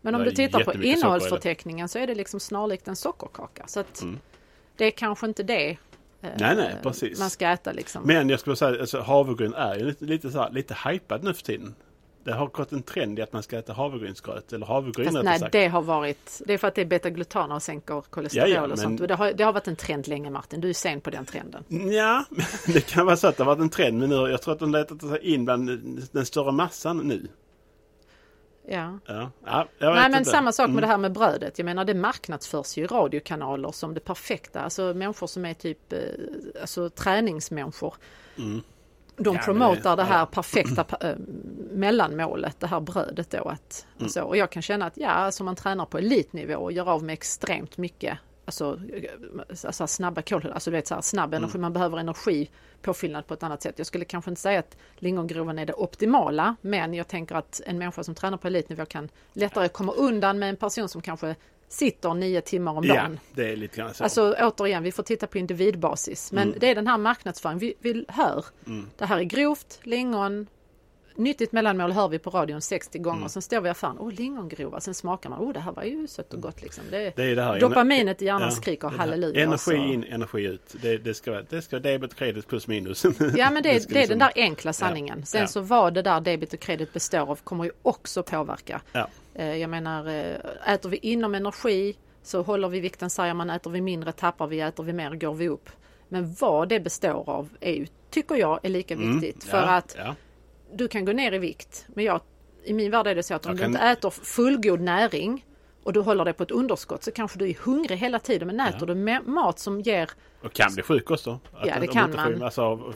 Men 0.05 0.15
om 0.15 0.23
du 0.23 0.31
tittar 0.31 0.63
på 0.63 0.73
innehållsförteckningen 0.83 1.89
så 1.89 1.99
är 1.99 2.07
det 2.07 2.15
liksom 2.15 2.39
snarlikt 2.39 2.87
en 2.87 2.95
sockerkaka. 2.95 3.63
Så 3.67 3.79
att 3.79 4.01
Mm. 4.01 4.19
det 4.75 4.85
är 4.85 4.91
kanske 4.91 5.25
inte 5.27 5.43
det 5.43 5.69
eh, 5.69 5.77
Nej, 6.21 6.55
nej, 6.55 6.75
precis. 6.83 7.19
man 7.19 7.29
ska 7.29 7.47
äta 7.49 7.71
liksom. 7.71 8.03
Men 8.05 8.29
jag 8.29 8.39
skulle 8.39 8.55
säga 8.55 8.81
alltså, 8.81 8.99
havregryn 9.01 9.53
är 9.53 9.75
ju 9.75 9.85
lite, 9.85 10.05
lite, 10.05 10.31
så 10.31 10.39
här, 10.39 10.51
lite 10.51 10.77
hypad 10.85 11.23
nu 11.23 11.33
för 11.33 11.43
tiden. 11.43 11.75
Det 12.23 12.33
har 12.33 12.47
gått 12.47 12.71
en 12.71 12.81
trend 12.83 13.19
i 13.19 13.21
att 13.21 13.33
man 13.33 13.43
ska 13.43 13.57
äta 13.57 13.73
havregrynsgröt 13.73 14.53
eller 14.53 14.65
havregryn 14.65 15.11
Fast 15.11 15.23
nej, 15.23 15.39
sagt. 15.39 15.51
det 15.51 15.67
har 15.67 15.81
varit, 15.81 16.41
det 16.45 16.53
är 16.53 16.57
för 16.57 16.67
att 16.67 16.75
det 16.75 16.81
är 16.81 16.85
betaglutan 16.85 17.51
och 17.51 17.61
sänker 17.63 18.01
kolesterol 18.01 18.49
Ja, 18.49 18.55
ja, 18.55 18.61
och 18.61 18.67
men- 18.69 18.77
sånt. 18.77 19.01
Och 19.01 19.07
det, 19.07 19.15
har, 19.15 19.33
det 19.33 19.43
har 19.43 19.53
varit 19.53 19.67
en 19.67 19.75
trend 19.75 20.07
länge 20.07 20.29
Martin, 20.29 20.61
du 20.61 20.69
är 20.69 20.73
sen 20.73 21.01
på 21.01 21.09
den 21.09 21.25
trenden. 21.25 21.63
Ja, 21.93 22.25
det 22.73 22.81
kan 22.81 23.05
vara 23.05 23.17
så 23.17 23.27
att 23.27 23.37
det 23.37 23.43
har 23.43 23.51
varit 23.55 23.61
en 23.61 23.69
trend 23.69 23.99
men 23.99 24.09
nu, 24.09 24.15
jag 24.15 24.41
tror 24.41 24.53
att 24.53 24.59
de 24.59 24.71
letat 24.71 25.01
sig 25.01 25.19
in 25.33 25.45
bland 25.45 25.67
den 26.11 26.25
större 26.25 26.51
massan 26.51 26.97
nu. 26.97 27.27
Ja. 28.67 28.99
Ja, 29.05 29.29
ja 29.45 29.67
jag 29.77 29.87
vet 29.87 29.95
Nej 29.95 30.09
men 30.09 30.19
inte. 30.19 30.29
samma 30.29 30.51
sak 30.51 30.67
med 30.67 30.71
Mm. 30.71 30.81
det 30.81 30.87
här 30.87 30.97
med 30.97 31.11
brödet. 31.11 31.59
Jag 31.59 31.65
menar 31.65 31.85
det 31.85 31.93
marknadsförs 31.93 32.77
ju 32.77 32.83
i 32.83 32.87
radiokanaler 32.87 33.71
som 33.71 33.93
det 33.93 33.99
perfekta. 33.99 34.61
Alltså 34.61 34.93
människor 34.93 35.27
som 35.27 35.45
är 35.45 35.53
typ 35.53 35.93
eh, 35.93 35.99
alltså, 36.61 36.89
träningsmänniskor. 36.89 37.93
Mm. 38.37 38.61
De 39.17 39.35
Ja, 39.35 39.41
promotar 39.45 39.95
det 39.95 40.01
det- 40.03 40.07
här 40.07 40.25
perfekta 40.25 40.83
pa- 40.83 40.97
eh, 41.07 41.15
mellanmålet, 41.71 42.59
det 42.59 42.67
här 42.67 42.79
brödet 42.79 43.29
då. 43.31 43.43
Att, 43.43 43.85
Mm. 43.95 44.05
och, 44.05 44.11
så. 44.11 44.21
och 44.23 44.37
jag 44.37 44.49
kan 44.49 44.61
känna 44.61 44.85
att 44.85 44.97
ja, 44.97 45.09
alltså 45.09 45.43
man 45.43 45.55
tränar 45.55 45.85
på 45.85 45.97
elitnivå 45.97 46.55
och 46.55 46.71
gör 46.71 46.89
av 46.89 47.03
med 47.03 47.13
extremt 47.13 47.77
mycket 47.77 48.17
Alltså, 48.45 48.79
eh, 48.93 49.03
alltså 49.65 49.87
snabba 49.87 50.21
kolhydrater, 50.21 50.53
alltså 50.53 50.71
du 50.71 50.77
vet 50.77 50.87
så 50.87 50.95
här, 50.95 51.01
snabb 51.01 51.33
Mm. 51.33 51.43
energi, 51.43 51.59
man 51.59 51.73
behöver 51.73 51.97
energi 51.97 52.49
påfyllnad 52.81 53.27
på 53.27 53.33
ett 53.33 53.43
annat 53.43 53.61
sätt. 53.61 53.73
Jag 53.77 53.87
skulle 53.87 54.05
kanske 54.05 54.31
inte 54.31 54.41
säga 54.41 54.59
att 54.59 54.77
lingongrovan 54.95 55.59
är 55.59 55.65
det 55.65 55.73
optimala, 55.73 56.55
men 56.61 56.93
jag 56.93 57.07
tänker 57.07 57.35
att 57.35 57.61
en 57.65 57.77
människa 57.77 58.03
som 58.03 58.15
tränar 58.15 58.37
på 58.37 58.47
elitnivå 58.47 58.85
kan 58.85 59.09
lättare 59.33 59.67
komma 59.69 59.91
undan 59.93 60.39
med 60.39 60.49
en 60.49 60.55
person 60.55 60.89
som 60.89 61.01
kanske 61.01 61.35
sitter 61.67 62.13
nio 62.13 62.41
timmar 62.41 62.71
om 62.71 62.83
Ja, 62.83 62.93
dagen. 62.95 63.19
det 63.33 63.51
är 63.51 63.55
lite 63.55 63.77
grann 63.77 63.93
så. 63.93 64.03
Alltså 64.03 64.35
återigen, 64.39 64.83
vi 64.83 64.91
får 64.91 65.03
titta 65.03 65.27
på 65.27 65.37
individbasis. 65.37 66.31
Men 66.31 66.47
Mm. 66.47 66.59
det 66.59 66.67
är 66.71 66.75
den 66.75 66.87
här 66.87 66.97
marknadsföringen 66.97 67.59
vi, 67.59 67.73
vi 67.79 68.05
hör. 68.07 68.45
Det 68.97 69.05
här 69.05 69.17
är 69.19 69.23
grovt, 69.23 69.79
lingon, 69.83 70.47
nyttigt 71.17 71.51
mellanmål 71.51 71.91
hör 71.91 72.07
vi 72.07 72.19
på 72.19 72.29
radion 72.29 72.61
60 72.61 72.99
gånger. 72.99 73.17
Mm. 73.17 73.29
Sen 73.29 73.41
står 73.41 73.61
vi 73.61 73.67
i 73.67 73.71
affären, 73.71 73.95
åh 73.99 74.11
lingongrova. 74.11 74.79
Sen 74.79 74.93
smakar 74.93 75.29
man, 75.29 75.39
åh 75.39 75.53
det 75.53 75.59
här 75.59 75.71
var 75.71 75.83
ju 75.83 76.07
sött 76.07 76.33
och 76.33 76.41
gott 76.41 76.61
liksom. 76.61 76.83
Det, 76.91 77.15
det 77.15 77.23
är 77.23 77.35
det 77.35 77.43
här. 77.43 77.59
dopaminet 77.59 78.21
i 78.21 78.25
hjärnan 78.25 78.41
Ja, 78.41 78.51
skriker 78.51 78.89
det 78.89 78.97
halleluja. 78.97 79.43
Energi 79.43 79.75
in, 79.93 80.03
energi 80.03 80.43
ut. 80.45 80.75
Det, 80.81 80.97
det 80.97 81.13
ska, 81.13 81.41
det 81.49 81.61
ska 81.61 81.79
debet 81.79 82.11
och 82.11 82.17
kredit 82.17 82.47
plus 82.47 82.67
minus. 82.67 83.05
Ja 83.35 83.49
men 83.51 83.53
det, 83.53 83.61
det 83.61 83.69
är 83.69 83.73
liksom- 83.73 84.07
den 84.07 84.19
där 84.19 84.31
enkla 84.35 84.73
sanningen. 84.73 85.25
Sen 85.25 85.41
Ja. 85.41 85.47
så 85.47 85.61
vad 85.61 85.93
det 85.93 86.01
där 86.01 86.19
debit 86.21 86.53
och 86.53 86.59
kredit 86.59 86.93
består 86.93 87.31
av 87.31 87.39
kommer 87.43 87.63
ju 87.63 87.71
också 87.81 88.23
påverka. 88.23 88.81
Ja. 88.91 89.07
Eh, 89.33 89.55
Jag 89.55 89.69
menar, 89.69 90.07
eh, 90.07 90.73
äter 90.73 90.89
vi 90.89 90.97
inom 90.97 91.35
energi 91.35 91.95
så 92.23 92.41
håller 92.41 92.67
vi 92.69 92.79
vikten, 92.79 93.09
säger 93.09 93.33
man. 93.33 93.49
Äter 93.49 93.71
vi 93.71 93.81
mindre 93.81 94.11
tappar 94.11 94.47
vi, 94.47 94.61
äter 94.61 94.83
vi 94.83 94.93
mer 94.93 95.15
går 95.15 95.33
vi 95.33 95.49
upp. 95.49 95.69
Men 96.09 96.35
vad 96.39 96.69
det 96.69 96.79
består 96.79 97.29
av 97.29 97.49
är 97.59 97.73
ju, 97.73 97.87
tycker 98.09 98.35
jag, 98.35 98.59
är 98.65 98.69
lika 98.69 98.95
viktigt. 98.95 99.43
För 99.43 99.57
Mm. 99.57 99.69
ja, 99.69 99.75
att 99.75 99.95
Ja. 99.97 100.15
Du 100.75 100.87
kan 100.87 101.05
gå 101.05 101.11
ner 101.11 101.31
i 101.31 101.37
vikt. 101.37 101.85
Men 101.87 102.05
jag, 102.05 102.21
i 102.63 102.73
min 102.73 102.91
värld 102.91 103.07
är 103.07 103.15
det 103.15 103.23
så 103.23 103.33
att 103.33 103.45
om 103.45 103.49
Jag 103.49 103.57
du 103.57 103.61
kan- 103.61 103.71
inte 103.71 103.83
äter 103.85 104.09
fullgod 104.09 104.81
näring 104.81 105.45
och 105.83 105.93
du 105.93 105.99
håller 105.99 106.25
dig 106.25 106.33
på 106.33 106.43
ett 106.43 106.51
underskott 106.51 107.03
så 107.03 107.11
kanske 107.11 107.39
du 107.39 107.49
är 107.49 107.53
hungrig 107.63 107.97
hela 107.97 108.19
tiden. 108.19 108.47
Men 108.47 108.59
äter 108.59 108.79
Ja. 108.79 108.85
du 108.85 108.93
ma- 108.93 109.27
mat 109.27 109.59
som 109.59 109.81
ger 109.81 110.09
Och 110.43 110.53
kan 110.53 110.73
bli 110.73 110.83
sjuk 110.83 111.11
också. 111.11 111.39
Att 111.53 111.67
Ja, 111.67 111.79
det 111.79 111.87
kan 111.87 112.11
man. 112.15 112.43
Alltså, 112.43 112.93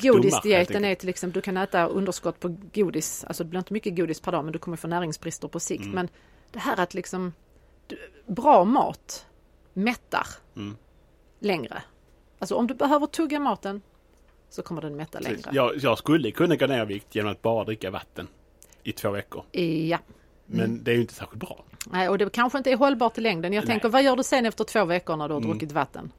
Godisdieten 0.00 0.84
är 0.84 0.94
till 0.94 1.08
exempel, 1.08 1.34
du 1.34 1.40
kan 1.40 1.56
äta 1.56 1.86
underskott 1.86 2.40
på 2.40 2.56
godis, 2.74 3.24
alltså 3.24 3.44
det 3.44 3.50
blir 3.50 3.58
inte 3.58 3.72
mycket 3.72 3.96
godis 3.96 4.20
per 4.20 4.32
dag 4.32 4.44
men 4.44 4.52
du 4.52 4.58
kommer 4.58 4.76
få 4.76 4.88
näringsbrister 4.88 5.48
på 5.48 5.60
sikt. 5.60 5.82
Mm. 5.82 5.94
Men 5.94 6.08
det 6.50 6.58
här 6.58 6.80
att 6.80 6.94
liksom, 6.94 7.32
bra 8.26 8.64
mat 8.64 9.26
mättar 9.72 10.26
Mm. 10.56 10.76
längre. 11.40 11.82
Alltså 12.38 12.54
om 12.54 12.66
du 12.66 12.74
behöver 12.74 13.06
tugga 13.06 13.40
maten 13.40 13.82
så 14.56 14.62
kommer 14.62 14.82
den 14.82 14.96
mätta 14.96 15.20
längre. 15.20 15.38
Jag, 15.52 15.76
jag 15.76 15.98
skulle 15.98 16.30
kunna 16.30 16.56
gå 16.56 16.66
ner 16.66 16.82
i 16.82 16.86
vikt 16.86 17.14
genom 17.14 17.32
att 17.32 17.42
bara 17.42 17.64
dricka 17.64 17.90
vatten 17.90 18.28
i 18.82 18.92
två 18.92 19.10
veckor. 19.10 19.44
Ja, 19.52 19.98
Men 20.46 20.64
Mm. 20.64 20.84
det 20.84 20.90
är 20.90 20.94
ju 20.94 21.00
inte 21.00 21.14
särskilt 21.14 21.40
bra. 21.40 21.64
Nej, 21.86 22.08
och 22.08 22.18
det 22.18 22.32
kanske 22.32 22.58
inte 22.58 22.70
är 22.70 22.76
hållbart 22.76 23.18
i 23.18 23.20
längden. 23.20 23.52
Jag 23.52 23.60
Nej. 23.64 23.66
tänker, 23.72 23.88
vad 23.88 24.02
gör 24.02 24.16
du 24.16 24.22
sen 24.22 24.46
efter 24.46 24.64
två 24.64 24.84
veckor 24.84 25.16
när 25.16 25.28
du 25.28 25.34
har 25.34 25.40
Mm. 25.40 25.50
druckit 25.50 25.72
vatten? 25.72 26.12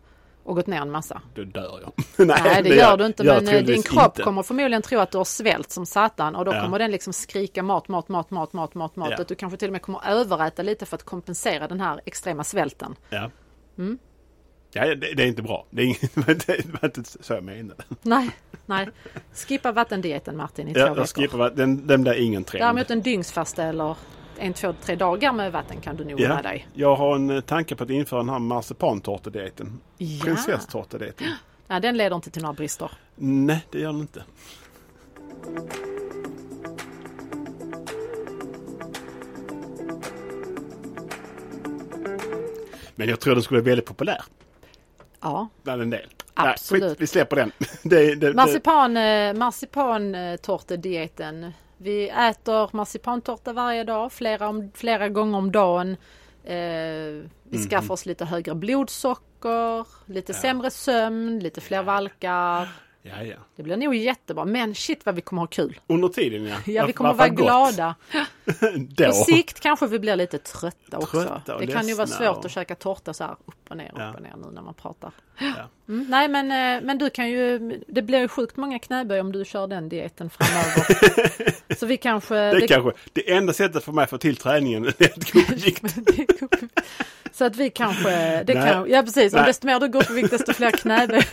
Och 0.43 0.55
gått 0.55 0.67
ner 0.67 0.81
en 0.81 0.91
massa. 0.91 1.21
Då 1.35 1.43
dör 1.43 1.79
jag. 1.81 1.91
Nej, 2.27 2.63
det, 2.63 2.75
gör 2.75 2.97
du 2.97 3.05
inte. 3.05 3.23
Men 3.23 3.47
eh, 3.47 3.63
din 3.63 3.83
kropp 3.83 4.05
inte. 4.05 4.21
kommer 4.23 4.43
förmodligen 4.43 4.81
tro 4.81 4.99
att 4.99 5.11
du 5.11 5.17
har 5.17 5.25
svält 5.25 5.71
som 5.71 5.85
satan 5.85 6.35
och 6.35 6.45
då 6.45 6.53
Ja. 6.53 6.61
kommer 6.63 6.79
den 6.79 6.91
liksom 6.91 7.13
skrika 7.13 7.63
mat, 7.63 7.87
mat, 7.87 8.09
mat, 8.09 8.31
mat, 8.31 8.53
mat, 8.53 8.73
mat, 8.73 8.95
mat. 8.95 9.09
Ja. 9.11 9.21
Att 9.21 9.27
du 9.27 9.35
kanske 9.35 9.57
till 9.57 9.67
och 9.67 9.71
med 9.71 9.81
kommer 9.81 10.07
överäta 10.09 10.63
lite 10.63 10.85
för 10.85 10.95
att 10.95 11.03
kompensera 11.03 11.67
den 11.67 11.81
här 11.81 12.01
extrema 12.05 12.43
svälten. 12.43 12.95
Ja. 13.09 13.31
Mm. 13.77 13.97
Ja, 14.77 14.95
det, 14.95 15.13
det 15.13 15.23
är 15.23 15.27
inte 15.27 15.41
bra. 15.41 15.65
Det, 15.69 15.81
är 15.81 15.85
ing- 15.85 16.09
det 16.47 16.65
var 16.81 16.85
inte 16.85 17.03
så 17.23 17.33
jag 17.33 17.43
menade. 17.43 17.83
Nej, 18.01 18.29
Nej, 18.65 18.89
skippa 19.33 19.71
vattendieten 19.71 20.37
Martin 20.37 20.67
i 20.67 20.73
två 20.73 20.79
Ja, 20.79 20.93
veckor. 20.93 21.37
va- 21.37 21.49
den, 21.49 21.87
den 21.87 22.01
blir 22.03 22.13
ingen 22.13 22.43
trend. 22.43 22.63
Däremot 22.63 22.91
en 22.91 23.01
dygnsfasta 23.01 23.63
eller 23.63 23.95
en, 24.37 24.53
två, 24.53 24.73
tre 24.81 24.95
dagar 24.95 25.33
med 25.33 25.51
vatten 25.51 25.81
kan 25.81 25.95
du 25.97 26.05
nog 26.05 26.19
Ja, 26.19 26.41
dig. 26.41 26.67
jag 26.73 26.95
har 26.95 27.15
en 27.15 27.29
eh, 27.29 27.41
tanke 27.41 27.75
på 27.75 27.83
att 27.83 27.89
införa 27.89 28.19
den 28.19 28.29
här 28.29 28.39
marsipantårtadieten. 28.39 29.79
Ja. 29.97 30.23
Prinsesstårtadieten. 30.25 31.27
ja, 31.67 31.79
den 31.79 31.97
leder 31.97 32.15
inte 32.15 32.29
till 32.29 32.41
några 32.41 32.53
brister. 32.53 32.91
Nej, 33.15 33.65
det 33.71 33.79
gör 33.79 33.91
den 33.91 34.01
inte. 34.01 34.23
Men 42.95 43.09
jag 43.09 43.19
tror 43.19 43.33
den 43.33 43.43
skulle 43.43 43.61
bli 43.61 43.71
väldigt 43.71 43.85
populär 43.85 44.21
Ja, 45.21 45.47
bland 45.63 45.81
en 45.81 45.89
del. 45.89 46.07
Absolut. 46.33 46.81
Nej, 46.83 46.89
skit, 46.89 47.01
vi 47.01 47.07
släpper 47.07 47.35
den. 47.35 47.51
det, 47.83 48.15
det, 48.15 48.17
det, 48.27 48.33
marsipan, 48.33 48.97
eh, 48.97 49.33
marsipantårtedieten. 49.33 51.51
Vi 51.77 52.09
äter 52.09 52.69
marsipantårta 52.75 53.53
varje 53.53 53.83
dag, 53.83 54.11
flera, 54.11 54.47
om, 54.49 54.71
flera 54.75 55.09
gånger 55.09 55.37
om 55.37 55.51
dagen. 55.51 55.91
Eh, 56.43 56.55
vi 57.49 57.57
Mhm. 57.57 57.67
skaffar 57.69 57.93
oss 57.93 58.05
lite 58.05 58.25
högre 58.25 58.55
blodsocker, 58.55 59.85
lite 60.11 60.33
sämre 60.33 60.71
sömn, 60.71 61.39
lite 61.39 61.61
fler 61.61 61.83
valkar. 61.83 62.67
Ja, 63.09 63.23
ja. 63.23 63.35
Det 63.55 63.63
blir 63.63 63.77
nog 63.77 63.95
jättebra. 63.95 64.45
Men 64.45 64.75
shit 64.75 65.05
vad 65.05 65.15
vi 65.15 65.21
kommer 65.21 65.41
ha 65.41 65.47
kul. 65.47 65.79
Under 65.87 66.07
tiden 66.07 66.45
ja. 66.45 66.55
Ja, 66.65 66.85
vi 66.85 66.93
kommer 66.93 67.13
vara 67.13 67.27
glada. 67.29 67.95
På 69.07 69.11
sikt 69.13 69.59
kanske 69.59 69.87
vi 69.87 69.99
blir 69.99 70.15
lite 70.15 70.37
trötta 70.37 70.97
också. 70.97 71.23
Trötta 71.23 71.55
och 71.55 71.61
det 71.61 71.67
kan 71.67 71.87
ju 71.87 71.93
vara 71.93 72.07
svårt 72.07 72.37
och- 72.37 72.45
att 72.45 72.51
käka 72.51 72.75
tårta 72.75 73.13
så 73.13 73.23
här 73.23 73.31
upp 73.45 73.55
och 73.69 73.77
ner, 73.77 73.85
upp 73.91 73.97
Ja. 73.97 74.13
och 74.13 74.21
ner 74.21 74.33
nu 74.37 74.51
när 74.53 74.61
man 74.61 74.73
pratar. 74.73 75.11
Ja. 75.39 75.53
Mm, 75.89 76.05
nej 76.09 76.27
men, 76.27 76.45
eh, 76.51 76.85
men 76.85 76.97
du 76.97 77.09
kan 77.09 77.29
ju, 77.29 77.59
det 77.87 78.01
blir 78.01 78.19
ju 78.19 78.27
sjukt 78.27 78.57
många 78.57 78.79
knäböj 78.79 79.19
om 79.19 79.31
du 79.31 79.45
kör 79.45 79.67
den 79.67 79.89
dieten 79.89 80.29
framöver. 80.29 81.75
så 81.79 81.85
vi 81.85 81.97
kanske... 81.97 82.35
Det, 82.35 82.67
kanske, 82.67 82.91
det 83.13 83.31
enda 83.33 83.53
sättet 83.53 83.83
för 83.83 83.91
mig 83.91 84.03
att 84.03 84.09
få 84.09 84.17
till 84.17 84.37
träningen 84.37 84.85
är 84.85 84.89
att 84.89 85.31
gå 85.31 85.39
upp 85.39 85.51
i 85.51 85.55
vikt. 85.55 85.83
så 87.31 87.45
att 87.45 87.55
vi 87.55 87.69
kanske, 87.69 88.09
det 88.43 88.53
Nej. 88.53 88.71
kan, 88.71 88.89
ja 88.89 89.01
precis, 89.03 89.33
Nej. 89.33 89.45
desto 89.45 89.67
mer 89.67 89.79
du 89.79 89.87
går 89.87 89.99
upp 90.03 90.09
i 90.09 90.13
vikt 90.13 90.31
desto 90.31 90.53
fler 90.53 90.71
knäböj. 90.71 91.23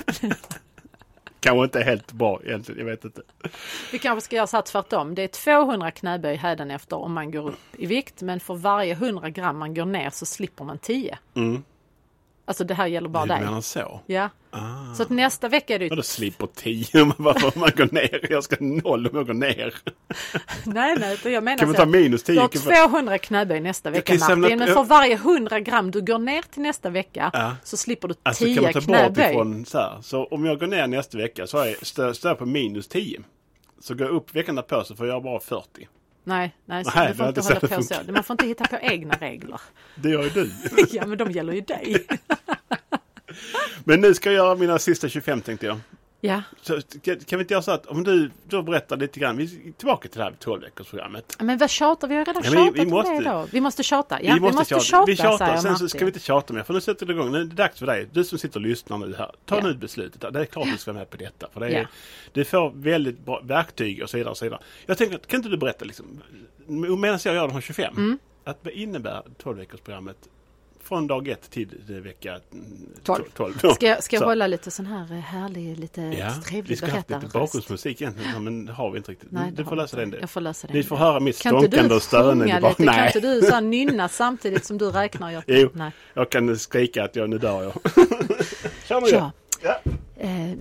Kanske 1.44 1.64
inte 1.64 1.82
helt 1.82 2.12
bra 2.12 2.40
egentligen, 2.44 2.78
jag 2.78 2.86
vet 2.86 3.04
inte. 3.04 3.22
Vi 3.92 3.98
kanske 3.98 4.20
ska 4.20 4.36
göra 4.36 4.46
så 4.46 4.56
här 4.56 4.62
tvärtom. 4.62 5.14
Det 5.14 5.22
är 5.22 5.28
200 5.28 5.90
knäböj 5.90 6.36
hädanefter 6.36 6.96
om 6.96 7.12
man 7.12 7.30
går 7.30 7.48
upp 7.48 7.60
i 7.78 7.86
vikt 7.86 8.22
men 8.22 8.40
för 8.40 8.54
varje 8.54 8.92
100 8.92 9.30
gram 9.30 9.58
man 9.58 9.74
går 9.74 9.84
ner 9.84 10.10
så 10.10 10.26
slipper 10.26 10.64
man 10.64 10.78
10. 10.78 11.18
Mm. 11.34 11.62
Alltså 12.46 12.64
det 12.64 12.74
här 12.74 12.86
gäller 12.86 13.08
bara 13.08 13.24
Du 13.24 13.28
dig. 13.28 13.40
menar 13.40 13.60
så? 13.60 14.00
Ja. 14.06 14.28
Ah. 14.50 14.94
Så 14.96 15.02
att 15.02 15.10
nästa 15.10 15.48
vecka 15.48 15.74
är 15.74 15.78
det 15.78 15.84
ju... 15.84 15.88
Vadå 15.88 16.02
slipper 16.02 16.48
10 16.54 17.02
om 17.02 17.08
man- 17.08 17.16
varför 17.18 17.58
man 17.60 17.70
går 17.76 17.88
ner? 17.92 18.26
Jag 18.30 18.44
ska 18.44 18.56
noll 18.60 19.06
om 19.06 19.16
jag 19.16 19.26
går 19.26 19.34
ner. 19.34 19.74
Nej, 20.64 20.96
nej, 21.00 21.18
jag 21.24 21.44
menar 21.44 21.58
Kan 21.58 21.68
vi 21.68 21.74
ta 21.74 21.86
minus 21.86 22.22
Du 22.22 22.32
10? 22.32 22.40
har 22.40 22.48
Kan 22.48 22.62
vi- 22.62 22.88
200 22.88 23.18
knäböj 23.18 23.60
nästa 23.60 23.90
vecka 23.90 24.14
Martin, 24.14 24.58
men 24.58 24.68
för 24.74 24.84
varje 24.84 25.14
100 25.14 25.60
gram 25.60 25.90
du 25.90 26.00
går 26.00 26.18
ner 26.18 26.42
till 26.42 26.62
nästa 26.62 26.90
vecka 26.90 27.30
Ja. 27.32 27.56
så 27.64 27.76
slipper 27.76 28.08
du 28.08 28.14
10 28.14 28.20
Alltså 28.24 28.44
kan 28.44 28.62
man 28.62 28.72
ta 28.72 28.80
bort 28.80 28.84
knäböj. 28.84 29.30
ifrån 29.30 29.66
så 29.66 29.78
här. 29.78 29.98
Så 30.02 30.24
om 30.24 30.44
jag 30.44 30.60
går 30.60 30.66
ner 30.66 30.86
nästa 30.86 31.18
vecka 31.18 31.46
så 31.46 31.74
står 31.82 32.30
jag 32.30 32.38
på 32.38 32.46
minus 32.46 32.88
10. 32.88 33.20
Så 33.80 33.94
går 33.94 34.06
jag 34.06 34.16
upp 34.16 34.34
veckan 34.34 34.54
därpå 34.54 34.84
så 34.84 34.96
får 34.96 35.06
jag 35.06 35.22
bara 35.22 35.40
40. 35.40 35.88
Nej, 36.24 36.54
nej, 36.66 36.84
så 36.84 36.90
Nej, 36.94 37.08
du 37.08 37.14
får 37.14 37.28
inte 37.28 37.40
hålla 37.40 37.60
på 37.60 37.82
så. 37.82 37.94
Man 38.08 38.24
får 38.24 38.34
inte 38.34 38.46
hitta 38.46 38.64
på 38.64 38.76
egna 38.82 39.14
regler. 39.14 39.60
Det 39.94 40.08
gör 40.08 40.22
ju 40.22 40.30
du. 40.30 40.50
Ja, 40.90 41.06
men 41.06 41.18
de 41.18 41.30
gäller 41.30 41.52
ju 41.52 41.60
dig. 41.60 42.06
Men 43.84 44.00
nu 44.00 44.14
ska 44.14 44.32
jag 44.32 44.36
göra 44.36 44.54
mina 44.54 44.78
sista 44.78 45.08
25 45.08 45.40
tänkte 45.40 45.66
jag. 45.66 45.80
Ja, 46.26 46.42
Så 46.62 46.80
kan 47.02 47.18
kan 47.20 47.38
vi 47.38 47.42
inte 47.42 47.54
göra 47.54 47.62
så 47.62 47.70
att 47.70 47.86
om 47.86 48.04
du 48.04 48.30
då 48.48 48.62
berättar 48.62 48.96
lite 48.96 49.20
grann. 49.20 49.36
Vi 49.36 49.44
är 49.44 49.72
tillbaka 49.72 50.08
till 50.08 50.18
det 50.18 50.24
här 50.24 50.34
12 50.40 50.62
veckors 50.62 50.86
programmet. 50.90 51.36
men 51.40 51.58
vad 51.58 51.70
tjatar 51.70 52.08
vi? 52.08 52.14
har 52.14 52.24
redan 52.24 52.42
Ja, 52.44 52.50
vi- 52.50 52.56
tjatat 52.56 52.74
vi 52.76 52.80
om 52.84 52.90
måste- 52.90 53.12
det 53.14 53.30
då. 53.30 53.46
Vi 53.52 53.60
måste 53.60 53.82
tjata. 53.82 54.22
Ja, 54.22 54.34
vi 54.34 54.40
måste, 54.40 54.80
tjata, 54.80 55.04
Vi 55.06 55.16
tjatar, 55.16 55.56
sen 55.56 55.76
så 55.78 55.88
ska 55.88 55.98
vi 55.98 56.04
inte 56.06 56.18
tjata 56.20 56.52
mer. 56.52 56.62
För 56.62 56.74
nu 56.74 56.80
sätter 56.80 57.06
det 57.06 57.12
igång. 57.12 57.32
Nu 57.32 57.40
är 57.40 57.44
det 57.44 57.54
dags 57.54 57.78
för 57.78 57.86
dig. 57.86 58.08
Du 58.12 58.24
som 58.24 58.38
sitter 58.38 58.56
och 58.60 58.66
lyssnar 58.66 58.98
nu 58.98 59.14
här. 59.18 59.32
Ta 59.44 59.56
Ja. 59.56 59.62
nu 59.66 59.74
beslutet. 59.74 60.32
Det 60.32 60.40
är 60.40 60.44
klart 60.44 60.66
du 60.72 60.78
ska 60.78 60.92
vara 60.92 60.98
med 61.00 61.10
på 61.10 61.16
detta. 61.16 61.48
För 61.52 61.60
det 61.60 61.66
är, 61.66 61.70
Ja. 61.80 61.86
Du 62.32 62.44
får 62.44 62.70
väldigt 62.74 63.24
bra 63.24 63.40
verktyg 63.44 64.02
och 64.02 64.10
så 64.10 64.16
vidare. 64.16 64.30
Och 64.30 64.36
så 64.36 64.44
vidare. 64.44 64.60
Jag 64.86 64.98
tänker, 64.98 65.18
kan 65.18 65.36
inte 65.38 65.48
du 65.48 65.56
berätta 65.56 65.84
liksom, 65.84 66.06
medan 66.66 67.18
jag 67.24 67.34
gör 67.34 67.48
de 67.48 67.52
här 67.54 67.60
25. 67.60 67.94
Mm. 67.96 68.18
Att 68.44 68.58
vad 68.62 68.72
innebär 68.72 69.22
12 69.42 69.58
veckors 69.58 69.80
programmet 69.80 70.16
från 70.84 71.06
dag 71.06 71.28
ett 71.28 71.50
till 71.50 71.68
eh, 71.88 71.94
vecka 71.96 72.40
mm, 72.52 72.64
12. 73.02 73.24
12. 73.34 73.54
Ska 73.74 73.86
jag, 73.86 74.04
ska 74.04 74.16
jag 74.16 74.22
hålla 74.26 74.46
lite 74.46 74.70
sån 74.70 74.86
här 74.86 75.12
eh, 75.12 75.18
härlig, 75.18 75.78
lite 75.78 76.00
Ja, 76.02 76.32
vi 76.38 76.42
trevlig 76.44 76.78
ska 76.78 76.86
ha 76.86 76.96
lite 76.98 77.20
bakgrundsmusik 77.32 78.02
egentligen, 78.02 78.30
Ja, 78.32 78.38
men 78.40 78.66
det 78.66 78.72
har 78.72 78.90
vi 78.90 78.98
inte 78.98 79.10
riktigt. 79.12 79.32
Nej, 79.32 79.50
du 79.50 79.62
det 79.62 79.68
får 79.68 79.76
lösa 79.76 79.96
vi 79.96 80.00
den. 80.00 80.08
inte. 80.08 80.18
Jag 80.20 80.30
får 80.30 80.40
lösa 80.40 80.66
det. 80.66 80.72
Ni 80.74 80.82
får 80.82 80.96
höra 80.96 81.20
mitt 81.20 81.42
Kan 81.42 81.54
inte 81.56 81.66
stånkande 81.68 81.88
du 81.88 81.96
och 81.96 82.02
stönande. 82.02 82.44
sjunga 82.44 82.60
bara- 82.60 82.70
lite? 82.78 82.84
Kan 82.92 83.06
inte 83.06 83.20
du 83.20 83.42
så 83.42 83.54
här 83.54 83.60
nynna 83.60 84.08
samtidigt 84.08 84.64
som 84.64 84.78
du 84.78 84.90
räknar? 84.90 85.30
Jag, 85.30 85.42
Jo. 85.46 85.68
Nej. 85.72 85.90
jag 86.14 86.30
kan 86.30 86.58
skrika 86.58 87.04
att 87.04 87.16
jag, 87.16 87.30
nu 87.30 87.38
dör 87.38 87.62
jag. 87.62 87.72
Kör 88.84 89.00
nu 89.00 89.08
Ja. 89.08 89.32
Ja. 89.62 89.80
Eh, 90.16 90.52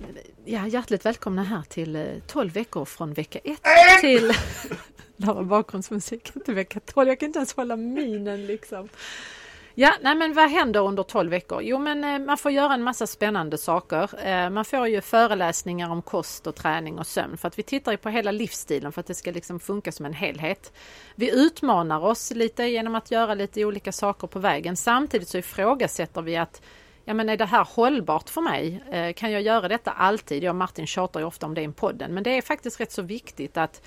ja, 0.44 0.66
hjärtligt 0.66 1.06
välkomna 1.06 1.42
här 1.42 1.62
till 1.68 1.96
eh, 1.96 2.02
12 2.26 2.52
veckor 2.52 2.84
från 2.84 3.12
vecka 3.12 3.38
1 3.44 3.58
till... 4.00 4.32
Det 5.16 5.26
var 5.26 5.42
bakgrundsmusiken 5.42 6.42
till 6.44 6.54
vecka 6.54 6.80
12. 6.80 7.08
Jag 7.08 7.20
kan 7.20 7.26
inte 7.26 7.38
ens 7.38 7.52
hålla 7.56 7.76
minen 7.76 8.46
liksom. 8.46 8.88
Ja, 9.76 9.94
nej 10.00 10.14
men 10.14 10.34
vad 10.34 10.50
händer 10.50 10.80
under 10.80 11.02
12 11.02 11.30
veckor? 11.30 11.62
Jo 11.62 11.78
men 11.78 12.04
eh, 12.04 12.18
man 12.18 12.38
får 12.38 12.50
göra 12.50 12.74
en 12.74 12.82
massa 12.82 13.06
spännande 13.06 13.58
saker. 13.58 14.26
Eh, 14.26 14.50
man 14.50 14.64
får 14.64 14.88
ju 14.88 15.00
föreläsningar 15.00 15.90
om 15.90 16.02
kost 16.02 16.46
och 16.46 16.54
träning 16.54 16.98
och 16.98 17.06
sömn 17.06 17.36
för 17.36 17.48
att 17.48 17.58
vi 17.58 17.62
tittar 17.62 17.92
ju 17.92 17.98
på 17.98 18.08
hela 18.08 18.30
livsstilen 18.30 18.92
för 18.92 19.00
att 19.00 19.06
det 19.06 19.14
ska 19.14 19.30
liksom 19.30 19.60
funka 19.60 19.92
som 19.92 20.06
en 20.06 20.12
helhet. 20.12 20.72
Vi 21.14 21.46
utmanar 21.46 22.00
oss 22.00 22.30
lite 22.30 22.64
genom 22.64 22.94
att 22.94 23.10
göra 23.10 23.34
lite 23.34 23.64
olika 23.64 23.92
saker 23.92 24.26
på 24.26 24.38
vägen. 24.38 24.76
Samtidigt 24.76 25.28
så 25.28 25.38
ifrågasätter 25.38 26.22
vi 26.22 26.36
att 26.36 26.62
Ja 27.04 27.14
men 27.14 27.28
är 27.28 27.36
det 27.36 27.44
här 27.44 27.64
hållbart 27.70 28.30
för 28.30 28.40
mig? 28.40 28.84
Eh, 28.90 29.12
kan 29.12 29.32
jag 29.32 29.42
göra 29.42 29.68
detta 29.68 29.90
alltid? 29.90 30.42
Jag 30.42 30.50
och 30.50 30.56
Martin 30.56 30.86
tjatar 30.86 31.20
ju 31.20 31.26
ofta 31.26 31.46
om 31.46 31.54
det 31.54 31.62
i 31.62 31.68
podden 31.68 32.14
men 32.14 32.22
det 32.22 32.30
är 32.30 32.42
faktiskt 32.42 32.80
rätt 32.80 32.92
så 32.92 33.02
viktigt 33.02 33.56
att 33.56 33.82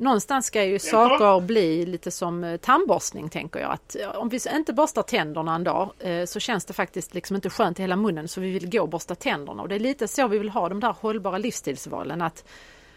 Någonstans 0.00 0.46
ska 0.46 0.64
ju 0.64 0.78
saker 0.78 1.40
bli 1.40 1.86
lite 1.86 2.10
som 2.10 2.44
eh, 2.44 2.56
tandborstning 2.56 3.28
tänker 3.28 3.60
jag. 3.60 3.72
Att 3.72 3.96
ja, 4.00 4.10
om 4.10 4.28
vi 4.28 4.40
inte 4.54 4.72
borstar 4.72 5.02
tänderna 5.02 5.54
en 5.54 5.64
dag 5.64 5.90
eh, 5.98 6.24
så 6.24 6.40
känns 6.40 6.64
det 6.64 6.72
faktiskt 6.72 7.14
liksom 7.14 7.36
inte 7.36 7.50
skönt 7.50 7.78
i 7.78 7.82
hela 7.82 7.96
munnen 7.96 8.28
så 8.28 8.40
vi 8.40 8.50
vill 8.50 8.70
gå 8.70 8.82
och 8.82 8.88
borsta 8.88 9.14
tänderna. 9.14 9.62
Och 9.62 9.68
det 9.68 9.74
är 9.74 9.80
lite 9.80 10.08
så 10.08 10.28
vi 10.28 10.38
vill 10.38 10.48
ha 10.50 10.68
de 10.68 10.80
där 10.80 10.94
hållbara 11.00 11.38
livsstilsvalen. 11.38 12.22
Att, 12.22 12.44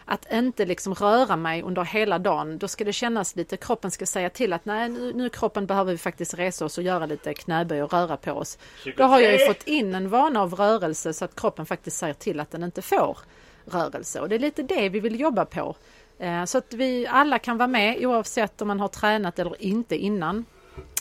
att 0.04 0.32
inte 0.32 0.66
liksom 0.66 0.94
röra 0.94 1.36
mig 1.36 1.62
under 1.62 1.82
hela 1.82 2.18
dagen. 2.18 2.58
Då 2.58 2.68
ska 2.68 2.84
det 2.84 2.92
kännas 2.92 3.36
lite, 3.36 3.56
kroppen 3.56 3.90
ska 3.90 4.06
säga 4.06 4.30
till 4.30 4.52
att 4.52 4.64
nej 4.64 4.88
nu, 4.88 5.12
nu 5.12 5.28
kroppen 5.28 5.66
behöver 5.66 5.92
vi 5.92 5.98
faktiskt 5.98 6.34
resa 6.34 6.64
oss 6.64 6.78
och 6.78 6.84
göra 6.84 7.06
lite 7.06 7.34
knäböj 7.34 7.82
och 7.82 7.92
röra 7.92 8.16
på 8.16 8.32
oss. 8.32 8.58
Då 8.96 9.04
har 9.04 9.20
jag 9.20 9.32
ju 9.32 9.46
fått 9.46 9.62
in 9.66 9.94
en 9.94 10.08
vana 10.08 10.42
av 10.42 10.54
rörelse 10.54 11.12
så 11.12 11.24
att 11.24 11.40
kroppen 11.40 11.66
faktiskt 11.66 11.96
säger 11.96 12.14
till 12.14 12.40
att 12.40 12.50
den 12.50 12.62
inte 12.62 12.82
får 12.82 13.18
rörelse. 13.64 14.20
Och 14.20 14.28
det 14.28 14.34
är 14.34 14.38
lite 14.38 14.62
det 14.62 14.88
vi 14.88 15.00
vill 15.00 15.20
jobba 15.20 15.44
på. 15.44 15.76
Eh, 16.18 16.44
Så 16.44 16.58
att 16.58 16.72
vi 16.74 17.06
alla 17.06 17.38
kan 17.38 17.58
vara 17.58 17.68
med 17.68 18.06
oavsett 18.06 18.62
om 18.62 18.68
man 18.68 18.80
har 18.80 18.88
tränat 18.88 19.38
eller 19.38 19.62
inte 19.62 19.96
innan. 19.96 20.44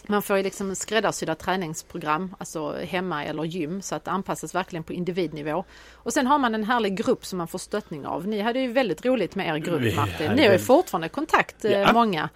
Man 0.07 0.21
får 0.21 0.37
ju 0.37 0.43
liksom 0.43 0.75
skräddarsydda 0.75 1.35
träningsprogram, 1.35 2.35
alltså 2.39 2.75
hemma 2.81 3.25
eller 3.25 3.43
gym, 3.43 3.81
så 3.81 3.95
att 3.95 4.05
det 4.05 4.11
anpassas 4.11 4.55
verkligen 4.55 4.83
på 4.83 4.93
individnivå. 4.93 5.63
Och 5.93 6.13
sen 6.13 6.27
har 6.27 6.37
man 6.37 6.55
en 6.55 6.63
härlig 6.63 6.97
grupp 6.97 7.25
som 7.25 7.37
man 7.37 7.47
får 7.47 7.59
stöttning 7.59 8.05
av. 8.05 8.27
Ni 8.27 8.41
hade 8.41 8.59
ju 8.59 8.71
väldigt 8.71 9.05
roligt 9.05 9.35
med 9.35 9.47
er 9.47 9.57
grupp 9.57 9.95
Martin. 9.95 10.31
Ni 10.31 10.45
har 10.45 10.53
ju 10.53 10.59
fortfarande 10.59 11.09
kontakt, 11.09 11.65
eh, 11.65 11.71
Ja. 11.71 11.93
många, 11.93 12.29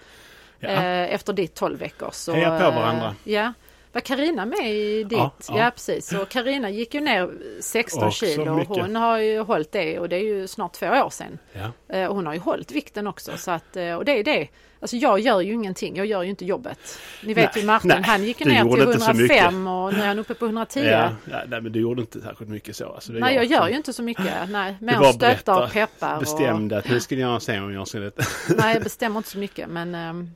Ja. 0.60 0.70
eh, 0.70 1.14
efter 1.14 1.34
ditt 1.34 1.56
12 1.56 1.80
veckor. 1.80 2.10
Så, 2.14 2.34
Heja 2.34 2.60
på 2.60 2.72
varandra. 2.80 3.16
Ja. 3.24 3.54
Var 3.98 4.02
Karina 4.02 4.46
med 4.46 4.72
i 4.72 5.04
ditt? 5.04 5.18
Ja, 5.18 5.32
Ja, 5.50 5.58
ja. 5.58 5.72
precis. 5.72 6.14
Och 6.14 6.30
Karina 6.30 6.70
gick 6.70 6.94
ju 6.94 7.02
ner 7.02 7.30
16 7.62 8.04
Och 8.04 8.14
så 8.14 8.26
kilo. 8.26 8.56
mycket. 8.56 8.78
Hon 8.78 8.96
har 8.96 9.18
ju 9.18 9.40
hållit 9.40 9.72
det 9.72 10.00
och 10.00 10.10
det 10.10 10.16
är 10.16 10.24
ju 10.24 10.48
snart 10.48 10.74
två 10.74 10.86
år 10.88 11.10
sedan. 11.10 11.40
Ja. 11.54 11.96
Eh, 11.98 12.14
hon 12.14 12.26
har 12.26 12.34
ju 12.34 12.40
hållit 12.40 12.72
vikten 12.72 13.08
också. 13.08 13.38
Så 13.38 13.52
att, 13.52 13.78
eh, 13.78 13.94
och 13.96 14.06
det 14.06 14.20
är 14.20 14.24
det. 14.24 14.48
Alltså 14.80 14.96
jag 14.96 15.20
gör 15.20 15.42
ju 15.42 15.54
ingenting. 15.54 15.96
Jag 15.96 16.06
gör 16.06 16.24
ju 16.24 16.30
inte 16.30 16.46
jobbet. 16.46 17.00
Ni 17.24 17.34
vet 17.34 17.56
Nej, 17.56 17.62
ju 17.64 17.68
Martin, 17.68 17.88
nej, 17.88 18.02
han 18.04 18.24
gick 18.24 18.38
du 18.40 18.46
ner 18.46 18.64
till 18.64 18.82
inte 18.82 19.00
så 19.00 19.12
105 19.12 19.68
och 19.68 19.94
nu 19.94 20.00
är 20.02 20.08
han 20.08 20.20
uppe 20.20 20.34
på 20.34 20.46
110. 20.46 20.80
Ja, 20.80 21.10
ja, 21.32 21.42
nej, 21.48 21.62
men 21.62 21.72
du 21.72 21.80
gjorde 21.80 22.02
inte 22.02 22.22
särskilt 22.22 22.50
mycket 22.52 22.76
så. 22.76 22.94
Alltså, 22.94 23.12
Nej, 23.12 23.36
jag 23.36 23.46
gör 23.46 23.60
som- 23.60 23.70
ju 23.70 23.76
inte 23.78 23.94
så 23.94 24.04
mycket. 24.04 24.50
Nej, 24.50 24.76
Du 24.80 24.86
mer 24.86 25.12
stöttar 25.12 25.64
och 25.64 25.72
peppar. 25.72 26.14
Och, 26.14 26.20
Bestämde 26.20 26.78
att 26.78 26.90
nu 26.90 27.00
ska 27.00 27.16
ni 27.16 27.22
göra 27.22 27.40
så 27.40 27.64
och 27.64 27.72
jag 27.74 27.88
ska 27.88 28.00
det. 28.00 28.12
nej, 28.58 28.74
jag 28.74 28.84
bestämmer 28.84 29.18
inte 29.18 29.30
så 29.30 29.38
mycket. 29.38 29.70
Men 29.70 29.96
ehm, 29.96 30.30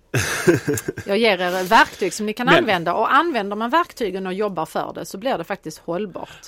jag 1.05 1.17
ger 1.17 1.41
er 1.41 1.63
verktyg 1.63 2.13
som 2.13 2.25
ni 2.25 2.33
kan 2.33 2.45
Men- 2.45 2.55
använda. 2.55 2.93
Och 2.93 3.13
använder 3.13 3.55
man 3.55 3.69
verktygen 3.69 4.27
och 4.27 4.33
jobbar 4.33 4.65
för 4.65 4.91
det 4.95 5.05
så 5.05 5.17
blir 5.17 5.37
det 5.37 5.43
faktiskt 5.43 5.77
hållbart. 5.79 6.47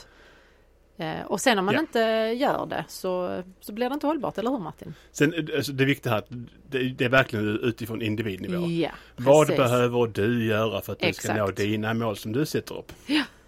Eh, 0.97 1.21
och 1.25 1.41
sen 1.41 1.59
om 1.59 1.65
man 1.65 1.73
Ja. 1.73 1.79
inte 1.79 1.99
gör 2.37 2.65
det 2.65 2.85
så, 2.87 3.43
så 3.59 3.73
blir 3.73 3.89
det 3.89 3.93
inte 3.93 4.07
hållbart, 4.07 4.37
eller 4.37 4.49
hur 4.51 4.59
Martin? 4.59 4.93
Sen, 5.11 5.33
alltså, 5.55 5.71
det 5.71 5.85
viktiga 5.85 6.11
här 6.13 6.19
att 6.19 6.27
det, 6.69 6.89
det 6.89 7.05
är 7.05 7.09
verkligen 7.09 7.59
utifrån 7.59 8.01
individnivå. 8.01 8.67
Ja, 8.67 8.89
Vad 9.15 9.47
behöver 9.47 10.07
du 10.07 10.45
göra 10.45 10.81
för 10.81 10.93
att 10.93 10.99
du 10.99 11.03
ska 11.05 11.09
Exakt. 11.09 11.37
nå 11.39 11.51
dina 11.51 11.93
mål 11.93 12.17
som 12.17 12.31
du 12.31 12.45
sätter 12.45 12.77
upp? 12.77 12.91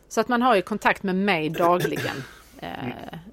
Så 0.08 0.22
att 0.22 0.28
man 0.28 0.42
har 0.42 0.56
ju 0.56 0.62
kontakt 0.62 1.04
med 1.04 1.16
mig 1.16 1.50
dagligen. 1.50 2.16
Eh, 2.60 2.70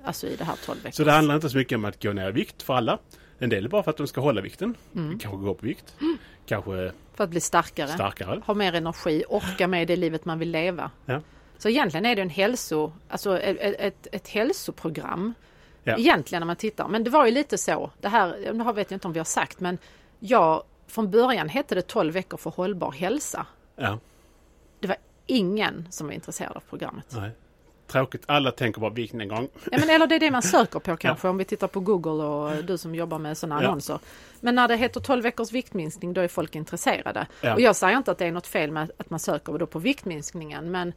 Alltså 0.05 0.27
i 0.27 0.37
det 0.37 0.45
här 0.45 0.55
12 0.67 0.79
veckors. 0.83 0.95
Så 0.97 1.05
det 1.05 1.13
handlar 1.13 1.35
inte 1.35 1.51
så 1.51 1.57
mycket 1.57 1.77
om 1.77 1.85
att 1.85 2.03
gå 2.03 2.13
ner 2.13 2.29
i 2.29 2.33
vikt 2.33 2.63
för 2.63 2.75
alla. 2.75 2.99
En 3.39 3.51
del 3.51 3.65
är 3.65 3.69
bara 3.69 3.83
för 3.83 3.91
att 3.91 3.97
de 3.97 4.07
ska 4.07 4.21
hålla 4.21 4.41
vikten. 4.41 4.75
Mm. 4.95 5.19
Kanske 5.19 5.41
gå 5.45 5.51
upp 5.51 5.65
i 5.65 5.67
vikt. 5.67 5.95
Kanske 6.47 6.93
För 7.15 7.25
att 7.25 7.31
bli 7.31 7.41
starkare. 7.41 7.89
starkare. 7.89 8.43
Ha 8.47 8.55
mer 8.55 8.73
energi, 8.75 9.25
orka 9.29 9.69
med 9.69 9.89
det 9.89 9.97
livet 9.97 10.25
man 10.25 10.39
vill 10.39 10.51
leva. 10.51 10.91
Ja. 11.07 11.21
Så 11.63 11.69
egentligen 11.69 12.07
är 12.07 12.17
det 12.17 12.23
en 12.23 12.31
hälso, 12.31 12.93
alltså 13.09 13.41
ett, 13.41 13.75
ett, 13.79 14.07
ett 14.13 14.29
hälsoprogram. 14.29 15.35
Ja. 15.85 15.97
Egentligen 15.99 16.41
när 16.41 16.47
man 16.47 16.57
tittar. 16.57 16.89
Men 16.89 17.05
det 17.05 17.11
var 17.11 17.27
ju 17.27 17.33
lite 17.33 17.59
så. 17.59 17.91
Det 18.01 18.09
här, 18.09 18.53
det 18.53 18.65
här 18.65 18.73
vet 18.73 18.91
jag 18.91 18.97
inte 18.97 19.07
om 19.07 19.13
vi 19.13 19.19
har 19.21 19.25
sagt 19.25 19.61
men 19.61 19.79
jag, 20.19 20.63
från 20.87 21.11
början 21.11 21.49
hette 21.49 21.75
det 21.75 21.83
12 21.83 22.13
veckor 22.15 22.37
för 22.37 22.51
hållbar 22.51 22.91
hälsa. 22.93 23.47
Ja. 23.77 23.99
Det 24.81 24.89
var 24.89 24.97
ingen 25.27 25.89
som 25.91 26.07
var 26.07 26.15
intresserad 26.15 26.57
av 26.57 26.61
programmet. 26.71 27.07
Nej. 27.17 27.31
Tråkigt. 27.87 28.23
Alla 28.27 28.51
tänker 28.51 28.81
bara 28.81 28.91
vikten 28.91 29.21
en 29.21 29.29
gång. 29.29 29.49
Ja, 29.71 29.79
men 29.79 29.91
eller 29.91 30.07
det 30.07 30.15
är 30.15 30.21
det 30.21 30.31
man 30.31 30.43
söker 30.43 30.79
på 30.79 30.97
kanske 31.01 31.29
om 31.29 31.39
vi 31.39 31.45
tittar 31.45 31.67
på 31.69 31.81
Google 31.81 32.11
och 32.25 32.65
du 32.65 32.79
som 32.79 32.95
jobbar 32.95 33.19
med 33.19 33.39
sådana 33.39 33.63
Ja. 33.63 33.69
annonser. 33.69 33.99
Men 34.41 34.55
när 34.55 34.69
det 34.69 34.77
heter 34.77 35.01
12 35.01 35.23
veckors 35.23 35.53
viktminskning 35.53 36.13
då 36.13 36.21
är 36.21 36.29
folk 36.29 36.55
intresserade. 36.55 37.27
Ja. 37.41 37.55
Och 37.55 37.61
jag 37.61 37.77
säger 37.77 37.97
inte 37.97 38.11
att 38.11 38.19
det 38.19 38.27
är 38.27 38.33
något 38.33 38.47
fel 38.47 38.71
med 38.71 38.91
att 38.99 39.11
man 39.11 39.21
söker 39.21 39.59
då 39.59 39.67
på 39.67 39.79
viktminskningen 39.79 40.71
men 40.71 40.93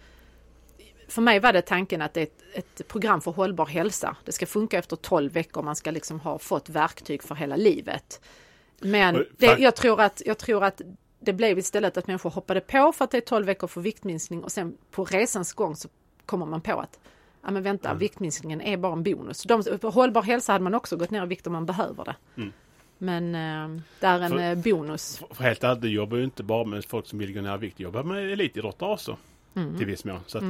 för 1.08 1.22
mig 1.22 1.40
var 1.40 1.54
det 1.54 1.62
tanken 1.62 2.02
att 2.02 2.14
det 2.14 2.22
är 2.22 2.24
ett, 2.54 2.80
ett 2.80 2.88
program 2.88 3.22
för 3.22 3.32
hållbar 3.32 3.66
hälsa. 3.66 4.16
Det 4.26 4.32
ska 4.32 4.46
funka 4.46 4.78
efter 4.80 4.96
12 4.96 5.32
veckor, 5.32 5.62
man 5.64 5.76
ska 5.76 5.92
liksom 5.92 6.20
ha 6.20 6.40
fått 6.40 6.70
verktyg 6.70 7.24
för 7.24 7.36
hela 7.36 7.56
livet. 7.56 8.22
Men 8.80 9.26
det, 9.38 9.58
jag, 9.60 9.76
tror 9.76 10.02
att, 10.02 10.22
jag 10.26 10.38
tror 10.38 10.64
att 10.64 10.82
det 11.20 11.34
blev 11.34 11.58
istället 11.60 11.98
att 11.98 12.08
människor 12.08 12.30
hoppade 12.30 12.62
på 12.62 12.92
för 12.92 13.06
att 13.06 13.12
det 13.12 13.18
är 13.18 13.22
12 13.22 13.46
veckor 13.46 13.68
för 13.68 13.82
viktminskning 13.82 14.44
och 14.44 14.52
sen 14.52 14.78
på 14.92 15.06
resans 15.06 15.54
gång 15.54 15.76
så 15.76 15.88
kommer 16.26 16.46
man 16.46 16.62
på 16.62 16.80
att 16.80 17.00
ja 17.42 17.52
men 17.52 17.64
vänta, 17.64 17.90
Mm. 17.90 18.00
viktminskningen 18.00 18.62
är 18.62 18.78
bara 18.78 18.94
en 18.94 19.04
bonus. 19.04 19.44
De, 19.44 19.64
på 19.82 19.90
hållbar 19.90 20.22
hälsa 20.22 20.52
hade 20.52 20.64
man 20.64 20.74
också 20.76 20.98
gått 20.98 21.12
ner 21.12 21.24
i 21.24 21.28
vikt 21.28 21.48
om 21.48 21.54
man 21.54 21.66
behöver 21.66 22.06
det. 22.06 22.16
Mm. 22.38 22.52
Men 22.98 23.36
eh, 23.36 23.82
det 24.00 24.08
är 24.08 24.20
en 24.20 24.30
För- 24.32 24.40
eh, 24.40 24.56
bonus. 24.56 25.22
För 25.32 25.44
helt 25.44 25.64
ärligt, 25.64 25.82
du 25.82 25.90
jobbar 25.90 26.18
ju 26.18 26.24
inte 26.24 26.44
bara 26.44 26.64
med 26.64 26.86
folk 26.86 27.08
som 27.08 27.20
vill 27.20 27.34
gå 27.34 27.42
ner 27.42 27.56
i 27.56 27.58
vikt. 27.58 27.78
Du 27.78 27.84
jobbar 27.84 28.04
med 28.04 28.32
elitidrottare 28.32 28.94
också. 28.94 29.18
Mm. 29.56 29.78
Till 29.78 29.86
viss 29.86 30.06
mån. 30.06 30.20
Så 30.28 30.38
att 30.38 30.44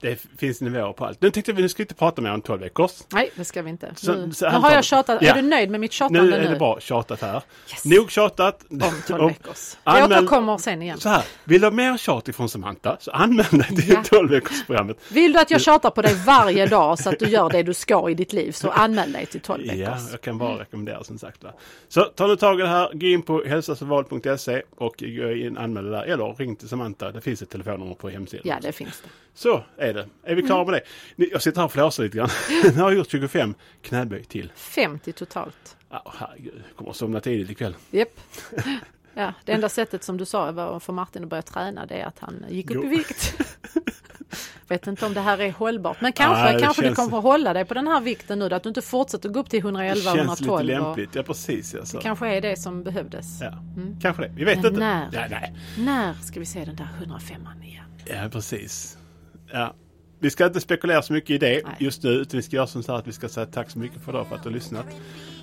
det 0.00 0.20
finns 0.38 0.60
nivåer 0.60 0.92
på 0.92 1.04
allt. 1.06 1.22
Nu 1.22 1.30
tänkte 1.30 1.52
vi, 1.52 1.62
nu 1.62 1.68
ska 1.68 1.78
vi 1.78 1.84
inte 1.84 1.94
prata 1.94 2.22
mer 2.22 2.32
om 2.34 2.40
12 2.42 2.60
veckors. 2.60 2.92
Nej, 3.12 3.30
det 3.34 3.44
ska 3.44 3.62
vi 3.62 3.70
inte. 3.70 3.92
Så- 3.96 4.14
nu, 4.14 4.32
så 4.32 4.50
nu 4.50 4.56
har 4.56 4.70
jag 4.70 4.84
tjatat. 4.84 5.22
Ja. 5.22 5.30
Är 5.30 5.42
du 5.42 5.48
nöjd 5.48 5.70
med 5.70 5.80
mitt 5.80 5.92
tjatande 5.92 6.22
Nu 6.22 6.30
nu? 6.30 6.36
är 6.36 6.50
det 6.50 6.56
bra 6.58 6.80
tjatat 6.80 7.20
här. 7.22 7.42
Yes. 7.70 7.84
Nog 7.84 8.10
tjatat. 8.10 8.64
Om 8.70 8.80
12 9.06 9.20
Om- 9.22 9.28
veckors. 9.28 9.76
Jag 9.84 9.94
Anmäl- 9.94 10.18
återkommer 10.18 10.58
sen 10.58 10.82
igen. 10.82 10.98
Så 11.00 11.08
här, 11.08 11.22
vill 11.44 11.60
du 11.60 11.66
ha 11.66 11.70
mer 11.72 11.96
tjat 11.96 12.28
ifrån 12.28 12.48
Samantha 12.48 12.96
så 13.00 13.10
anmäl 13.10 13.46
dig 13.50 13.66
till 13.68 13.88
Ja. 13.88 14.02
12 14.04 14.30
veckorsprogrammet. 14.30 14.96
Vill 15.12 15.32
du 15.32 15.38
att 15.38 15.50
jag 15.50 15.60
tjatar 15.60 15.90
på 15.90 16.02
dig 16.02 16.14
varje 16.26 16.66
dag 16.66 16.98
så 16.98 17.08
att 17.08 17.18
du 17.18 17.26
gör 17.28 17.50
det 17.50 17.62
du 17.62 17.74
ska 17.74 18.10
i 18.10 18.14
ditt 18.14 18.32
liv 18.32 18.52
så 18.52 18.70
anmäl 18.70 19.12
dig 19.12 19.26
till 19.26 19.40
12 19.40 19.62
Ja, 19.66 19.72
veckors. 19.74 20.10
jag 20.10 20.20
kan 20.20 20.38
bara 20.38 20.58
rekommendera 20.60 21.04
som 21.04 21.18
sagt. 21.18 21.44
Va? 21.44 21.50
Så 21.88 22.04
ta 22.04 22.26
nu 22.26 22.36
tag 22.36 22.58
i 22.60 22.62
det 22.62 22.68
här, 22.68 22.90
gå 22.94 23.06
in 23.06 23.22
på 23.22 23.42
hälsasåval.se 23.46 24.62
och 24.76 24.94
gå 24.98 25.32
in 25.32 25.56
anmäl 25.58 25.84
dig 25.84 25.92
där. 25.92 26.02
Eller 26.02 26.34
ring 26.34 26.56
till 26.56 26.68
Samantha, 26.68 27.10
det 27.12 27.20
finns 27.20 27.42
ett 27.42 27.50
telefonnummer 27.50 27.94
på 27.94 28.08
hemsidan. 28.08 28.42
Ja, 28.48 28.56
det 28.62 28.72
finns 28.72 29.00
det. 29.02 29.08
Så 29.38 29.62
är 29.76 29.94
det. 29.94 30.06
Är 30.24 30.34
vi 30.34 30.42
klara 30.42 30.64
med 30.64 30.74
det? 30.74 30.80
Ni- 31.16 31.28
Jag 31.32 31.42
sitter 31.42 31.58
här 31.60 31.64
och 31.66 31.72
flåsar 31.72 32.02
lite 32.02 32.16
grann. 32.16 32.28
Nu 32.64 32.70
har 32.82 32.90
jag 32.90 32.98
gjort 32.98 33.10
25 33.10 33.54
knäböj 33.82 34.24
till. 34.24 34.52
50 34.56 35.12
totalt. 35.12 35.76
Ja, 35.90 36.12
herregud, 36.18 36.62
jag 36.68 36.76
kommer 36.76 36.90
att 36.90 36.96
somna 36.96 37.20
tidigt 37.20 37.50
ikväll. 37.50 37.76
Japp. 37.90 38.08
Ja, 39.14 39.32
det 39.44 39.52
enda 39.52 39.68
sättet 39.68 40.04
som 40.04 40.16
du 40.16 40.24
sa 40.24 40.52
var 40.52 40.80
för 40.80 40.92
Martin 40.92 41.22
att 41.22 41.28
börja 41.28 41.42
träna 41.42 41.86
det 41.86 41.94
är 41.94 42.06
att 42.06 42.18
han 42.18 42.44
gick 42.48 42.70
upp 42.70 42.76
Jo. 42.76 42.84
i 42.84 42.88
vikt. 42.88 43.34
Vet 44.68 44.86
inte 44.86 45.06
om 45.06 45.14
det 45.14 45.20
här 45.20 45.38
är 45.40 45.52
hållbart 45.52 46.00
men 46.00 46.12
kanske, 46.12 46.52
det 46.52 46.60
kanske 46.60 46.82
du 46.82 46.86
känns- 46.86 46.96
kommer 46.96 47.18
att 47.18 47.22
hålla 47.24 47.52
dig 47.52 47.64
på 47.64 47.74
den 47.74 47.86
här 47.86 48.00
vikten 48.00 48.38
nu 48.38 48.54
att 48.54 48.62
du 48.62 48.68
inte 48.68 48.82
fortsätter 48.82 49.28
gå 49.28 49.40
upp 49.40 49.50
till 49.50 49.58
111 49.58 49.94
Det 49.94 50.00
känns 50.02 50.40
lite 50.40 50.52
112 50.52 50.66
lämpligt. 50.66 51.14
Ja, 51.14 51.22
precis. 51.22 51.74
Ja, 51.74 51.84
så. 51.84 51.98
kanske 52.00 52.28
är 52.28 52.40
det 52.40 52.56
som 52.56 52.82
behövdes. 52.82 53.40
Ja, 53.40 53.52
kanske 54.02 54.22
det. 54.22 54.32
Vi 54.36 54.44
vet 54.44 54.56
Men 54.56 54.66
inte. 54.66 54.80
när? 54.80 55.08
Ja, 55.12 55.20
nej. 55.30 55.54
När 55.78 56.14
ska 56.14 56.40
vi 56.40 56.46
se 56.46 56.64
den 56.64 56.76
där 56.76 56.88
105an 57.00 57.64
igen? 57.64 57.84
Ja, 58.04 58.28
precis. 58.32 58.98
Ja. 59.52 59.74
Vi 60.20 60.30
ska 60.30 60.46
inte 60.46 60.60
spekulera 60.60 61.02
så 61.02 61.12
mycket 61.12 61.30
i 61.30 61.38
det 61.38 61.62
Nej. 61.64 61.74
just 61.78 62.02
nu, 62.02 62.10
utan 62.10 62.36
vi 62.38 62.42
ska 62.42 62.56
göra 62.56 62.66
som 62.66 62.82
så 62.82 62.92
här 62.92 62.98
att 62.98 63.06
vi 63.06 63.12
ska 63.12 63.28
säga 63.28 63.46
tack 63.46 63.70
så 63.70 63.78
mycket 63.78 64.04
för, 64.04 64.12
idag 64.12 64.26
för 64.28 64.36
att 64.36 64.42
du 64.42 64.48
har 64.48 64.54
lyssnat. 64.54 64.86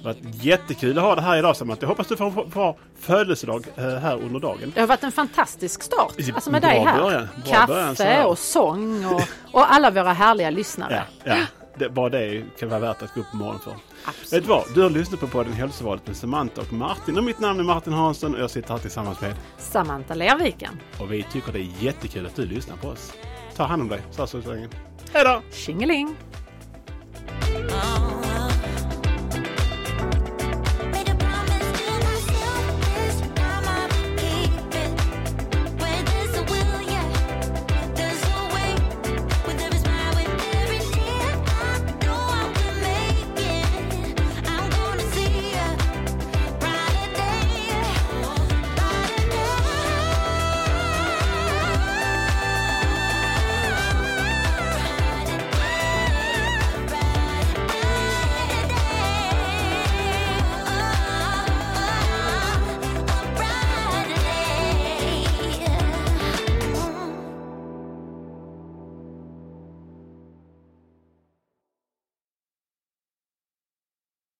Det 0.01 0.08
har 0.08 0.14
varit 0.14 0.43
jättekul 0.43 0.97
att 0.97 1.03
ha 1.03 1.16
det 1.16 1.22
här 1.22 1.38
idag 1.38 1.58
Samantha. 1.58 1.82
Jag 1.84 1.88
hoppas 1.88 2.08
du 2.08 2.18
får 2.18 2.26
en 2.43 2.49
bra 2.49 2.78
födelsedag 2.99 3.66
eh, 3.76 3.84
här 3.84 4.16
under 4.22 4.39
dagen. 4.39 4.72
Det 4.76 4.80
har 4.80 4.88
varit 4.88 5.03
en 5.03 5.12
fantastisk 5.12 5.84
start. 5.84 6.14
Alltså 6.34 6.51
med 6.51 6.62
Bra 6.62 6.70
dig 6.72 6.80
här. 6.80 7.01
början. 7.01 7.28
Bra 7.43 7.53
Kaffe 7.53 7.74
början 7.74 7.95
så 7.95 8.03
här. 8.03 8.28
och 8.28 8.39
sång 8.39 9.06
och, 9.06 9.22
och 9.51 9.74
alla 9.74 9.91
våra 9.91 10.14
härliga 10.14 10.49
lyssnare. 10.49 11.03
Ja, 11.24 11.36
ja. 11.36 11.45
Det, 11.78 11.89
bara 11.89 12.10
det 12.10 12.43
kan 12.60 12.70
vara 12.70 12.80
värt 12.80 13.01
att 13.01 13.14
gå 13.14 13.20
upp 13.22 13.32
på 13.32 13.38
morgonen 13.38 13.62
för. 13.62 13.74
Absolut. 14.06 14.34
Vet 14.34 14.43
du 14.43 14.49
vad? 14.49 14.64
Du 14.74 14.82
har 14.82 14.89
lyssnat 14.89 15.20
på 15.20 15.28
podden 15.28 15.53
Hälsovalet 15.53 16.08
med 16.08 16.16
Samantha 16.16 16.62
och 16.62 16.74
Martin. 16.74 17.18
Och 17.18 17.24
mitt 17.24 17.39
namn 17.39 17.60
är 17.60 17.64
Martin 17.64 17.93
Hansson 17.93 18.36
och 18.36 18.41
jag 18.41 18.49
sitter 18.51 18.70
här 18.70 18.78
tillsammans 18.78 19.22
med 19.22 19.34
Samantha 19.58 20.14
Lerviken. 20.14 20.80
och 20.99 21.12
vi 21.14 21.24
tycker 21.24 21.51
det 21.51 21.60
är 21.60 21.72
jättekul 21.84 22.26
att 22.26 22.36
du 22.36 22.45
lyssnar 22.45 22.76
på 22.78 22.88
oss. 22.88 23.14
Ta 23.56 23.64
hand 23.64 23.82
om 23.82 23.88
dig. 23.89 24.01
Så 24.12 24.22
här 24.22 24.28
så 24.28 24.38
länge. 24.53 24.70
Hej 25.14 25.24
då! 25.24 25.41
Tjingeling! 25.51 26.16